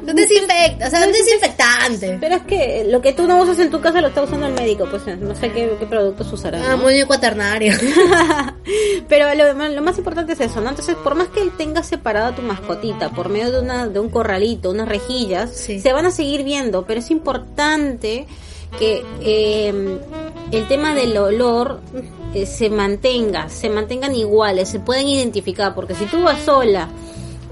Un 0.07 0.17
desinfecta, 0.17 0.87
o 0.87 0.91
sea, 0.91 1.07
un 1.07 1.13
desinfectante. 1.13 2.19
Pero 2.21 2.35
es 2.37 2.43
que 2.43 2.87
lo 2.89 3.01
que 3.01 3.13
tú 3.13 3.27
no 3.27 3.41
usas 3.41 3.59
en 3.61 3.71
tu 3.71 3.81
casa 3.81 4.01
lo 4.01 4.09
está 4.09 4.23
usando 4.23 4.47
el 4.47 4.53
médico, 4.53 4.87
pues 4.91 5.03
no 5.19 5.35
sé 5.35 5.51
qué, 5.53 5.77
qué 5.79 5.87
productos 5.87 6.33
usará. 6.33 6.61
Ah, 6.65 6.71
¿no? 6.77 6.79
muy 6.79 7.03
cuaternario. 7.05 7.75
Pero 9.09 9.35
lo, 9.35 9.69
lo 9.69 9.83
más 9.83 9.99
importante 9.99 10.33
es 10.33 10.41
eso, 10.41 10.61
¿no? 10.61 10.71
Entonces, 10.71 10.97
por 10.97 11.15
más 11.15 11.29
que 11.29 11.41
él 11.41 11.53
tenga 11.57 11.83
separada 11.83 12.35
tu 12.35 12.43
mascotita 12.43 13.11
por 13.11 13.29
medio 13.29 13.51
de, 13.53 13.61
una, 13.61 13.87
de 13.89 13.99
un 14.01 14.09
corralito, 14.09 14.71
unas 14.71 14.89
rejillas, 14.89 15.51
Sí. 15.57 15.81
se 15.81 15.93
van 15.93 16.07
a 16.07 16.11
seguir 16.11 16.43
viendo, 16.45 16.85
pero 16.85 17.01
es 17.01 17.11
importante 17.11 18.27
que 18.79 19.05
eh, 19.21 19.99
el 20.51 20.69
tema 20.69 20.95
del 20.95 21.17
olor 21.17 21.81
eh, 22.35 22.47
se 22.47 22.71
mantenga, 22.71 23.49
se 23.49 23.69
mantengan 23.69 24.15
iguales, 24.15 24.69
se 24.69 24.81
pueden 24.81 25.09
identificar, 25.09 25.75
porque 25.75 25.95
si 25.95 26.07
tú 26.07 26.23
vas 26.23 26.41
sola 26.43 26.89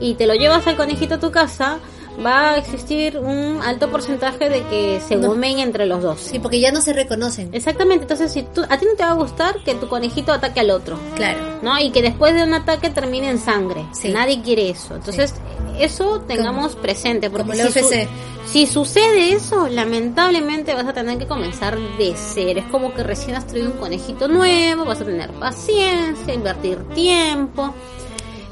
y 0.00 0.14
te 0.14 0.26
lo 0.26 0.34
llevas 0.34 0.66
al 0.66 0.76
conejito 0.76 1.16
a 1.16 1.20
tu 1.20 1.30
casa, 1.30 1.78
va 2.24 2.50
a 2.52 2.56
existir 2.58 3.18
un 3.18 3.60
alto 3.62 3.90
porcentaje 3.90 4.48
de 4.48 4.62
que 4.64 5.00
se 5.06 5.16
No. 5.16 5.28
gomen 5.28 5.58
entre 5.58 5.86
los 5.86 6.02
dos. 6.02 6.20
Sí, 6.20 6.38
porque 6.38 6.60
ya 6.60 6.72
no 6.72 6.80
se 6.80 6.92
reconocen. 6.92 7.50
Exactamente, 7.52 8.04
entonces 8.04 8.32
si 8.32 8.42
tú, 8.42 8.62
a 8.68 8.78
ti 8.78 8.86
no 8.86 8.96
te 8.96 9.02
va 9.04 9.10
a 9.10 9.14
gustar 9.14 9.56
que 9.64 9.74
tu 9.74 9.88
conejito 9.88 10.32
ataque 10.32 10.60
al 10.60 10.70
otro. 10.70 10.98
Claro. 11.16 11.38
¿no? 11.62 11.78
Y 11.78 11.90
que 11.90 12.02
después 12.02 12.34
de 12.34 12.42
un 12.42 12.54
ataque 12.54 12.90
termine 12.90 13.28
en 13.30 13.38
sangre. 13.38 13.84
Sí. 13.92 14.08
Nadie 14.08 14.40
quiere 14.42 14.70
eso. 14.70 14.94
Entonces, 14.96 15.34
eso 15.78 16.20
tengamos 16.26 16.74
presente. 16.76 17.28
Porque 17.30 17.50
como 17.50 17.54
si, 17.54 17.80
UFC. 17.80 18.08
si 18.46 18.66
sucede 18.66 19.32
eso, 19.32 19.68
lamentablemente 19.68 20.74
vas 20.74 20.86
a 20.86 20.92
tener 20.92 21.18
que 21.18 21.26
comenzar 21.26 21.78
de 21.98 22.14
cero. 22.16 22.60
Es 22.60 22.66
como 22.66 22.94
que 22.94 23.02
recién 23.02 23.36
has 23.36 23.46
traído 23.46 23.70
un 23.70 23.76
conejito 23.78 24.26
nuevo, 24.28 24.84
vas 24.84 25.00
a 25.00 25.04
tener 25.04 25.30
paciencia, 25.32 26.32
invertir 26.34 26.78
tiempo, 26.94 27.74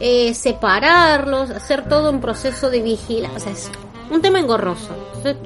eh, 0.00 0.34
separarlos, 0.34 1.50
hacer 1.50 1.88
todo 1.88 2.10
un 2.10 2.20
proceso 2.20 2.70
de 2.70 2.80
vigilancia. 2.82 3.36
O 3.36 3.40
sea, 3.40 3.52
es 3.52 3.70
un 4.10 4.22
tema 4.22 4.38
engorroso. 4.38 4.88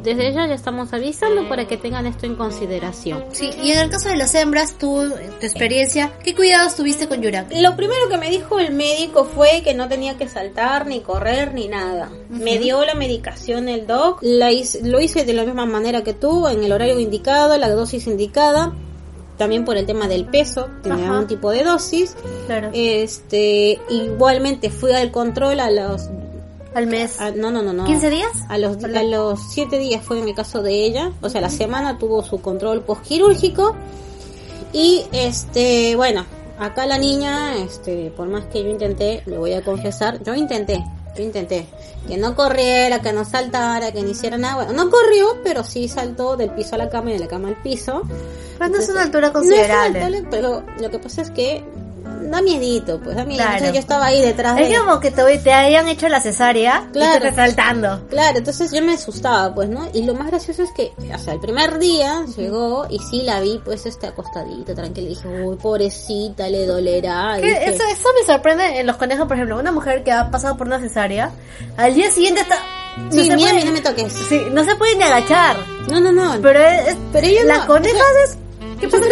Desde 0.02 0.32
ya 0.34 0.46
ya 0.46 0.54
estamos 0.54 0.92
avisando 0.92 1.48
para 1.48 1.66
que 1.66 1.76
tengan 1.78 2.06
esto 2.06 2.26
en 2.26 2.36
consideración. 2.36 3.24
Sí, 3.32 3.50
y 3.62 3.72
en 3.72 3.78
el 3.78 3.90
caso 3.90 4.10
de 4.10 4.16
las 4.16 4.34
hembras, 4.34 4.76
tú, 4.78 5.08
tu 5.40 5.46
experiencia, 5.46 6.12
¿qué 6.22 6.34
cuidados 6.34 6.76
tuviste 6.76 7.08
con 7.08 7.22
Yurak? 7.22 7.50
Lo 7.56 7.74
primero 7.74 8.08
que 8.10 8.18
me 8.18 8.28
dijo 8.30 8.58
el 8.60 8.72
médico 8.74 9.24
fue 9.24 9.62
que 9.64 9.72
no 9.74 9.88
tenía 9.88 10.18
que 10.18 10.28
saltar, 10.28 10.86
ni 10.86 11.00
correr, 11.00 11.54
ni 11.54 11.68
nada. 11.68 12.10
Me 12.28 12.58
dio 12.58 12.84
la 12.84 12.94
medicación 12.94 13.68
el 13.68 13.86
doc, 13.86 14.18
la 14.20 14.52
hice- 14.52 14.80
lo 14.86 15.00
hice 15.00 15.24
de 15.24 15.32
la 15.32 15.44
misma 15.44 15.64
manera 15.66 16.02
que 16.04 16.12
tú, 16.12 16.46
en 16.46 16.62
el 16.62 16.70
horario 16.70 17.00
indicado, 17.00 17.56
la 17.56 17.70
dosis 17.70 18.06
indicada. 18.06 18.74
También 19.38 19.64
por 19.64 19.76
el 19.76 19.86
tema 19.86 20.08
del 20.08 20.26
peso, 20.26 20.68
tenía 20.82 21.04
Ajá. 21.10 21.18
un 21.20 21.26
tipo 21.26 21.50
de 21.50 21.64
dosis. 21.64 22.14
Claro. 22.46 22.70
Este, 22.72 23.80
igualmente 23.90 24.70
fui 24.70 24.92
al 24.92 25.10
control 25.10 25.58
a 25.60 25.70
los, 25.70 26.08
Al 26.74 26.86
mes. 26.86 27.20
a- 27.20 27.30
no, 27.32 27.50
no, 27.50 27.62
no, 27.62 27.72
no. 27.72 27.86
¿15 27.86 28.10
días? 28.10 28.30
A 28.48 28.58
los, 28.58 28.82
a 28.84 29.02
los 29.02 29.40
siete 29.52 29.78
días 29.78 30.04
fue 30.04 30.18
en 30.20 30.28
el 30.28 30.34
caso 30.34 30.62
de 30.62 30.84
ella, 30.84 31.12
o 31.22 31.28
sea, 31.28 31.40
la 31.40 31.50
semana 31.50 31.98
tuvo 31.98 32.22
su 32.22 32.40
control 32.40 32.82
postquirúrgico 32.82 33.74
y 34.72 35.02
este, 35.12 35.96
bueno, 35.96 36.24
acá 36.58 36.86
la 36.86 36.98
niña, 36.98 37.56
este, 37.56 38.10
por 38.16 38.28
más 38.28 38.44
que 38.46 38.62
yo 38.62 38.68
intenté, 38.70 39.22
le 39.26 39.38
voy 39.38 39.52
a 39.54 39.62
confesar, 39.64 40.22
yo 40.22 40.34
intenté, 40.34 40.84
yo 41.16 41.22
intenté 41.22 41.66
que 42.08 42.16
no 42.16 42.34
corriera, 42.34 43.00
que 43.00 43.12
no 43.12 43.24
saltara, 43.24 43.92
que 43.92 44.02
no 44.02 44.08
hiciera 44.10 44.36
nada, 44.38 44.64
bueno, 44.64 44.72
no 44.72 44.90
corrió, 44.90 45.40
pero 45.44 45.62
sí 45.62 45.88
saltó 45.88 46.36
del 46.36 46.50
piso 46.50 46.74
a 46.74 46.78
la 46.78 46.88
cama 46.88 47.10
y 47.10 47.14
de 47.14 47.18
la 47.20 47.28
cama 47.28 47.48
al 47.48 47.60
piso. 47.62 48.02
Pero 48.58 48.70
no 48.70 48.78
es 48.78 48.88
una 48.88 49.02
altura 49.02 49.30
No 49.30 49.40
es 49.40 49.46
considerable. 49.48 50.02
alta, 50.02 50.28
pero 50.30 50.62
lo 50.80 50.90
que 50.90 50.98
pasa 50.98 51.22
es 51.22 51.30
que 51.30 51.64
da 52.32 52.42
miedito, 52.42 52.98
pues 53.00 53.14
da 53.16 53.24
miedito. 53.24 53.42
Claro. 53.44 53.52
Entonces 53.58 53.74
yo 53.74 53.80
estaba 53.80 54.06
ahí 54.06 54.20
detrás 54.20 54.56
de 54.56 54.72
Es 54.72 54.78
como 54.78 54.98
que 54.98 55.10
te, 55.12 55.38
te 55.38 55.52
hayan 55.52 55.86
hecho 55.88 56.08
la 56.08 56.20
cesárea 56.20 56.88
Claro. 56.92 57.18
y 57.18 57.20
te 57.20 57.28
estés 57.28 57.34
saltando. 57.36 58.06
Claro, 58.08 58.38
entonces 58.38 58.72
yo 58.72 58.82
me 58.82 58.94
asustaba, 58.94 59.54
pues, 59.54 59.68
¿no? 59.68 59.88
Y 59.94 60.02
lo 60.04 60.14
más 60.14 60.26
gracioso 60.28 60.62
es 60.62 60.70
que, 60.72 60.92
o 61.14 61.18
sea, 61.18 61.34
el 61.34 61.40
primer 61.40 61.78
día 61.78 62.24
llegó 62.36 62.86
y 62.90 62.98
sí 62.98 63.22
la 63.22 63.40
vi, 63.40 63.60
pues, 63.64 63.86
este 63.86 64.06
acostadita, 64.08 64.74
tranquila. 64.74 65.06
Y 65.06 65.10
dije, 65.10 65.28
uy, 65.28 65.56
pobrecita, 65.56 66.48
le 66.48 66.66
dolerá. 66.66 67.36
Dije, 67.36 67.68
Eso, 67.70 67.82
eso 67.84 68.08
me 68.18 68.26
sorprende 68.26 68.80
en 68.80 68.86
los 68.86 68.96
conejos, 68.96 69.26
por 69.28 69.36
ejemplo, 69.36 69.58
una 69.58 69.70
mujer 69.72 70.02
que 70.02 70.10
ha 70.12 70.30
pasado 70.30 70.56
por 70.56 70.66
una 70.66 70.80
cesárea, 70.80 71.30
al 71.76 71.94
día 71.94 72.10
siguiente 72.10 72.40
está... 72.40 72.56
sí, 73.10 73.26
se 73.26 73.36
puede- 73.36 73.52
mira, 73.54 73.64
no 73.64 73.72
me 73.72 73.80
toques. 73.80 74.12
Sí, 74.28 74.40
no 74.52 74.64
se 74.64 74.74
puede 74.76 74.96
ni 74.96 75.02
agachar. 75.04 75.56
No, 75.88 76.00
no, 76.00 76.12
no. 76.12 76.36
Pero, 76.40 76.60
es, 76.60 76.96
Pero 77.12 77.26
ella 77.26 77.44
las 77.44 77.58
no, 77.60 77.66
conejas 77.66 78.00
o 78.00 78.24
es... 78.24 78.38
¿Qué 78.80 78.88
pasa 78.88 79.04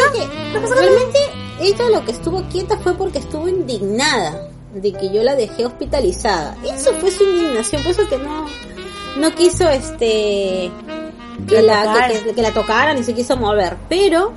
¿Qué 0.52 0.58
pasa 0.58 0.74
realmente 0.74 1.18
ella 1.60 1.88
lo 1.90 2.04
que 2.04 2.12
estuvo 2.12 2.42
quieta 2.48 2.78
fue 2.78 2.94
porque 2.94 3.18
estuvo 3.18 3.48
indignada 3.48 4.48
de 4.74 4.92
que 4.92 5.12
yo 5.12 5.22
la 5.22 5.34
dejé 5.34 5.66
hospitalizada. 5.66 6.56
Eso 6.64 6.92
fue 7.00 7.10
su 7.10 7.24
indignación, 7.24 7.82
por 7.82 7.92
eso 7.92 8.08
que 8.08 8.18
no, 8.18 8.46
no 9.18 9.34
quiso 9.34 9.68
este 9.68 10.70
que 11.48 11.62
La 11.62 11.82
que, 12.08 12.20
que- 12.24 12.34
que 12.34 12.42
la 12.42 12.52
tocara 12.52 12.94
ni 12.94 13.02
se 13.02 13.14
quiso 13.14 13.36
mover. 13.36 13.76
Pero 13.88 14.32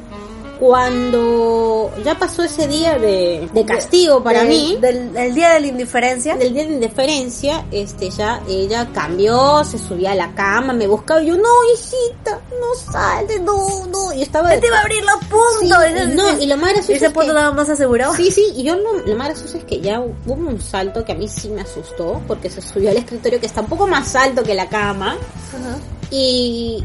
cuando 0.63 1.91
ya 2.03 2.17
pasó 2.17 2.43
ese 2.43 2.67
día 2.67 2.97
de, 2.97 3.49
de 3.53 3.65
castigo 3.65 4.23
para 4.23 4.39
Del- 4.39 4.47
mí, 4.49 4.77
Del, 4.79 5.13
del 5.13 5.33
día 5.35 5.51
de 5.53 5.59
la 5.59 5.67
indiferencia. 5.67 6.35
del 6.35 6.53
día 6.53 6.65
de 6.65 6.73
indiferencia, 6.73 7.65
este 7.71 8.09
ya 8.09 8.41
ella 8.47 8.87
cambió, 8.93 9.63
se 9.63 9.77
subía 9.77 10.11
a 10.11 10.15
la 10.15 10.33
cama, 10.33 10.73
me 10.73 10.87
buscaba 10.87 11.21
y 11.21 11.27
yo, 11.27 11.35
no, 11.37 11.49
hijita, 11.73 12.39
no 12.59 12.91
salte, 12.91 13.39
no, 13.39 13.85
no. 13.87 14.13
Y 14.13 14.21
estaba 14.23 14.53
Él 14.53 14.61
te 14.61 14.67
iba 14.67 14.77
a 14.77 14.81
abrir 14.81 15.03
los 15.03 15.19
Sí, 15.19 15.27
puntos. 15.29 15.79
y 16.11 16.15
no, 16.15 16.39
y 16.39 16.45
lo 16.47 16.57
más 16.57 16.69
gracioso 16.73 16.91
¿Y 16.91 16.95
ese 16.95 17.05
es 17.07 17.11
punto 17.13 17.27
que- 17.29 17.33
nada 17.33 17.51
más 17.51 17.69
asegurado? 17.69 18.13
Sí, 18.15 18.31
sí, 18.31 18.53
y 18.55 18.63
yo 18.63 18.75
lo, 18.75 18.93
lo 18.99 19.15
más 19.15 19.27
gracioso 19.29 19.57
es 19.57 19.63
que 19.65 19.79
ya 19.81 19.99
hubo 19.99 20.33
un 20.33 20.61
salto 20.61 21.03
que 21.03 21.11
a 21.11 21.15
mí 21.15 21.27
sí 21.27 21.49
me 21.49 21.61
asustó, 21.61 22.21
porque 22.27 22.49
se 22.49 22.61
subió 22.61 22.89
al 22.89 22.97
escritorio 22.97 23.39
que 23.39 23.45
está 23.47 23.61
un 23.61 23.67
poco 23.67 23.87
más 23.87 24.15
alto 24.15 24.43
que 24.43 24.53
la 24.53 24.69
cama, 24.69 25.11
Ajá. 25.49 25.77
y 26.11 26.83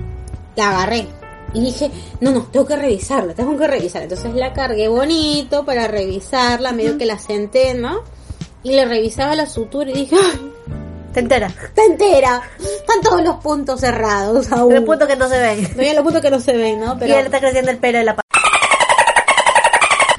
la 0.57 0.71
agarré. 0.71 1.07
Y 1.55 1.61
dije, 1.61 1.91
no, 2.21 2.31
no, 2.31 2.43
tengo 2.43 2.67
que 2.67 2.77
revisarla, 2.77 3.35
tengo 3.35 3.57
que 3.57 3.67
revisarla. 3.67 4.05
Entonces 4.05 4.35
la 4.35 4.53
cargué 4.53 4.89
bonito 4.89 5.65
para 5.65 5.89
revisarla, 5.89 6.73
medio 6.73 6.99
que 6.99 7.07
la 7.07 7.19
senté, 7.19 7.75
¿no? 7.75 8.03
Y 8.63 8.73
le 8.73 8.85
revisaba 8.85 9.35
la 9.35 9.47
sutura 9.47 9.91
y 9.91 9.95
dije, 9.95 10.17
¡ay! 10.17 10.53
Te 11.13 11.21
entera. 11.21 11.47
Está 11.47 11.85
entera, 11.85 12.43
están 12.59 13.01
todos 13.01 13.23
los 13.23 13.37
puntos 13.37 13.81
cerrados 13.81 14.53
aún. 14.53 14.75
El 14.75 14.85
punto 14.85 15.07
que 15.07 15.17
no 15.17 15.29
se 15.29 15.39
ve. 15.39 15.69
No, 15.75 15.95
los 15.95 16.05
puntos 16.05 16.23
que 16.23 16.31
no 16.31 16.41
se 16.41 16.53
ven, 16.53 16.81
¿no? 16.81 16.95
Y 16.95 16.99
Pero... 16.99 17.19
él 17.19 17.27
está 17.27 17.41
creciendo 17.41 17.71
el 17.71 17.79
pelo 17.79 17.99
de 17.99 18.05
la 18.05 18.17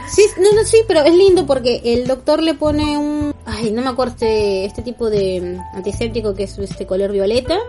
Sí, 0.07 0.25
no, 0.37 0.51
no, 0.53 0.65
sí, 0.65 0.83
pero 0.87 1.01
es 1.01 1.13
lindo 1.13 1.45
porque 1.45 1.81
el 1.85 2.07
doctor 2.07 2.41
le 2.41 2.55
pone 2.55 2.97
un, 2.97 3.33
ay, 3.45 3.71
no 3.71 3.81
me 3.81 3.89
acuerdo 3.89 4.13
este, 4.13 4.65
este 4.65 4.81
tipo 4.81 5.09
de 5.09 5.39
mm, 5.39 5.77
antiséptico 5.77 6.33
que 6.33 6.43
es 6.43 6.57
este 6.57 6.87
color 6.87 7.11
violeta 7.11 7.59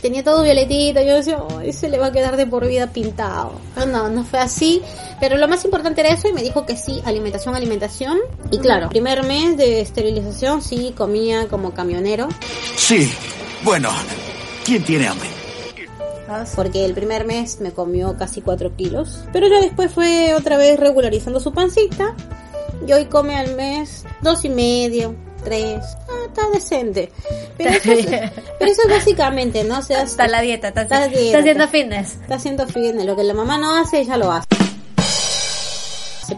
tenía 0.00 0.24
todo 0.24 0.42
violetito, 0.42 1.00
yo 1.02 1.16
decía, 1.16 1.38
ay, 1.58 1.72
se 1.72 1.88
le 1.88 1.98
va 1.98 2.06
a 2.06 2.12
quedar 2.12 2.36
de 2.36 2.46
por 2.46 2.66
vida 2.66 2.88
pintado. 2.88 3.52
No, 3.86 4.08
no 4.08 4.24
fue 4.24 4.38
así, 4.38 4.82
pero 5.20 5.36
lo 5.36 5.48
más 5.48 5.64
importante 5.64 6.00
era 6.00 6.10
eso 6.10 6.28
y 6.28 6.32
me 6.32 6.42
dijo 6.42 6.66
que 6.66 6.76
sí, 6.76 7.00
alimentación, 7.04 7.54
alimentación. 7.54 8.18
Y 8.50 8.58
claro, 8.58 8.88
primer 8.88 9.22
mes 9.24 9.56
de 9.56 9.80
esterilización 9.80 10.62
sí 10.62 10.94
comía 10.96 11.48
como 11.48 11.72
camionero, 11.72 12.28
Sí. 12.76 13.12
Bueno, 13.62 13.90
¿quién 14.64 14.82
tiene 14.84 15.06
hambre? 15.06 15.28
porque 16.54 16.84
el 16.84 16.94
primer 16.94 17.26
mes 17.26 17.60
me 17.60 17.72
comió 17.72 18.16
casi 18.16 18.40
4 18.40 18.76
kilos, 18.76 19.24
pero 19.32 19.48
ya 19.48 19.60
después 19.60 19.92
fue 19.92 20.34
otra 20.34 20.56
vez 20.56 20.78
regularizando 20.78 21.40
su 21.40 21.52
pancita 21.52 22.14
y 22.86 22.92
hoy 22.92 23.06
come 23.06 23.36
al 23.36 23.56
mes 23.56 24.04
dos 24.22 24.44
y 24.44 24.48
medio, 24.48 25.14
tres, 25.42 25.84
ah, 26.08 26.26
está 26.26 26.48
decente. 26.52 27.12
Pero 27.56 27.70
eso, 27.70 27.92
es, 27.92 28.06
pero 28.58 28.70
eso 28.70 28.82
es 28.82 28.88
básicamente, 28.90 29.64
¿no? 29.64 29.78
O 29.78 29.82
sea, 29.82 30.02
Está 30.02 30.26
la 30.28 30.40
dieta, 30.40 30.68
está, 30.68 30.82
Está 30.82 31.06
está 31.06 31.38
haciendo 31.38 31.68
fitness. 31.68 32.12
está 32.22 32.34
haciendo 32.36 32.66
fitness, 32.66 33.04
lo 33.04 33.16
que 33.16 33.24
la 33.24 33.34
mamá 33.34 33.58
no 33.58 33.76
hace, 33.76 34.00
ella 34.00 34.16
lo 34.16 34.32
hace. 34.32 34.46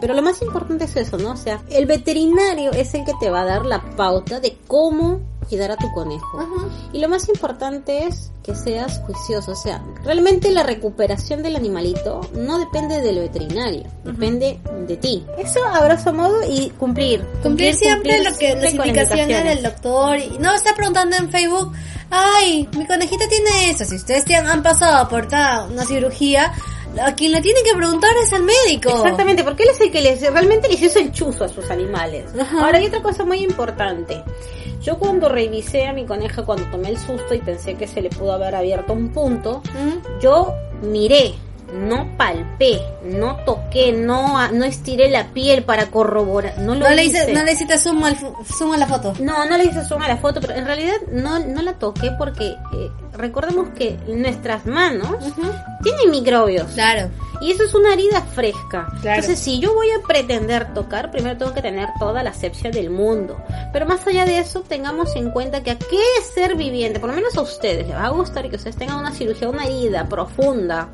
Pero 0.01 0.15
lo 0.15 0.21
más 0.21 0.41
importante 0.41 0.85
es 0.85 0.95
eso, 0.97 1.17
¿no? 1.17 1.31
O 1.31 1.37
sea, 1.37 1.61
el 1.69 1.85
veterinario 1.85 2.71
es 2.71 2.93
el 2.93 3.05
que 3.05 3.13
te 3.19 3.29
va 3.29 3.41
a 3.41 3.45
dar 3.45 3.65
la 3.65 3.81
pauta 3.95 4.39
de 4.39 4.57
cómo 4.67 5.21
cuidar 5.43 5.71
a 5.71 5.77
tu 5.77 5.91
conejo. 5.91 6.69
Y 6.91 6.99
lo 6.99 7.09
más 7.09 7.27
importante 7.29 8.05
es 8.05 8.31
que 8.43 8.55
seas 8.55 8.99
juicioso. 9.05 9.51
O 9.51 9.55
sea, 9.55 9.83
realmente 10.03 10.51
la 10.51 10.63
recuperación 10.63 11.43
del 11.43 11.55
animalito 11.55 12.21
no 12.33 12.59
depende 12.59 13.01
del 13.01 13.19
veterinario, 13.19 13.83
depende 14.03 14.59
de 14.87 14.97
ti. 14.97 15.25
Eso 15.37 15.63
a 15.65 15.83
grosso 15.85 16.13
modo 16.13 16.41
y 16.47 16.69
cumplir. 16.71 17.25
Cumplir 17.41 17.75
siempre 17.75 18.17
cumplir 18.17 18.31
lo 18.31 18.37
que 18.37 18.55
las 18.55 18.59
siempre 18.61 18.77
con 18.77 18.87
indicaciones 18.87 19.43
del 19.43 19.63
doctor. 19.63 20.19
Y 20.19 20.37
no 20.39 20.53
está 20.53 20.75
preguntando 20.75 21.15
en 21.15 21.29
Facebook, 21.29 21.71
ay, 22.09 22.69
mi 22.75 22.85
conejita 22.85 23.27
tiene 23.27 23.69
eso. 23.69 23.85
Si 23.85 23.95
ustedes 23.95 24.25
te 24.25 24.35
han, 24.35 24.63
pasado 24.63 25.07
por 25.09 25.27
una 25.27 25.85
cirugía, 25.85 26.53
a 27.01 27.15
quien 27.15 27.31
le 27.31 27.41
tienen 27.41 27.63
que 27.63 27.75
preguntar 27.75 28.11
es 28.21 28.33
al 28.33 28.43
médico. 28.43 28.89
Exactamente, 28.89 29.43
porque 29.43 29.63
él 29.63 29.69
es 29.71 29.81
el 29.81 29.91
que 29.91 30.01
les, 30.01 30.21
realmente 30.21 30.67
les 30.69 30.81
hizo 30.81 30.99
el 30.99 31.11
chuzo 31.11 31.45
a 31.45 31.49
sus 31.49 31.69
animales. 31.69 32.25
Ajá. 32.39 32.65
Ahora 32.65 32.77
hay 32.77 32.85
otra 32.85 33.01
cosa 33.01 33.25
muy 33.25 33.39
importante. 33.39 34.23
Yo 34.81 34.97
cuando 34.97 35.29
revisé 35.29 35.85
a 35.85 35.93
mi 35.93 36.05
coneja, 36.05 36.43
cuando 36.43 36.65
tomé 36.65 36.89
el 36.89 36.97
susto 36.97 37.33
y 37.33 37.39
pensé 37.39 37.75
que 37.75 37.87
se 37.87 38.01
le 38.01 38.09
pudo 38.09 38.33
haber 38.33 38.53
abierto 38.53 38.93
un 38.93 39.09
punto, 39.09 39.61
¿Mm? 39.73 40.19
yo 40.19 40.53
miré, 40.81 41.33
no 41.73 42.15
palpé, 42.17 42.81
no 43.03 43.37
toqué, 43.45 43.91
no, 43.91 44.51
no 44.51 44.65
estiré 44.65 45.09
la 45.09 45.33
piel 45.33 45.63
para 45.63 45.87
corroborar. 45.87 46.59
No 46.59 46.75
lo 46.75 46.87
No 46.87 46.95
le, 46.95 47.05
hice. 47.05 47.23
hice, 47.23 47.33
no 47.33 47.43
le 47.43 47.53
hiciste 47.53 47.77
zoom, 47.77 48.03
al 48.03 48.17
zoom 48.45 48.73
a 48.73 48.77
la 48.77 48.87
foto. 48.87 49.13
No, 49.19 49.45
no 49.45 49.57
le 49.57 49.65
hice 49.65 49.83
zoom 49.83 50.01
a 50.01 50.07
la 50.07 50.17
foto, 50.17 50.39
pero 50.39 50.53
en 50.53 50.65
realidad 50.65 50.95
no, 51.11 51.39
no 51.39 51.61
la 51.61 51.73
toqué 51.73 52.11
porque 52.17 52.47
eh, 52.47 52.91
recordemos 53.13 53.69
que 53.77 53.97
nuestras 54.07 54.65
manos 54.65 55.17
tienen 55.81 56.11
microbios. 56.11 56.71
Claro. 56.73 57.09
Y 57.41 57.51
eso 57.51 57.63
es 57.63 57.73
una 57.73 57.93
herida 57.93 58.21
fresca. 58.21 58.87
Claro. 59.01 59.19
Entonces, 59.19 59.39
si 59.39 59.59
yo 59.59 59.73
voy 59.73 59.87
a 59.91 60.07
pretender 60.07 60.73
tocar, 60.73 61.11
primero 61.11 61.37
tengo 61.37 61.53
que 61.53 61.61
tener 61.61 61.89
toda 61.99 62.23
la 62.23 62.29
asepsia 62.29 62.71
del 62.71 62.89
mundo. 62.89 63.37
Pero 63.73 63.85
más 63.85 64.05
allá 64.07 64.23
de 64.23 64.37
eso, 64.39 64.61
tengamos 64.61 65.13
en 65.17 65.29
cuenta 65.31 65.61
que 65.61 65.71
a 65.71 65.77
qué 65.77 65.99
ser 66.33 66.55
viviente, 66.55 67.01
por 67.01 67.09
lo 67.09 67.15
menos 67.15 67.35
a 67.37 67.41
ustedes, 67.41 67.87
les 67.87 67.97
va 67.97 68.05
a 68.05 68.09
gustar 68.09 68.49
que 68.49 68.55
ustedes 68.55 68.77
tengan 68.77 68.97
una 68.97 69.11
cirugía, 69.11 69.49
una 69.49 69.65
herida 69.65 70.05
profunda 70.07 70.89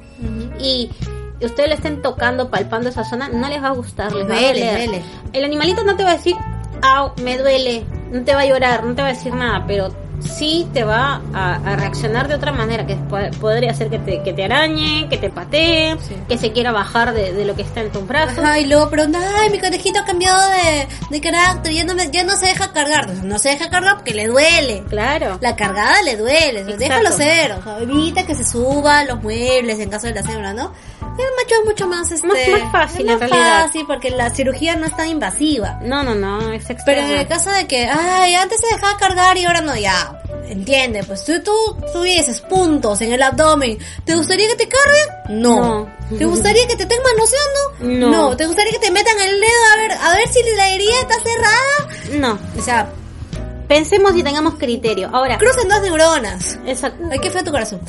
y 0.60 0.69
ustedes 1.42 1.70
le 1.70 1.76
estén 1.76 2.02
tocando, 2.02 2.50
palpando 2.50 2.90
esa 2.90 3.04
zona, 3.04 3.30
no 3.30 3.48
les 3.50 3.62
va 3.64 3.68
a 3.70 3.72
gustar, 3.72 4.12
les 4.14 4.30
va 4.30 4.36
a 4.36 4.40
Duele, 4.40 4.60
doler. 4.66 4.88
duele. 4.90 5.04
El 5.34 5.44
animalito 5.46 5.84
no 5.84 5.96
te 5.96 6.04
va 6.04 6.12
a 6.12 6.18
decir, 6.18 6.36
au, 6.82 7.12
me 7.24 7.38
duele, 7.38 7.86
no 8.12 8.24
te 8.24 8.34
va 8.36 8.42
a 8.42 8.46
llorar, 8.46 8.84
no 8.84 8.96
te 8.96 9.02
va 9.02 9.10
a 9.10 9.14
decir 9.14 9.34
nada, 9.34 9.64
pero 9.68 9.90
sí 10.22 10.68
te 10.74 10.84
va 10.84 11.22
a, 11.34 11.56
a 11.56 11.76
reaccionar 11.76 12.28
de 12.28 12.36
otra 12.36 12.52
manera, 12.52 12.86
que 12.86 12.96
po- 12.96 13.18
podría 13.40 13.74
ser 13.74 13.90
que 13.90 14.00
te, 14.00 14.22
que 14.24 14.34
te 14.34 14.44
arañe, 14.46 15.08
que 15.10 15.18
te 15.18 15.30
patee, 15.30 15.96
Sí. 16.08 16.16
que 16.28 16.38
se 16.38 16.52
quiera 16.52 16.72
bajar 16.72 17.14
de, 17.14 17.34
de 17.34 17.46
lo 17.46 17.56
que 17.56 17.62
está 17.62 17.82
en 17.82 17.92
tus 17.92 18.06
brazos. 18.08 18.38
Ajá, 18.40 18.60
y 18.60 18.66
luego 18.66 18.90
pregunta, 18.90 19.20
ay, 19.40 19.50
mi 19.50 19.60
conejito 19.60 20.00
ha 20.00 20.06
cambiado 20.06 20.40
de, 20.50 20.88
de 21.10 21.22
carácter, 21.22 21.74
ya 21.74 21.84
no, 21.84 21.96
me- 21.96 22.10
ya 22.12 22.24
no 22.24 22.36
se 22.36 22.48
deja 22.48 22.72
cargar. 22.72 23.10
No 23.24 23.40
se 23.40 23.50
deja 23.50 23.70
cargar 23.70 23.96
porque 23.96 24.14
le 24.14 24.28
duele. 24.28 24.84
Claro. 24.90 25.38
La 25.42 25.56
cargada 25.56 26.02
le 26.04 26.18
duele, 26.18 26.60
Exacto. 26.62 26.78
déjalo 26.80 27.12
ser, 27.12 27.52
o 27.54 27.64
sea, 27.64 27.80
evita 27.80 28.26
que 28.26 28.36
se 28.36 28.44
suba 28.46 29.04
los 29.06 29.22
muebles 29.22 29.80
en 29.80 29.90
caso 29.90 30.08
de 30.08 30.14
la 30.14 30.24
cebra, 30.24 30.54
¿no? 30.54 30.74
El 31.02 31.26
macho 31.36 31.56
es 31.60 31.66
mucho 31.66 31.88
más 31.88 32.10
este 32.12 32.26
Más- 32.28 32.38
más 32.64 32.72
fácil, 32.72 33.08
es 33.10 33.14
en 33.14 33.20
más 33.20 33.30
realidad. 33.30 33.64
fácil 33.66 33.84
porque 33.88 34.10
la 34.12 34.30
cirugía 34.30 34.76
no 34.78 34.86
es 34.86 34.96
tan 34.96 35.08
invasiva. 35.10 35.80
No, 35.82 36.02
no, 36.04 36.16
no, 36.16 36.52
es 36.54 36.70
extrema. 36.70 36.84
Pero 36.86 37.02
en 37.02 37.20
el 37.20 37.28
caso 37.28 37.50
de 37.52 37.68
que, 37.68 37.88
ay, 37.88 38.36
antes 38.36 38.62
se 38.62 38.74
dejaba 38.76 38.98
cargar 38.98 39.36
y 39.38 39.44
ahora 39.46 39.60
no, 39.60 39.76
ya, 39.76 40.09
entiende, 40.50 41.04
pues 41.04 41.24
tú, 41.24 41.34
tú 41.44 41.54
tuvieses 41.94 42.42
puntos 42.42 43.02
en 43.02 43.14
el 43.14 43.22
abdomen, 43.22 43.78
¿te 44.06 44.16
gustaría 44.16 44.48
que 44.50 44.56
te 44.56 44.68
carguen? 44.68 45.42
No. 45.42 45.88
No. 46.10 46.18
¿Te 46.18 46.26
gustaría 46.26 46.68
que 46.68 46.76
te 46.76 46.84
estén 46.84 47.00
manoseando? 47.04 48.10
No. 48.10 48.36
¿Te 48.36 48.46
gustaría 48.48 48.72
que 48.72 48.80
te 48.80 48.92
metan 48.92 49.20
el 49.20 49.40
dedo 49.40 49.64
a 49.74 49.78
ver, 49.78 49.92
a 49.92 50.16
ver 50.16 50.28
si 50.28 50.40
la 50.56 50.70
herida 50.70 50.94
está 51.02 51.16
cerrada? 51.22 52.20
No. 52.20 52.40
O 52.58 52.62
sea, 52.62 52.92
Pensemos 53.70 54.16
y 54.16 54.24
tengamos 54.24 54.56
criterio. 54.56 55.12
Ahora, 55.14 55.38
crucen 55.38 55.70
dos 55.70 55.80
neuronas. 55.84 56.58
exacto. 56.66 57.04
Ay, 57.12 57.20
qué 57.20 57.30
feo 57.30 57.44
tu 57.44 57.52
corazón. 57.52 57.80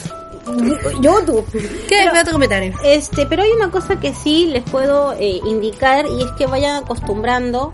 Yo 1.01 1.25
tú. 1.25 1.42
Qué 1.88 2.11
feo 2.12 2.23
tu 2.23 2.33
comentario. 2.33 2.75
Este, 2.85 3.25
pero 3.25 3.42
hay 3.42 3.51
una 3.53 3.70
cosa 3.70 3.99
que 3.99 4.12
sí 4.12 4.44
les 4.46 4.62
puedo 4.62 5.14
eh, 5.14 5.40
indicar 5.46 6.05
y 6.07 6.23
es 6.23 6.31
que 6.33 6.44
vayan 6.46 6.83
acostumbrando 6.85 7.73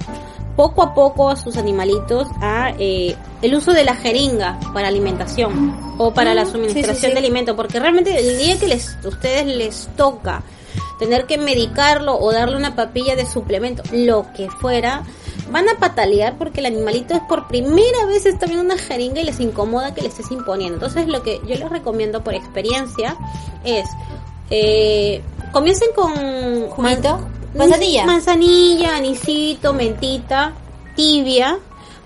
poco 0.56 0.82
a 0.82 0.94
poco 0.94 1.30
a 1.30 1.36
sus 1.36 1.56
animalitos 1.56 2.28
a 2.40 2.72
eh, 2.78 3.14
el 3.42 3.54
uso 3.54 3.72
de 3.72 3.84
la 3.84 3.94
jeringa 3.94 4.58
para 4.72 4.88
alimentación 4.88 5.94
o 5.98 6.12
para 6.12 6.34
la 6.34 6.46
suministración 6.46 6.96
sí, 6.96 7.00
sí, 7.02 7.06
sí. 7.08 7.12
de 7.12 7.18
alimento, 7.18 7.54
porque 7.54 7.78
realmente 7.78 8.18
el 8.18 8.38
día 8.38 8.58
que 8.58 8.66
les 8.66 8.96
ustedes 9.04 9.46
les 9.46 9.88
toca 9.96 10.42
tener 10.98 11.26
que 11.26 11.38
medicarlo 11.38 12.18
o 12.18 12.32
darle 12.32 12.56
una 12.56 12.74
papilla 12.74 13.16
de 13.16 13.26
suplemento, 13.26 13.82
lo 13.92 14.26
que 14.34 14.50
fuera, 14.50 15.04
van 15.50 15.68
a 15.68 15.78
patalear 15.78 16.38
porque 16.38 16.60
el 16.60 16.66
animalito 16.66 17.14
es 17.14 17.20
por 17.20 17.46
primera 17.48 18.06
vez 18.06 18.26
está 18.26 18.46
viendo 18.46 18.64
una 18.64 18.78
jeringa 18.78 19.20
y 19.20 19.24
les 19.24 19.40
incomoda 19.40 19.94
que 19.94 20.02
le 20.02 20.08
estés 20.08 20.30
imponiendo. 20.30 20.76
Entonces 20.76 21.06
lo 21.08 21.22
que 21.22 21.40
yo 21.46 21.54
les 21.54 21.68
recomiendo 21.68 22.24
por 22.24 22.34
experiencia 22.34 23.16
es 23.64 23.86
eh, 24.50 25.22
comiencen 25.52 25.88
con 25.94 26.68
¿Juguito? 26.70 27.18
Man- 27.56 27.68
¿Manzanilla? 27.70 28.04
manzanilla, 28.04 28.96
anisito, 28.96 29.72
mentita, 29.72 30.52
tibia. 30.94 31.58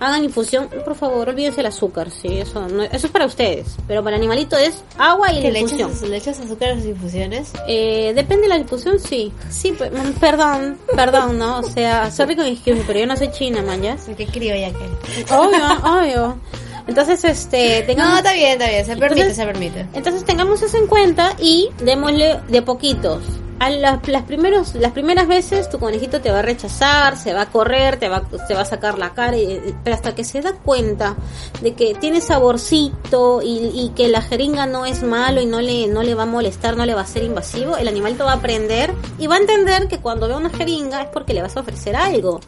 Hagan 0.03 0.25
infusión, 0.25 0.71
por 0.83 0.95
favor, 0.95 1.29
olvídense 1.29 1.61
el 1.61 1.67
azúcar, 1.67 2.11
sí, 2.11 2.39
eso 2.39 2.67
no, 2.69 2.83
eso 2.85 3.07
es 3.07 3.13
para 3.13 3.27
ustedes, 3.27 3.77
pero 3.87 4.03
para 4.03 4.17
el 4.17 4.23
animalito 4.23 4.57
es 4.57 4.83
agua 4.97 5.31
y 5.31 5.43
¿Que 5.43 5.53
la 5.53 5.59
infusión. 5.59 5.93
le 6.11 6.17
echas 6.17 6.41
azúcar 6.41 6.71
a 6.71 6.75
las 6.77 6.87
infusiones? 6.87 7.53
Eh, 7.69 8.13
depende 8.15 8.45
de 8.45 8.49
la 8.49 8.57
infusión, 8.57 8.99
sí. 8.99 9.31
Sí, 9.51 9.73
mm, 9.73 10.13
perdón, 10.19 10.79
perdón, 10.97 11.37
¿no? 11.39 11.59
O 11.59 11.63
sea, 11.65 12.11
sorry 12.11 12.35
con 12.35 12.47
excuse 12.47 12.83
pero 12.87 12.99
yo 13.01 13.07
no 13.07 13.15
soy 13.15 13.31
china, 13.31 13.61
man, 13.61 13.83
¿ya? 13.83 13.99
Qué 14.17 14.27
criolla 14.27 14.71
que. 14.71 15.35
Obvio, 15.35 15.59
obvio. 15.85 16.39
Entonces, 16.87 17.23
este, 17.25 17.81
No, 17.81 17.87
tengamos... 17.89 18.17
está 18.21 18.33
bien, 18.33 18.53
está 18.53 18.69
bien, 18.69 18.87
se 18.87 18.97
permite, 18.97 19.21
Entonces- 19.21 19.37
se 19.37 19.45
permite. 19.47 19.87
Entonces 19.93 20.25
tengamos 20.25 20.63
eso 20.63 20.79
en 20.79 20.87
cuenta 20.87 21.35
y 21.39 21.69
démosle 21.85 22.41
de 22.49 22.63
poquitos. 22.63 23.23
A 23.61 23.69
las, 23.69 24.09
las, 24.09 24.23
primeros, 24.23 24.75
las 24.75 24.93
primeras 24.93 25.29
veces 25.29 25.69
tu 25.69 25.79
conejito 25.79 26.23
te 26.23 26.31
va 26.33 26.39
a 26.39 26.43
rechazar, 26.43 27.19
se 27.19 27.35
va 27.35 27.43
a 27.43 27.47
correr, 27.51 27.99
te 27.99 28.09
va, 28.09 28.23
te 28.49 28.55
va 28.55 28.63
a 28.63 28.65
sacar 28.65 28.99
la 28.99 29.11
cara, 29.13 29.37
y- 29.37 29.75
pero 29.85 29.95
hasta 29.95 30.15
que 30.15 30.25
se 30.25 30.41
da 30.41 30.55
cuenta 30.55 31.15
de 31.61 31.75
que 31.75 31.95
tiene 31.95 32.23
saborcito 32.23 33.43
y, 33.43 33.71
y 33.75 33.93
que 33.95 34.09
la 34.09 34.23
jeringa 34.23 34.65
no 34.65 34.87
es 34.87 35.03
malo 35.03 35.43
y 35.43 35.47
no 35.47 35.61
le, 35.61 35.89
no 35.89 36.03
le 36.03 36.15
va 36.15 36.23
a 36.23 36.27
molestar, 36.27 36.75
no 36.75 36.87
le 36.87 36.95
va 36.95 37.03
a 37.03 37.07
ser 37.07 37.23
invasivo, 37.23 37.77
el 37.77 37.87
animalito 37.87 38.25
va 38.25 38.33
a 38.33 38.37
aprender 38.37 38.95
y 39.19 39.27
va 39.27 39.35
a 39.35 39.39
entender 39.41 39.89
que 39.89 39.99
cuando 39.99 40.27
ve 40.27 40.37
una 40.37 40.49
jeringa 40.49 41.03
es 41.03 41.09
porque 41.09 41.35
le 41.35 41.43
vas 41.43 41.55
a 41.57 41.61
ofrecer 41.61 41.97
algo. 41.97 42.41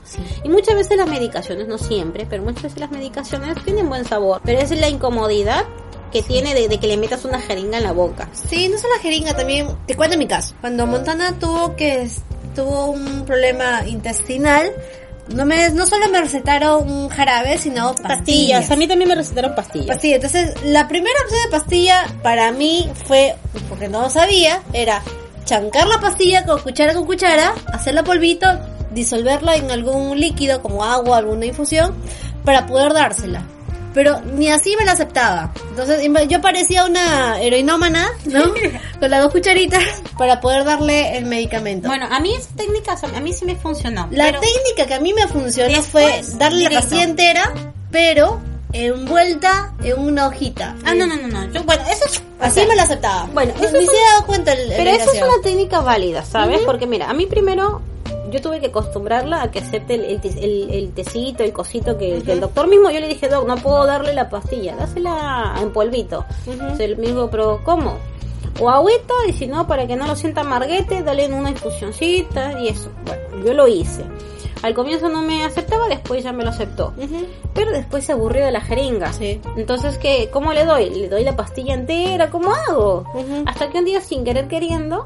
Y 0.44 0.48
muchas 0.48 0.74
veces 0.76 0.96
las 0.96 1.08
medicaciones, 1.08 1.68
no 1.68 1.76
siempre, 1.76 2.26
pero 2.28 2.42
muchas 2.42 2.62
veces 2.62 2.80
las 2.80 2.90
medicaciones 2.90 3.62
tienen 3.64 3.86
buen 3.86 4.06
sabor, 4.06 4.40
pero 4.44 4.60
es 4.60 4.70
la 4.70 4.88
incomodidad 4.88 5.66
que 6.12 6.22
tiene 6.22 6.54
de, 6.54 6.68
de 6.68 6.78
que 6.78 6.86
le 6.86 6.96
metas 6.96 7.24
una 7.24 7.40
jeringa 7.40 7.78
en 7.78 7.84
la 7.84 7.92
boca. 7.92 8.28
Sí, 8.32 8.68
no 8.68 8.78
solo 8.78 8.94
la 8.96 9.02
jeringa, 9.02 9.34
también, 9.34 9.68
te 9.86 9.96
cuento 9.96 10.16
mi 10.16 10.26
caso. 10.26 10.54
Cuando 10.60 10.86
Montana 10.86 11.38
tuvo 11.38 11.74
que, 11.74 12.08
tuvo 12.54 12.90
un 12.90 13.24
problema 13.24 13.82
intestinal, 13.86 14.72
no 15.28 15.46
me, 15.46 15.70
no 15.70 15.86
solo 15.86 16.08
me 16.08 16.20
recetaron 16.20 16.90
un 16.90 17.08
jarabe, 17.08 17.56
sino 17.58 17.94
pastillas. 17.94 18.70
A 18.70 18.76
mí 18.76 18.86
también 18.86 19.08
me 19.08 19.14
recetaron 19.14 19.54
pastillas. 19.54 19.86
Pastilla. 19.86 20.16
Entonces, 20.16 20.62
la 20.64 20.88
primera 20.88 21.14
opción 21.24 21.40
de 21.44 21.50
pastilla 21.50 22.06
para 22.22 22.52
mí 22.52 22.90
fue, 23.06 23.34
porque 23.68 23.88
no 23.88 24.02
lo 24.02 24.10
sabía, 24.10 24.62
era 24.72 25.02
chancar 25.44 25.86
la 25.86 26.00
pastilla 26.00 26.44
con 26.44 26.60
cuchara 26.60 26.94
con 26.94 27.06
cuchara, 27.06 27.54
hacerla 27.72 28.04
polvito, 28.04 28.46
disolverla 28.92 29.56
en 29.56 29.70
algún 29.70 30.18
líquido 30.18 30.60
como 30.62 30.84
agua, 30.84 31.18
alguna 31.18 31.46
infusión, 31.46 31.94
para 32.44 32.66
poder 32.66 32.92
dársela. 32.92 33.46
Pero 33.94 34.20
ni 34.20 34.48
así 34.48 34.74
me 34.76 34.84
la 34.84 34.92
aceptaba. 34.92 35.52
Entonces 35.70 36.08
yo 36.28 36.40
parecía 36.40 36.84
una 36.84 37.40
heroinómana, 37.40 38.08
¿no? 38.26 38.54
con 39.00 39.10
las 39.10 39.22
dos 39.22 39.32
cucharitas 39.32 39.82
para 40.18 40.40
poder 40.40 40.64
darle 40.64 41.16
el 41.18 41.26
medicamento. 41.26 41.88
Bueno, 41.88 42.06
a 42.10 42.20
mí 42.20 42.34
esa 42.34 42.50
técnica, 42.56 42.96
a 43.14 43.20
mí 43.20 43.32
sí 43.32 43.44
me 43.44 43.56
funcionó. 43.56 44.08
La 44.10 44.32
técnica 44.32 44.86
que 44.86 44.94
a 44.94 45.00
mí 45.00 45.12
me 45.12 45.26
funcionó 45.28 45.82
fue 45.82 46.22
darle 46.34 46.64
la 46.64 46.80
pastilla 46.80 47.04
entera, 47.04 47.52
pero 47.90 48.40
envuelta 48.72 49.74
en 49.82 49.98
una 49.98 50.26
hojita. 50.28 50.74
Ah, 50.84 50.94
no, 50.94 51.06
no, 51.06 51.16
no, 51.16 51.28
no. 51.28 51.52
Yo, 51.52 51.62
bueno, 51.64 51.82
eso 51.90 52.06
es... 52.06 52.18
o 52.18 52.44
Así 52.44 52.54
sea, 52.60 52.66
me 52.66 52.76
lo 52.76 52.82
aceptaba. 52.82 53.28
Bueno, 53.32 53.52
ni 53.58 53.66
eso 53.66 53.76
es 53.76 53.90
se 53.90 53.96
ha 53.96 54.12
dado 54.14 54.26
cuenta 54.26 54.52
el, 54.52 54.72
el 54.72 54.76
Pero 54.76 54.90
eso 54.90 55.12
es 55.12 55.22
una 55.22 55.42
técnica 55.42 55.80
válida, 55.80 56.24
¿sabes? 56.24 56.60
Porque 56.64 56.86
mira, 56.86 57.10
a 57.10 57.12
mí 57.12 57.26
primero 57.26 57.82
yo 58.32 58.40
tuve 58.40 58.58
que 58.60 58.66
acostumbrarla 58.66 59.42
a 59.42 59.50
que 59.50 59.60
acepte 59.60 59.94
el, 59.94 60.04
el, 60.04 60.70
el- 60.70 60.92
tecito, 60.92 61.44
el 61.44 61.52
cosito 61.52 61.96
que, 61.96 62.22
que 62.22 62.32
el 62.32 62.40
doctor 62.40 62.66
mismo, 62.66 62.90
yo 62.90 62.98
le 63.00 63.06
dije, 63.08 63.28
Doc, 63.28 63.46
no 63.46 63.56
puedo 63.56 63.86
darle 63.86 64.12
la 64.14 64.28
pastilla, 64.28 64.74
dásela 64.74 65.54
en 65.60 65.70
polvito. 65.72 66.24
Entonces 66.46 66.80
él 66.80 66.96
me 66.96 67.06
dijo, 67.08 67.28
pero 67.30 67.60
¿cómo? 67.64 67.96
O 68.60 68.68
agüita, 68.68 69.14
y 69.28 69.32
si 69.32 69.46
no, 69.46 69.66
para 69.66 69.86
que 69.86 69.96
no 69.96 70.06
lo 70.06 70.16
sienta 70.16 70.40
amarguete, 70.42 71.02
dale 71.02 71.24
en 71.26 71.34
una 71.34 71.50
infusioncita 71.50 72.60
y 72.60 72.68
eso. 72.68 72.90
Bueno, 73.06 73.46
yo 73.46 73.54
lo 73.54 73.68
hice. 73.68 74.02
Al 74.62 74.74
comienzo 74.74 75.08
no 75.08 75.22
me 75.22 75.44
aceptaba, 75.44 75.88
después 75.88 76.22
ya 76.22 76.32
me 76.32 76.44
lo 76.44 76.50
aceptó. 76.50 76.92
Pero 77.54 77.72
después 77.72 78.04
se 78.04 78.12
aburrió 78.12 78.44
de 78.44 78.52
la 78.52 78.60
jeringa. 78.60 79.12
Sí. 79.12 79.40
Entonces, 79.56 79.98
¿qué, 79.98 80.30
¿cómo 80.32 80.52
le 80.52 80.64
doy? 80.64 80.90
¿Le 80.90 81.08
doy 81.08 81.24
la 81.24 81.34
pastilla 81.36 81.74
entera? 81.74 82.30
¿Cómo 82.30 82.52
hago? 82.52 83.04
Hasta 83.46 83.68
que 83.70 83.78
un 83.78 83.84
día, 83.84 84.00
sin 84.00 84.24
querer 84.24 84.48
queriendo, 84.48 85.04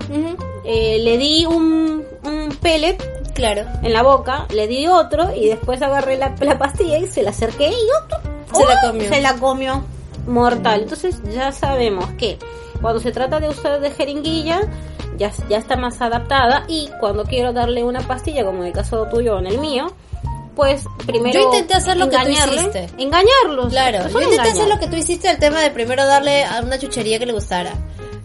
eh, 0.65 0.99
le 1.01 1.19
di 1.19 1.47
un, 1.47 2.05
un 2.25 2.49
pellet 2.61 2.99
Claro. 3.35 3.65
en 3.83 3.93
la 3.93 4.03
boca, 4.03 4.47
le 4.55 4.67
di 4.67 4.87
otro 4.87 5.35
y 5.37 5.49
después 5.49 5.83
agarré 5.83 6.17
la, 6.17 6.35
la 6.41 6.57
pastilla 6.59 6.97
y 6.99 7.07
se 7.07 7.23
la 7.23 7.31
acerqué 7.31 7.69
y 7.69 7.87
otro. 8.05 8.19
Se 8.55 8.65
la 8.65 8.81
comió. 8.81 9.09
Se 9.11 9.21
la 9.21 9.35
comió. 9.35 9.85
Mortal. 10.27 10.83
Entonces 10.83 11.21
ya 11.35 11.53
sabemos 11.53 12.07
que 12.19 12.39
cuando 12.81 12.99
se 13.01 13.13
trata 13.13 13.39
de 13.41 13.49
usar 13.51 13.81
de 13.81 13.91
jeringuilla, 13.91 14.61
ya, 15.17 15.33
ya 15.49 15.59
está 15.59 15.77
más 15.77 16.01
adaptada 16.01 16.65
y 16.69 16.89
cuando 17.01 17.25
quiero 17.25 17.53
darle 17.53 17.85
una 17.85 18.01
pastilla, 18.01 18.45
como 18.45 18.61
en 18.63 18.69
el 18.69 18.73
caso 18.73 19.07
tuyo 19.07 19.37
o 19.37 19.39
en 19.39 19.47
el 19.47 19.59
mío, 19.59 19.87
pues 20.55 20.85
primero 21.07 21.39
Yo 21.39 21.47
intenté 21.47 21.75
hacer 21.75 21.97
lo 21.97 22.09
que 22.09 22.17
tú 22.17 22.29
hiciste. 22.31 22.89
engañarlos. 22.99 23.69
Claro, 23.71 24.09
yo 24.09 24.21
intenté 24.23 24.51
hacer 24.51 24.69
lo 24.69 24.79
que 24.79 24.87
tú 24.87 24.97
hiciste, 24.97 25.29
el 25.31 25.39
tema 25.39 25.61
de 25.61 25.71
primero 25.71 26.07
darle 26.07 26.45
a 26.45 26.61
una 26.63 26.79
chuchería 26.79 27.19
que 27.19 27.27
le 27.27 27.33
gustara. 27.33 27.73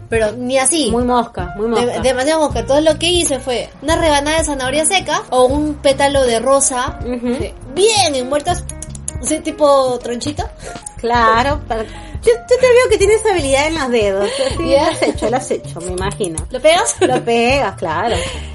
Pero 0.08 0.32
ni 0.32 0.58
así. 0.58 0.90
Muy 0.90 1.04
mosca, 1.04 1.54
muy 1.56 1.70
De- 1.70 1.86
mosca. 1.86 2.00
demasiado 2.00 2.40
mosca. 2.42 2.66
Todo 2.66 2.82
lo 2.82 2.98
que 2.98 3.08
hice 3.10 3.38
fue 3.40 3.70
una 3.80 3.96
rebanada 3.96 4.38
de 4.38 4.44
zanahoria 4.44 4.84
seca 4.84 5.22
o 5.30 5.44
un 5.44 5.74
pétalo 5.76 6.24
de 6.24 6.38
rosa 6.38 6.98
bien 7.74 8.14
envueltos, 8.14 8.62
así 9.22 9.40
tipo 9.40 9.98
tronchito. 10.02 10.44
Claro, 10.98 11.60
para- 11.68 11.86
yo, 12.22 12.32
yo 12.32 12.56
te 12.60 12.66
veo 12.66 12.88
que 12.90 12.98
tienes 12.98 13.24
habilidad 13.26 13.66
en 13.68 13.74
los 13.74 13.90
dedos. 13.90 14.30
Sí. 14.56 14.70
Lo 14.70 14.80
has 14.80 15.02
hecho, 15.02 15.30
lo 15.30 15.36
has 15.36 15.50
hecho, 15.50 15.80
me 15.80 15.92
imagino. 15.92 16.46
¿Lo 16.50 16.60
pegas? 16.60 16.96
Lo 17.00 17.24
pegas, 17.24 17.76
claro. 17.76 18.16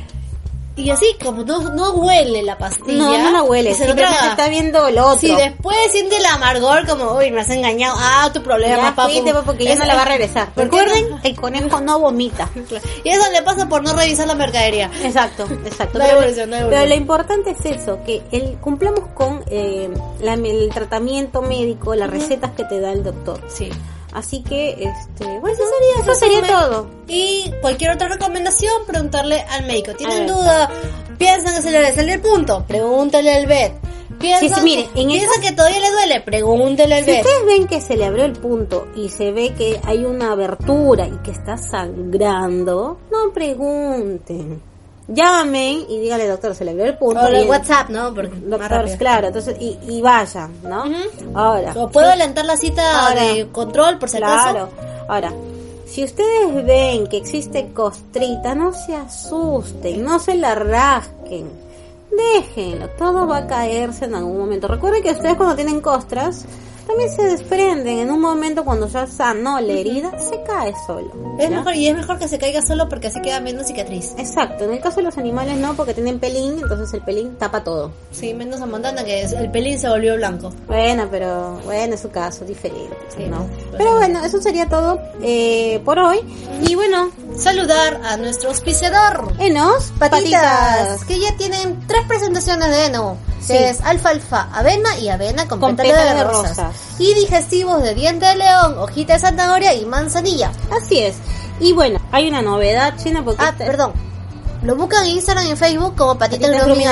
Y 0.77 0.91
así, 0.91 1.05
como 1.23 1.43
no, 1.43 1.59
no 1.73 1.91
huele 1.93 2.43
la 2.43 2.57
pastilla. 2.57 2.97
No, 3.03 3.17
no 3.17 3.31
la 3.31 3.43
huele. 3.43 3.73
Se 3.73 3.79
lo 3.81 3.87
simplemente 3.87 4.17
traga. 4.19 4.31
está 4.33 4.47
viendo 4.47 4.89
lo 4.91 5.05
otro. 5.07 5.19
Si 5.19 5.35
después 5.35 5.75
siente 5.91 6.17
el 6.17 6.25
amargor 6.27 6.85
como, 6.85 7.13
uy, 7.13 7.31
me 7.31 7.41
has 7.41 7.49
engañado. 7.49 7.95
Ah, 7.99 8.29
tu 8.31 8.43
problema, 8.43 8.93
pues, 8.95 9.19
porque 9.43 9.65
ya 9.65 9.75
no 9.75 9.85
la 9.85 9.95
va 9.95 10.03
a 10.03 10.05
regresar. 10.05 10.49
¿Por 10.53 10.69
qué 10.69 10.77
Recuerden, 10.77 11.09
no? 11.09 11.19
el 11.23 11.35
conejo 11.35 11.81
no 11.81 11.99
vomita. 11.99 12.47
Y 13.03 13.09
eso 13.09 13.23
le 13.31 13.41
pasa 13.41 13.67
por 13.67 13.81
no 13.83 13.93
revisar 13.93 14.27
la 14.27 14.35
mercadería. 14.35 14.91
Exacto, 15.01 15.47
exacto. 15.65 15.97
Pero, 15.99 16.19
evolución, 16.21 16.49
no 16.51 16.55
hay 16.57 16.61
pero 16.63 16.75
evolución. 16.77 16.89
lo 16.89 16.95
importante 16.95 17.51
es 17.59 17.65
eso, 17.81 17.99
que 18.05 18.21
el, 18.31 18.57
cumplamos 18.59 19.01
con 19.15 19.43
eh, 19.47 19.89
la- 20.21 20.33
el 20.35 20.69
tratamiento 20.71 21.41
médico, 21.41 21.95
las 21.95 22.09
recetas 22.09 22.51
que 22.51 22.63
te 22.65 22.79
da 22.79 22.91
el 22.91 23.03
doctor. 23.03 23.41
Sí. 23.49 23.69
Así 24.17 24.41
que, 24.41 24.71
este, 24.71 25.25
bueno, 25.39 25.49
Eso 25.49 25.63
sería, 25.63 26.01
eso 26.01 26.15
sería 26.15 26.41
todo. 26.59 26.87
Y 27.07 27.53
cualquier 27.61 27.91
otra 27.91 28.07
recomendación, 28.07 28.73
preguntarle 28.87 29.41
al 29.41 29.67
médico. 29.67 29.93
¿Tienen 29.93 30.25
duda? 30.25 30.71
¿Piensan 31.19 31.53
que 31.53 31.61
se 31.61 31.69
le 31.69 31.93
salió 31.93 32.15
el 32.15 32.21
punto? 32.21 32.65
Pregúntale 32.67 33.31
al 33.31 33.45
vet. 33.45 33.73
¿Piensan, 34.19 34.49
Sí, 34.49 34.55
sí, 34.55 34.61
mire, 34.63 34.89
en 34.95 35.11
el 35.11 35.19
¿piensan 35.19 35.41
que 35.41 35.51
todavía 35.51 35.79
le 35.79 35.91
duele? 35.91 36.21
Pregúntale 36.21 36.95
al 36.95 37.05
Si 37.05 37.11
vet. 37.11 37.23
ustedes 37.23 37.45
ven 37.45 37.67
que 37.67 37.79
se 37.79 37.95
le 37.95 38.05
abrió 38.05 38.25
el 38.25 38.33
punto 38.33 38.87
y 38.95 39.09
se 39.09 39.31
ve 39.31 39.53
que 39.53 39.79
hay 39.83 40.03
una 40.03 40.31
abertura 40.31 41.05
y 41.07 41.17
que 41.23 41.29
está 41.29 41.55
sangrando, 41.59 42.97
no 43.11 43.31
pregunten. 43.33 44.63
Llamen 45.09 45.85
y 45.87 45.99
dígale, 45.99 46.27
doctor, 46.27 46.53
se 46.53 46.65
le 46.65 46.71
abrió 46.71 46.85
el 46.85 46.97
punto. 46.97 47.21
O 47.21 47.27
el 47.27 47.47
WhatsApp, 47.47 47.89
¿no? 47.89 48.13
Porque 48.13 48.35
Doctor, 48.35 48.89
claro, 48.97 49.27
entonces, 49.27 49.55
y, 49.59 49.77
y 49.87 50.01
vayan, 50.01 50.51
¿no? 50.63 50.83
Ahora. 51.33 51.71
O 51.75 51.89
puedo 51.89 52.07
adelantar 52.07 52.43
la 52.45 52.57
cita 52.57 53.07
Ahora. 53.07 53.21
de 53.23 53.47
control 53.51 53.99
por 53.99 54.09
si 54.09 54.17
Claro. 54.17 54.33
acaso. 54.63 54.69
Ahora, 55.07 55.31
si 55.85 56.03
ustedes 56.03 56.65
ven 56.65 57.07
que 57.07 57.15
existe 57.17 57.71
costrita, 57.73 58.53
no 58.53 58.73
se 58.73 58.95
asusten, 58.95 60.03
no 60.03 60.19
se 60.19 60.35
la 60.35 60.55
rasquen. 60.55 61.49
Déjenlo, 62.11 62.89
todo 62.97 63.27
va 63.27 63.37
a 63.37 63.47
caerse 63.47 64.05
en 64.05 64.15
algún 64.15 64.37
momento. 64.37 64.67
Recuerden 64.67 65.03
que 65.03 65.11
ustedes 65.11 65.35
cuando 65.35 65.55
tienen 65.55 65.79
costras, 65.79 66.45
también 66.87 67.11
se 67.11 67.23
desprenden. 67.23 67.99
En 67.99 68.11
un 68.11 68.19
momento 68.21 68.63
cuando 68.65 68.87
ya 68.87 69.05
sanó 69.07 69.59
la 69.59 69.73
herida, 69.73 70.11
se 70.19 70.41
cae 70.43 70.73
solo. 70.85 71.11
Es 71.37 71.49
¿ya? 71.49 71.57
mejor, 71.57 71.75
y 71.75 71.87
es 71.87 71.95
mejor 71.95 72.17
que 72.17 72.27
se 72.27 72.39
caiga 72.39 72.61
solo 72.65 72.89
porque 72.89 73.07
así 73.07 73.21
queda 73.21 73.39
menos 73.39 73.67
cicatriz. 73.67 74.13
Exacto, 74.17 74.63
en 74.63 74.71
el 74.73 74.79
caso 74.79 74.97
de 74.97 75.03
los 75.03 75.17
animales 75.17 75.57
no, 75.57 75.75
porque 75.75 75.93
tienen 75.93 76.19
pelín, 76.19 76.59
entonces 76.61 76.93
el 76.93 77.01
pelín 77.01 77.35
tapa 77.37 77.63
todo. 77.63 77.91
Sí, 78.11 78.33
menos 78.33 78.61
a 78.61 78.65
Montana 78.65 79.03
que 79.03 79.21
es- 79.21 79.33
el 79.33 79.51
pelín 79.51 79.79
se 79.79 79.87
volvió 79.89 80.15
blanco. 80.15 80.51
Bueno, 80.67 81.07
pero 81.11 81.59
bueno, 81.65 81.95
es 81.95 82.01
su 82.01 82.09
caso, 82.09 82.45
diferente, 82.45 82.95
Sí, 83.15 83.25
¿no? 83.27 83.45
pues, 83.45 83.75
Pero 83.77 83.95
bueno, 83.97 84.23
eso 84.23 84.41
sería 84.41 84.67
todo 84.67 84.99
eh, 85.21 85.81
por 85.85 85.99
hoy. 85.99 86.19
Y 86.61 86.75
bueno, 86.75 87.09
Saludar 87.37 88.01
a 88.03 88.17
nuestro 88.17 88.49
auspiciador. 88.49 89.31
enos, 89.39 89.91
Patitas, 89.99 90.41
patitas. 90.41 91.05
que 91.05 91.19
ya 91.19 91.35
tienen 91.37 91.85
tres 91.87 92.01
presentaciones 92.07 92.69
de 92.69 92.85
Eno, 92.87 93.17
Sí. 93.39 93.53
que 93.53 93.69
es 93.69 93.81
alfalfa, 93.81 94.49
avena 94.53 94.97
y 94.99 95.09
avena 95.09 95.47
con, 95.47 95.59
Con 95.59 95.75
pétalo 95.75 95.93
de, 95.95 96.01
pétalo 96.01 96.17
de 96.17 96.23
rosas. 96.23 96.75
Y 96.99 97.13
digestivos 97.13 97.81
de 97.83 97.93
diente 97.93 98.25
de 98.25 98.35
león, 98.37 98.75
hojita 98.79 99.13
de 99.13 99.19
zanahoria 99.19 99.73
y 99.73 99.85
manzanilla. 99.85 100.51
Así 100.71 100.99
es. 100.99 101.15
Y 101.59 101.73
bueno, 101.73 101.99
hay 102.11 102.27
una 102.27 102.41
novedad, 102.41 102.95
China, 103.01 103.21
porque 103.23 103.43
Ah, 103.43 103.53
perdón. 103.57 103.93
Lo 104.63 104.75
buscan 104.75 105.05
en 105.05 105.11
Instagram 105.11 105.45
y 105.45 105.49
en 105.51 105.57
Facebook 105.57 105.95
como 105.95 106.17
Patitas. 106.17 106.49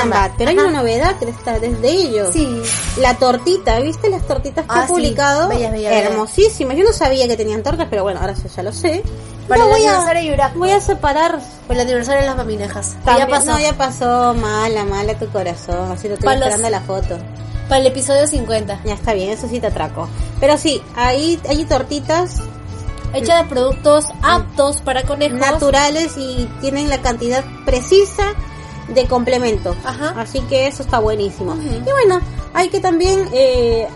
Bath. 0.08 0.34
Pero 0.38 0.52
hay 0.52 0.58
una 0.58 0.70
novedad 0.70 1.18
que 1.18 1.28
está 1.28 1.60
desde 1.60 1.90
ellos. 1.90 2.30
Sí. 2.32 2.62
La 3.00 3.16
tortita, 3.16 3.80
¿viste 3.80 4.08
las 4.10 4.26
tortitas 4.28 4.66
que 4.66 4.72
Ah, 4.72 4.84
sí. 4.86 4.94
publicado? 4.94 5.50
Bellas, 5.50 5.72
bellas, 5.72 5.92
bellas. 5.92 6.12
Hermosísimas. 6.12 6.78
Yo 6.78 6.84
no 6.84 6.94
sabía 6.94 7.28
que 7.28 7.36
tenían 7.36 7.64
tortas, 7.64 7.88
pero 7.90 8.04
bueno, 8.04 8.20
ahora 8.22 8.36
sí 8.36 8.44
ya 8.56 8.62
lo 8.62 8.72
sé. 8.72 9.02
Para 9.48 9.62
No, 9.62 9.66
el 9.66 9.72
voy 9.72 9.86
aniversario 9.88 10.44
a, 10.44 10.48
voy 10.56 10.70
a 10.72 10.80
separar. 10.80 11.40
Por 11.66 11.76
el 11.76 11.82
aniversario 11.82 12.22
de 12.22 12.28
las 12.28 12.38
maminejas. 12.38 12.96
También- 13.04 13.28
ya 13.28 13.36
pasó. 13.36 13.52
No, 13.52 13.60
ya 13.60 13.74
pasó. 13.74 14.34
Mala, 14.36 14.86
mala 14.86 15.18
tu 15.18 15.28
corazón. 15.30 15.92
Así 15.92 16.08
lo 16.08 16.14
estoy 16.14 16.34
esperando 16.36 16.70
la 16.70 16.82
foto. 16.82 17.18
Para 17.68 17.82
el 17.82 17.88
episodio 17.88 18.28
50. 18.28 18.82
Ya 18.86 18.94
está 18.94 19.14
bien, 19.14 19.32
eso 19.32 19.48
sí 19.48 19.60
te 19.60 19.68
atraco. 19.68 20.08
Pero 20.40 20.58
sí, 20.58 20.82
ahí 20.96 21.40
hay 21.48 21.66
tortitas 21.66 22.42
Hecha 23.14 23.38
de 23.38 23.46
productos 23.46 24.08
aptos 24.22 24.82
para 24.82 25.04
conejos. 25.04 25.40
naturales 25.40 26.16
y 26.18 26.50
tienen 26.60 26.90
la 26.90 27.02
cantidad 27.02 27.46
precisa 27.66 28.34
de 28.90 29.06
complemento. 29.06 29.76
Ajá. 29.86 30.14
Así 30.18 30.42
que 30.42 30.68
eso 30.68 30.84
está 30.84 31.00
buenísimo. 31.00 31.56
Y 31.56 31.92
bueno, 31.92 32.20
hay 32.54 32.70
que 32.70 32.82
también 32.82 33.28
eh, 33.32 33.88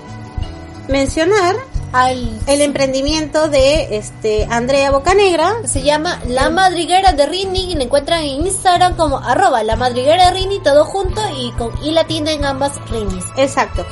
mencionar 0.87 1.55
Al 1.91 2.39
el 2.47 2.61
emprendimiento 2.61 3.49
de 3.49 3.97
este 3.97 4.45
Andrea 4.49 4.91
Bocanegra. 4.91 5.55
Se 5.65 5.81
llama 5.81 6.19
La 6.27 6.49
Madriguera 6.49 7.13
de 7.13 7.25
Rini 7.25 7.71
y 7.71 7.75
la 7.75 7.83
encuentran 7.83 8.23
en 8.23 8.45
Instagram 8.45 8.95
como 8.95 9.19
arroba 9.19 9.63
La 9.63 9.75
Madriguera 9.75 10.25
de 10.25 10.39
Rini, 10.39 10.59
todo 10.59 10.85
junto 10.85 11.21
y 11.37 11.51
con 11.53 11.71
y 11.83 11.91
la 11.91 12.05
tienda 12.05 12.31
en 12.31 12.45
ambas 12.45 12.73
Rinis. 12.89 13.25
Exacto. 13.37 13.85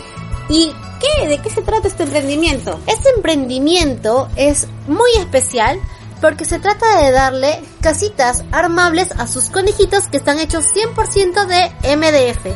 ¿Y 0.49 0.71
qué? 0.99 1.27
¿De 1.27 1.39
qué 1.39 1.49
se 1.49 1.61
trata 1.61 1.87
este 1.87 2.03
emprendimiento? 2.03 2.79
Este 2.87 3.09
emprendimiento 3.15 4.29
es 4.35 4.67
muy 4.87 5.11
especial 5.19 5.79
porque 6.21 6.45
se 6.45 6.59
trata 6.59 7.01
de 7.01 7.11
darle 7.11 7.61
casitas 7.81 8.43
armables 8.51 9.11
a 9.11 9.27
sus 9.27 9.49
conejitos 9.49 10.07
que 10.07 10.17
están 10.17 10.39
hechos 10.39 10.65
100% 10.73 11.45
de 11.45 11.95
MDF. 11.95 12.55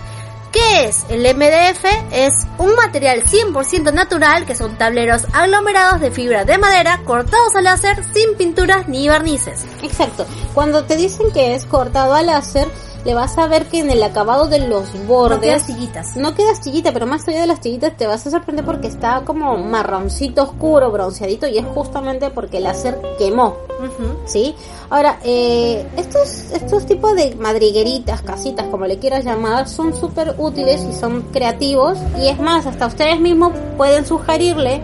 ¿Qué 0.51 0.85
es? 0.85 1.05
El 1.07 1.21
MDF 1.21 1.85
es 2.11 2.45
un 2.57 2.75
material 2.75 3.23
100% 3.23 3.93
natural 3.93 4.45
que 4.45 4.55
son 4.55 4.77
tableros 4.77 5.25
aglomerados 5.31 6.01
de 6.01 6.11
fibra 6.11 6.43
de 6.43 6.57
madera 6.57 7.01
cortados 7.05 7.55
al 7.55 7.63
láser 7.63 8.03
sin 8.13 8.35
pinturas 8.35 8.89
ni 8.89 9.07
barnices. 9.07 9.63
Exacto. 9.81 10.25
Cuando 10.53 10.83
te 10.83 10.97
dicen 10.97 11.31
que 11.31 11.55
es 11.55 11.65
cortado 11.65 12.13
a 12.15 12.21
láser, 12.21 12.67
le 13.05 13.13
vas 13.13 13.37
a 13.37 13.47
ver 13.47 13.65
que 13.65 13.79
en 13.79 13.89
el 13.89 14.03
acabado 14.03 14.47
de 14.47 14.59
los 14.67 14.91
bordes 15.07 15.35
No 15.35 15.41
quedan 15.41 15.59
sillitas. 15.59 16.15
no 16.17 16.35
queda 16.35 16.51
astillita, 16.51 16.91
pero 16.91 17.07
más 17.07 17.27
allá 17.27 17.41
de 17.41 17.47
la 17.47 17.53
astillita 17.53 17.91
te 17.91 18.07
vas 18.07 18.25
a 18.27 18.31
sorprender 18.31 18.63
porque 18.65 18.87
está 18.87 19.21
como 19.25 19.57
marroncito 19.57 20.43
oscuro, 20.43 20.91
bronceadito 20.91 21.47
y 21.47 21.57
es 21.57 21.65
justamente 21.65 22.29
porque 22.29 22.57
el 22.57 22.63
láser 22.63 23.01
quemó. 23.17 23.55
Ujú. 23.79 24.19
¿Sí? 24.25 24.55
Ahora, 24.89 25.17
eh, 25.23 25.87
estos, 25.97 26.51
estos 26.51 26.85
tipos 26.85 27.15
de 27.15 27.35
madrigueritas, 27.35 28.21
casitas, 28.21 28.67
como 28.67 28.85
le 28.85 28.99
quieras 28.99 29.25
llamar, 29.25 29.67
son 29.67 29.95
súper 29.95 30.35
útiles 30.37 30.85
y 30.87 30.93
son 30.93 31.23
creativos. 31.31 31.97
Y 32.19 32.27
es 32.27 32.39
más, 32.39 32.65
hasta 32.67 32.85
ustedes 32.85 33.19
mismos 33.19 33.53
pueden 33.77 34.05
sugerirle 34.05 34.81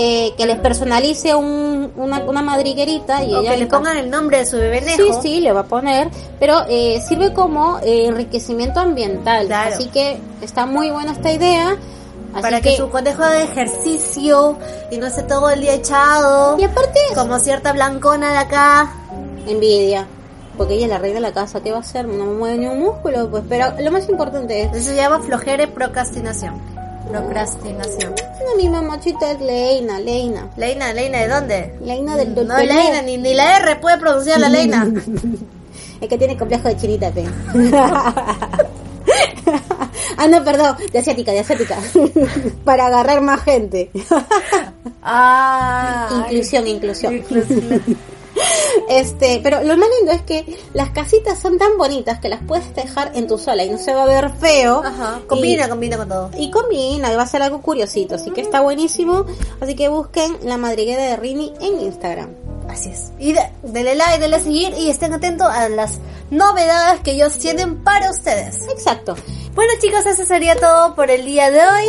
eh, 0.00 0.32
que 0.36 0.46
les 0.46 0.58
personalice 0.60 1.34
un, 1.34 1.90
una, 1.96 2.20
una 2.20 2.40
madriguerita 2.40 3.24
y 3.24 3.34
O 3.34 3.40
ella 3.40 3.50
que 3.52 3.56
le 3.58 3.66
pongan 3.66 3.96
el 3.96 4.08
nombre 4.08 4.38
de 4.38 4.46
su 4.46 4.56
bebé 4.56 4.80
Sí, 4.82 5.10
sí, 5.20 5.40
le 5.40 5.52
va 5.52 5.60
a 5.60 5.64
poner, 5.64 6.08
pero 6.38 6.62
eh, 6.68 7.00
sirve 7.06 7.32
como 7.32 7.80
eh, 7.82 8.06
enriquecimiento 8.06 8.78
ambiental. 8.78 9.46
Claro. 9.46 9.74
Así 9.74 9.86
que 9.88 10.18
está 10.40 10.66
muy 10.66 10.90
buena 10.90 11.12
esta 11.12 11.32
idea. 11.32 11.76
Así 12.32 12.42
para 12.42 12.60
que, 12.60 12.70
que- 12.70 12.76
su 12.76 12.88
conejo 12.90 13.24
haga 13.24 13.42
ejercicio 13.42 14.56
y 14.92 14.98
no 14.98 15.06
esté 15.06 15.24
todo 15.24 15.50
el 15.50 15.62
día 15.62 15.74
echado. 15.74 16.56
Y 16.58 16.64
aparte, 16.64 17.00
Como 17.16 17.38
cierta 17.40 17.72
blancona 17.72 18.30
de 18.32 18.38
acá. 18.38 18.92
envidia. 19.48 20.06
Porque 20.56 20.74
ella 20.74 20.86
es 20.86 20.90
la 20.90 20.98
reina 20.98 21.14
de 21.16 21.20
la 21.20 21.32
casa, 21.32 21.60
¿qué 21.60 21.70
va 21.70 21.78
a 21.78 21.80
hacer? 21.80 22.06
No 22.06 22.24
me 22.24 22.34
mueve 22.34 22.58
ni 22.58 22.66
un 22.66 22.80
músculo, 22.80 23.30
pues. 23.30 23.44
Pero 23.48 23.72
lo 23.80 23.90
más 23.92 24.08
importante 24.08 24.62
es, 24.62 24.72
Eso 24.76 24.90
se 24.90 24.96
llama 24.96 25.20
flojera 25.20 25.62
y 25.64 25.66
procrastinación. 25.68 26.60
Procrastinación. 27.08 28.14
no, 28.14 28.56
mi 28.56 28.68
mamachita 28.68 29.32
es 29.32 29.40
Leina, 29.40 29.98
Leina. 29.98 30.48
Leina, 30.56 30.92
Leina, 30.92 31.18
¿de 31.18 31.28
dónde? 31.28 31.74
Leina 31.82 32.16
del 32.16 32.34
No. 32.34 32.58
Leina, 32.58 33.02
ni, 33.02 33.16
ni 33.16 33.34
la 33.34 33.58
R 33.58 33.76
puede 33.76 33.98
pronunciar 33.98 34.40
la 34.40 34.48
Leina. 34.48 34.86
Es 36.00 36.08
que 36.08 36.16
tiene 36.16 36.36
complejo 36.36 36.68
de 36.68 36.76
chinita, 36.76 37.10
pe. 37.10 37.24
ah, 40.16 40.28
no, 40.28 40.44
perdón, 40.44 40.76
de 40.92 40.98
asiática, 41.00 41.32
de 41.32 41.40
asiática. 41.40 41.76
Para 42.64 42.86
agarrar 42.86 43.20
más 43.20 43.42
gente. 43.42 43.90
Ah. 45.02 46.22
inclusión, 46.26 46.68
inclusión. 46.68 47.16
Inclusión. 47.16 47.82
Este, 48.88 49.40
pero 49.42 49.62
lo 49.62 49.76
más 49.76 49.88
lindo 49.98 50.12
es 50.12 50.22
que 50.22 50.58
las 50.74 50.90
casitas 50.90 51.38
son 51.38 51.58
tan 51.58 51.76
bonitas 51.76 52.20
que 52.20 52.28
las 52.28 52.40
puedes 52.42 52.74
dejar 52.74 53.12
en 53.14 53.26
tu 53.26 53.38
sola 53.38 53.64
y 53.64 53.70
no 53.70 53.78
se 53.78 53.92
va 53.92 54.04
a 54.04 54.06
ver 54.06 54.30
feo. 54.38 54.82
Ajá. 54.84 55.20
Y- 55.22 55.26
Combina, 55.26 55.68
combina 55.68 55.96
con 55.96 56.08
todo. 56.08 56.30
Y 56.38 56.50
combina, 56.50 57.12
y 57.12 57.16
va 57.16 57.22
a 57.22 57.26
ser 57.26 57.42
algo 57.42 57.60
curiosito, 57.60 58.14
así 58.14 58.30
que 58.30 58.40
está 58.40 58.60
buenísimo. 58.60 59.24
Así 59.60 59.74
que 59.74 59.88
busquen 59.88 60.36
la 60.44 60.56
madriguera 60.56 61.02
de 61.04 61.16
Rini 61.16 61.52
en 61.60 61.80
Instagram. 61.80 62.30
Así 62.68 62.90
es. 62.90 63.12
Y 63.18 63.32
de- 63.32 63.50
denle 63.62 63.94
like, 63.94 64.18
denle 64.18 64.36
a 64.36 64.40
seguir 64.40 64.74
y 64.78 64.90
estén 64.90 65.12
atentos 65.14 65.48
a 65.48 65.68
las 65.68 65.98
novedades 66.30 67.00
que 67.00 67.12
ellos 67.12 67.36
tienen 67.38 67.82
para 67.82 68.10
ustedes. 68.10 68.68
Exacto. 68.68 69.16
Bueno 69.54 69.72
chicos, 69.80 70.04
eso 70.06 70.24
sería 70.24 70.54
todo 70.56 70.94
por 70.94 71.10
el 71.10 71.24
día 71.24 71.50
de 71.50 71.60
hoy. 71.60 71.86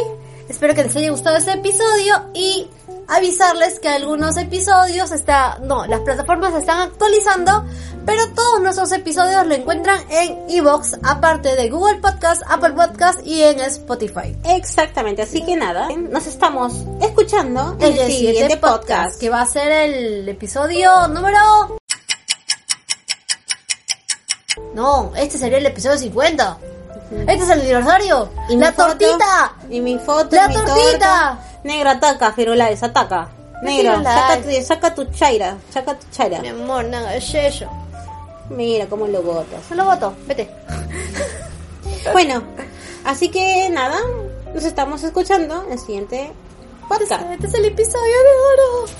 Espero 0.47 0.73
que 0.73 0.83
les 0.83 0.95
haya 0.95 1.11
gustado 1.11 1.37
este 1.37 1.51
episodio 1.51 2.15
y 2.33 2.67
avisarles 3.09 3.79
que 3.79 3.89
algunos 3.89 4.37
episodios 4.37 5.11
está, 5.11 5.57
no, 5.63 5.85
las 5.87 5.99
plataformas 6.01 6.53
se 6.53 6.59
están 6.59 6.79
actualizando, 6.81 7.65
pero 8.05 8.27
todos 8.33 8.61
nuestros 8.61 8.91
episodios 8.91 9.45
lo 9.47 9.55
encuentran 9.55 9.99
en 10.09 10.37
Evox, 10.49 10.97
aparte 11.03 11.55
de 11.55 11.69
Google 11.69 11.97
Podcast, 11.99 12.43
Apple 12.47 12.71
Podcast 12.71 13.25
y 13.25 13.41
en 13.43 13.59
Spotify. 13.61 14.35
Exactamente, 14.45 15.23
así 15.23 15.43
que 15.43 15.55
nada, 15.55 15.89
nos 15.95 16.27
estamos 16.27 16.73
escuchando 17.01 17.75
en 17.79 17.97
el 17.97 18.07
siguiente 18.11 18.57
podcast. 18.57 19.19
que 19.19 19.29
va 19.29 19.41
a 19.41 19.45
ser 19.45 19.71
el 19.71 20.29
episodio 20.29 21.07
número 21.07 21.77
No, 24.73 25.11
este 25.15 25.37
sería 25.37 25.57
el 25.57 25.65
episodio 25.65 25.97
50. 25.97 26.57
Este 27.11 27.33
es 27.33 27.49
el 27.49 27.61
aniversario. 27.61 28.29
Y 28.49 28.55
la 28.55 28.71
foto, 28.71 28.89
tortita. 28.89 29.53
Y 29.69 29.81
mi 29.81 29.97
foto, 29.97 30.35
La 30.35 30.45
y 30.45 30.47
mi 30.49 30.53
tortita. 30.53 30.75
torta. 30.91 31.39
Negro, 31.63 31.89
ataca, 31.89 32.31
Firulais, 32.33 32.81
ataca. 32.83 33.29
Negro, 33.61 34.01
saca 34.03 34.41
tu, 34.41 34.63
saca 34.63 34.95
tu 34.95 35.05
chaira, 35.05 35.57
saca 35.69 35.97
tu 35.97 36.05
chaira. 36.11 36.39
Mi 36.39 36.47
amor, 36.49 36.85
nada, 36.85 37.15
es 37.15 37.33
eso. 37.33 37.69
Mira 38.49 38.85
cómo 38.87 39.07
lo 39.07 39.21
botas. 39.21 39.69
No 39.69 39.75
lo 39.77 39.85
voto, 39.85 40.13
vete. 40.27 40.49
Bueno, 42.13 42.41
así 43.03 43.29
que 43.29 43.69
nada, 43.69 43.97
nos 44.53 44.63
estamos 44.63 45.03
escuchando 45.03 45.65
en 45.65 45.73
el 45.73 45.79
siguiente 45.79 46.31
podcast. 46.87 47.29
Este 47.29 47.47
es 47.47 47.53
el 47.53 47.65
episodio 47.65 47.99
de 47.99 48.31
oro. 48.53 48.91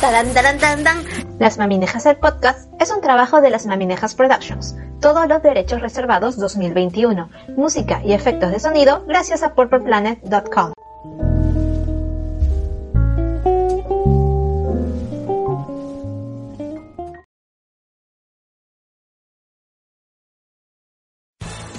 Taran, 0.00 0.32
taran, 0.32 0.58
tan, 0.58 0.82
tan. 0.82 1.04
Las 1.38 1.58
Maminejas 1.58 2.06
el 2.06 2.16
podcast 2.16 2.68
es 2.80 2.90
un 2.90 3.00
trabajo 3.00 3.40
de 3.40 3.50
las 3.50 3.66
Maminejas 3.66 4.14
Productions. 4.14 4.74
Todos 5.00 5.28
los 5.28 5.42
derechos 5.42 5.80
reservados 5.80 6.36
2021. 6.38 7.28
Música 7.56 8.00
y 8.04 8.14
efectos 8.14 8.50
de 8.50 8.58
sonido 8.58 9.04
gracias 9.06 9.42
a 9.42 9.54
purpleplanet.com. 9.54 10.72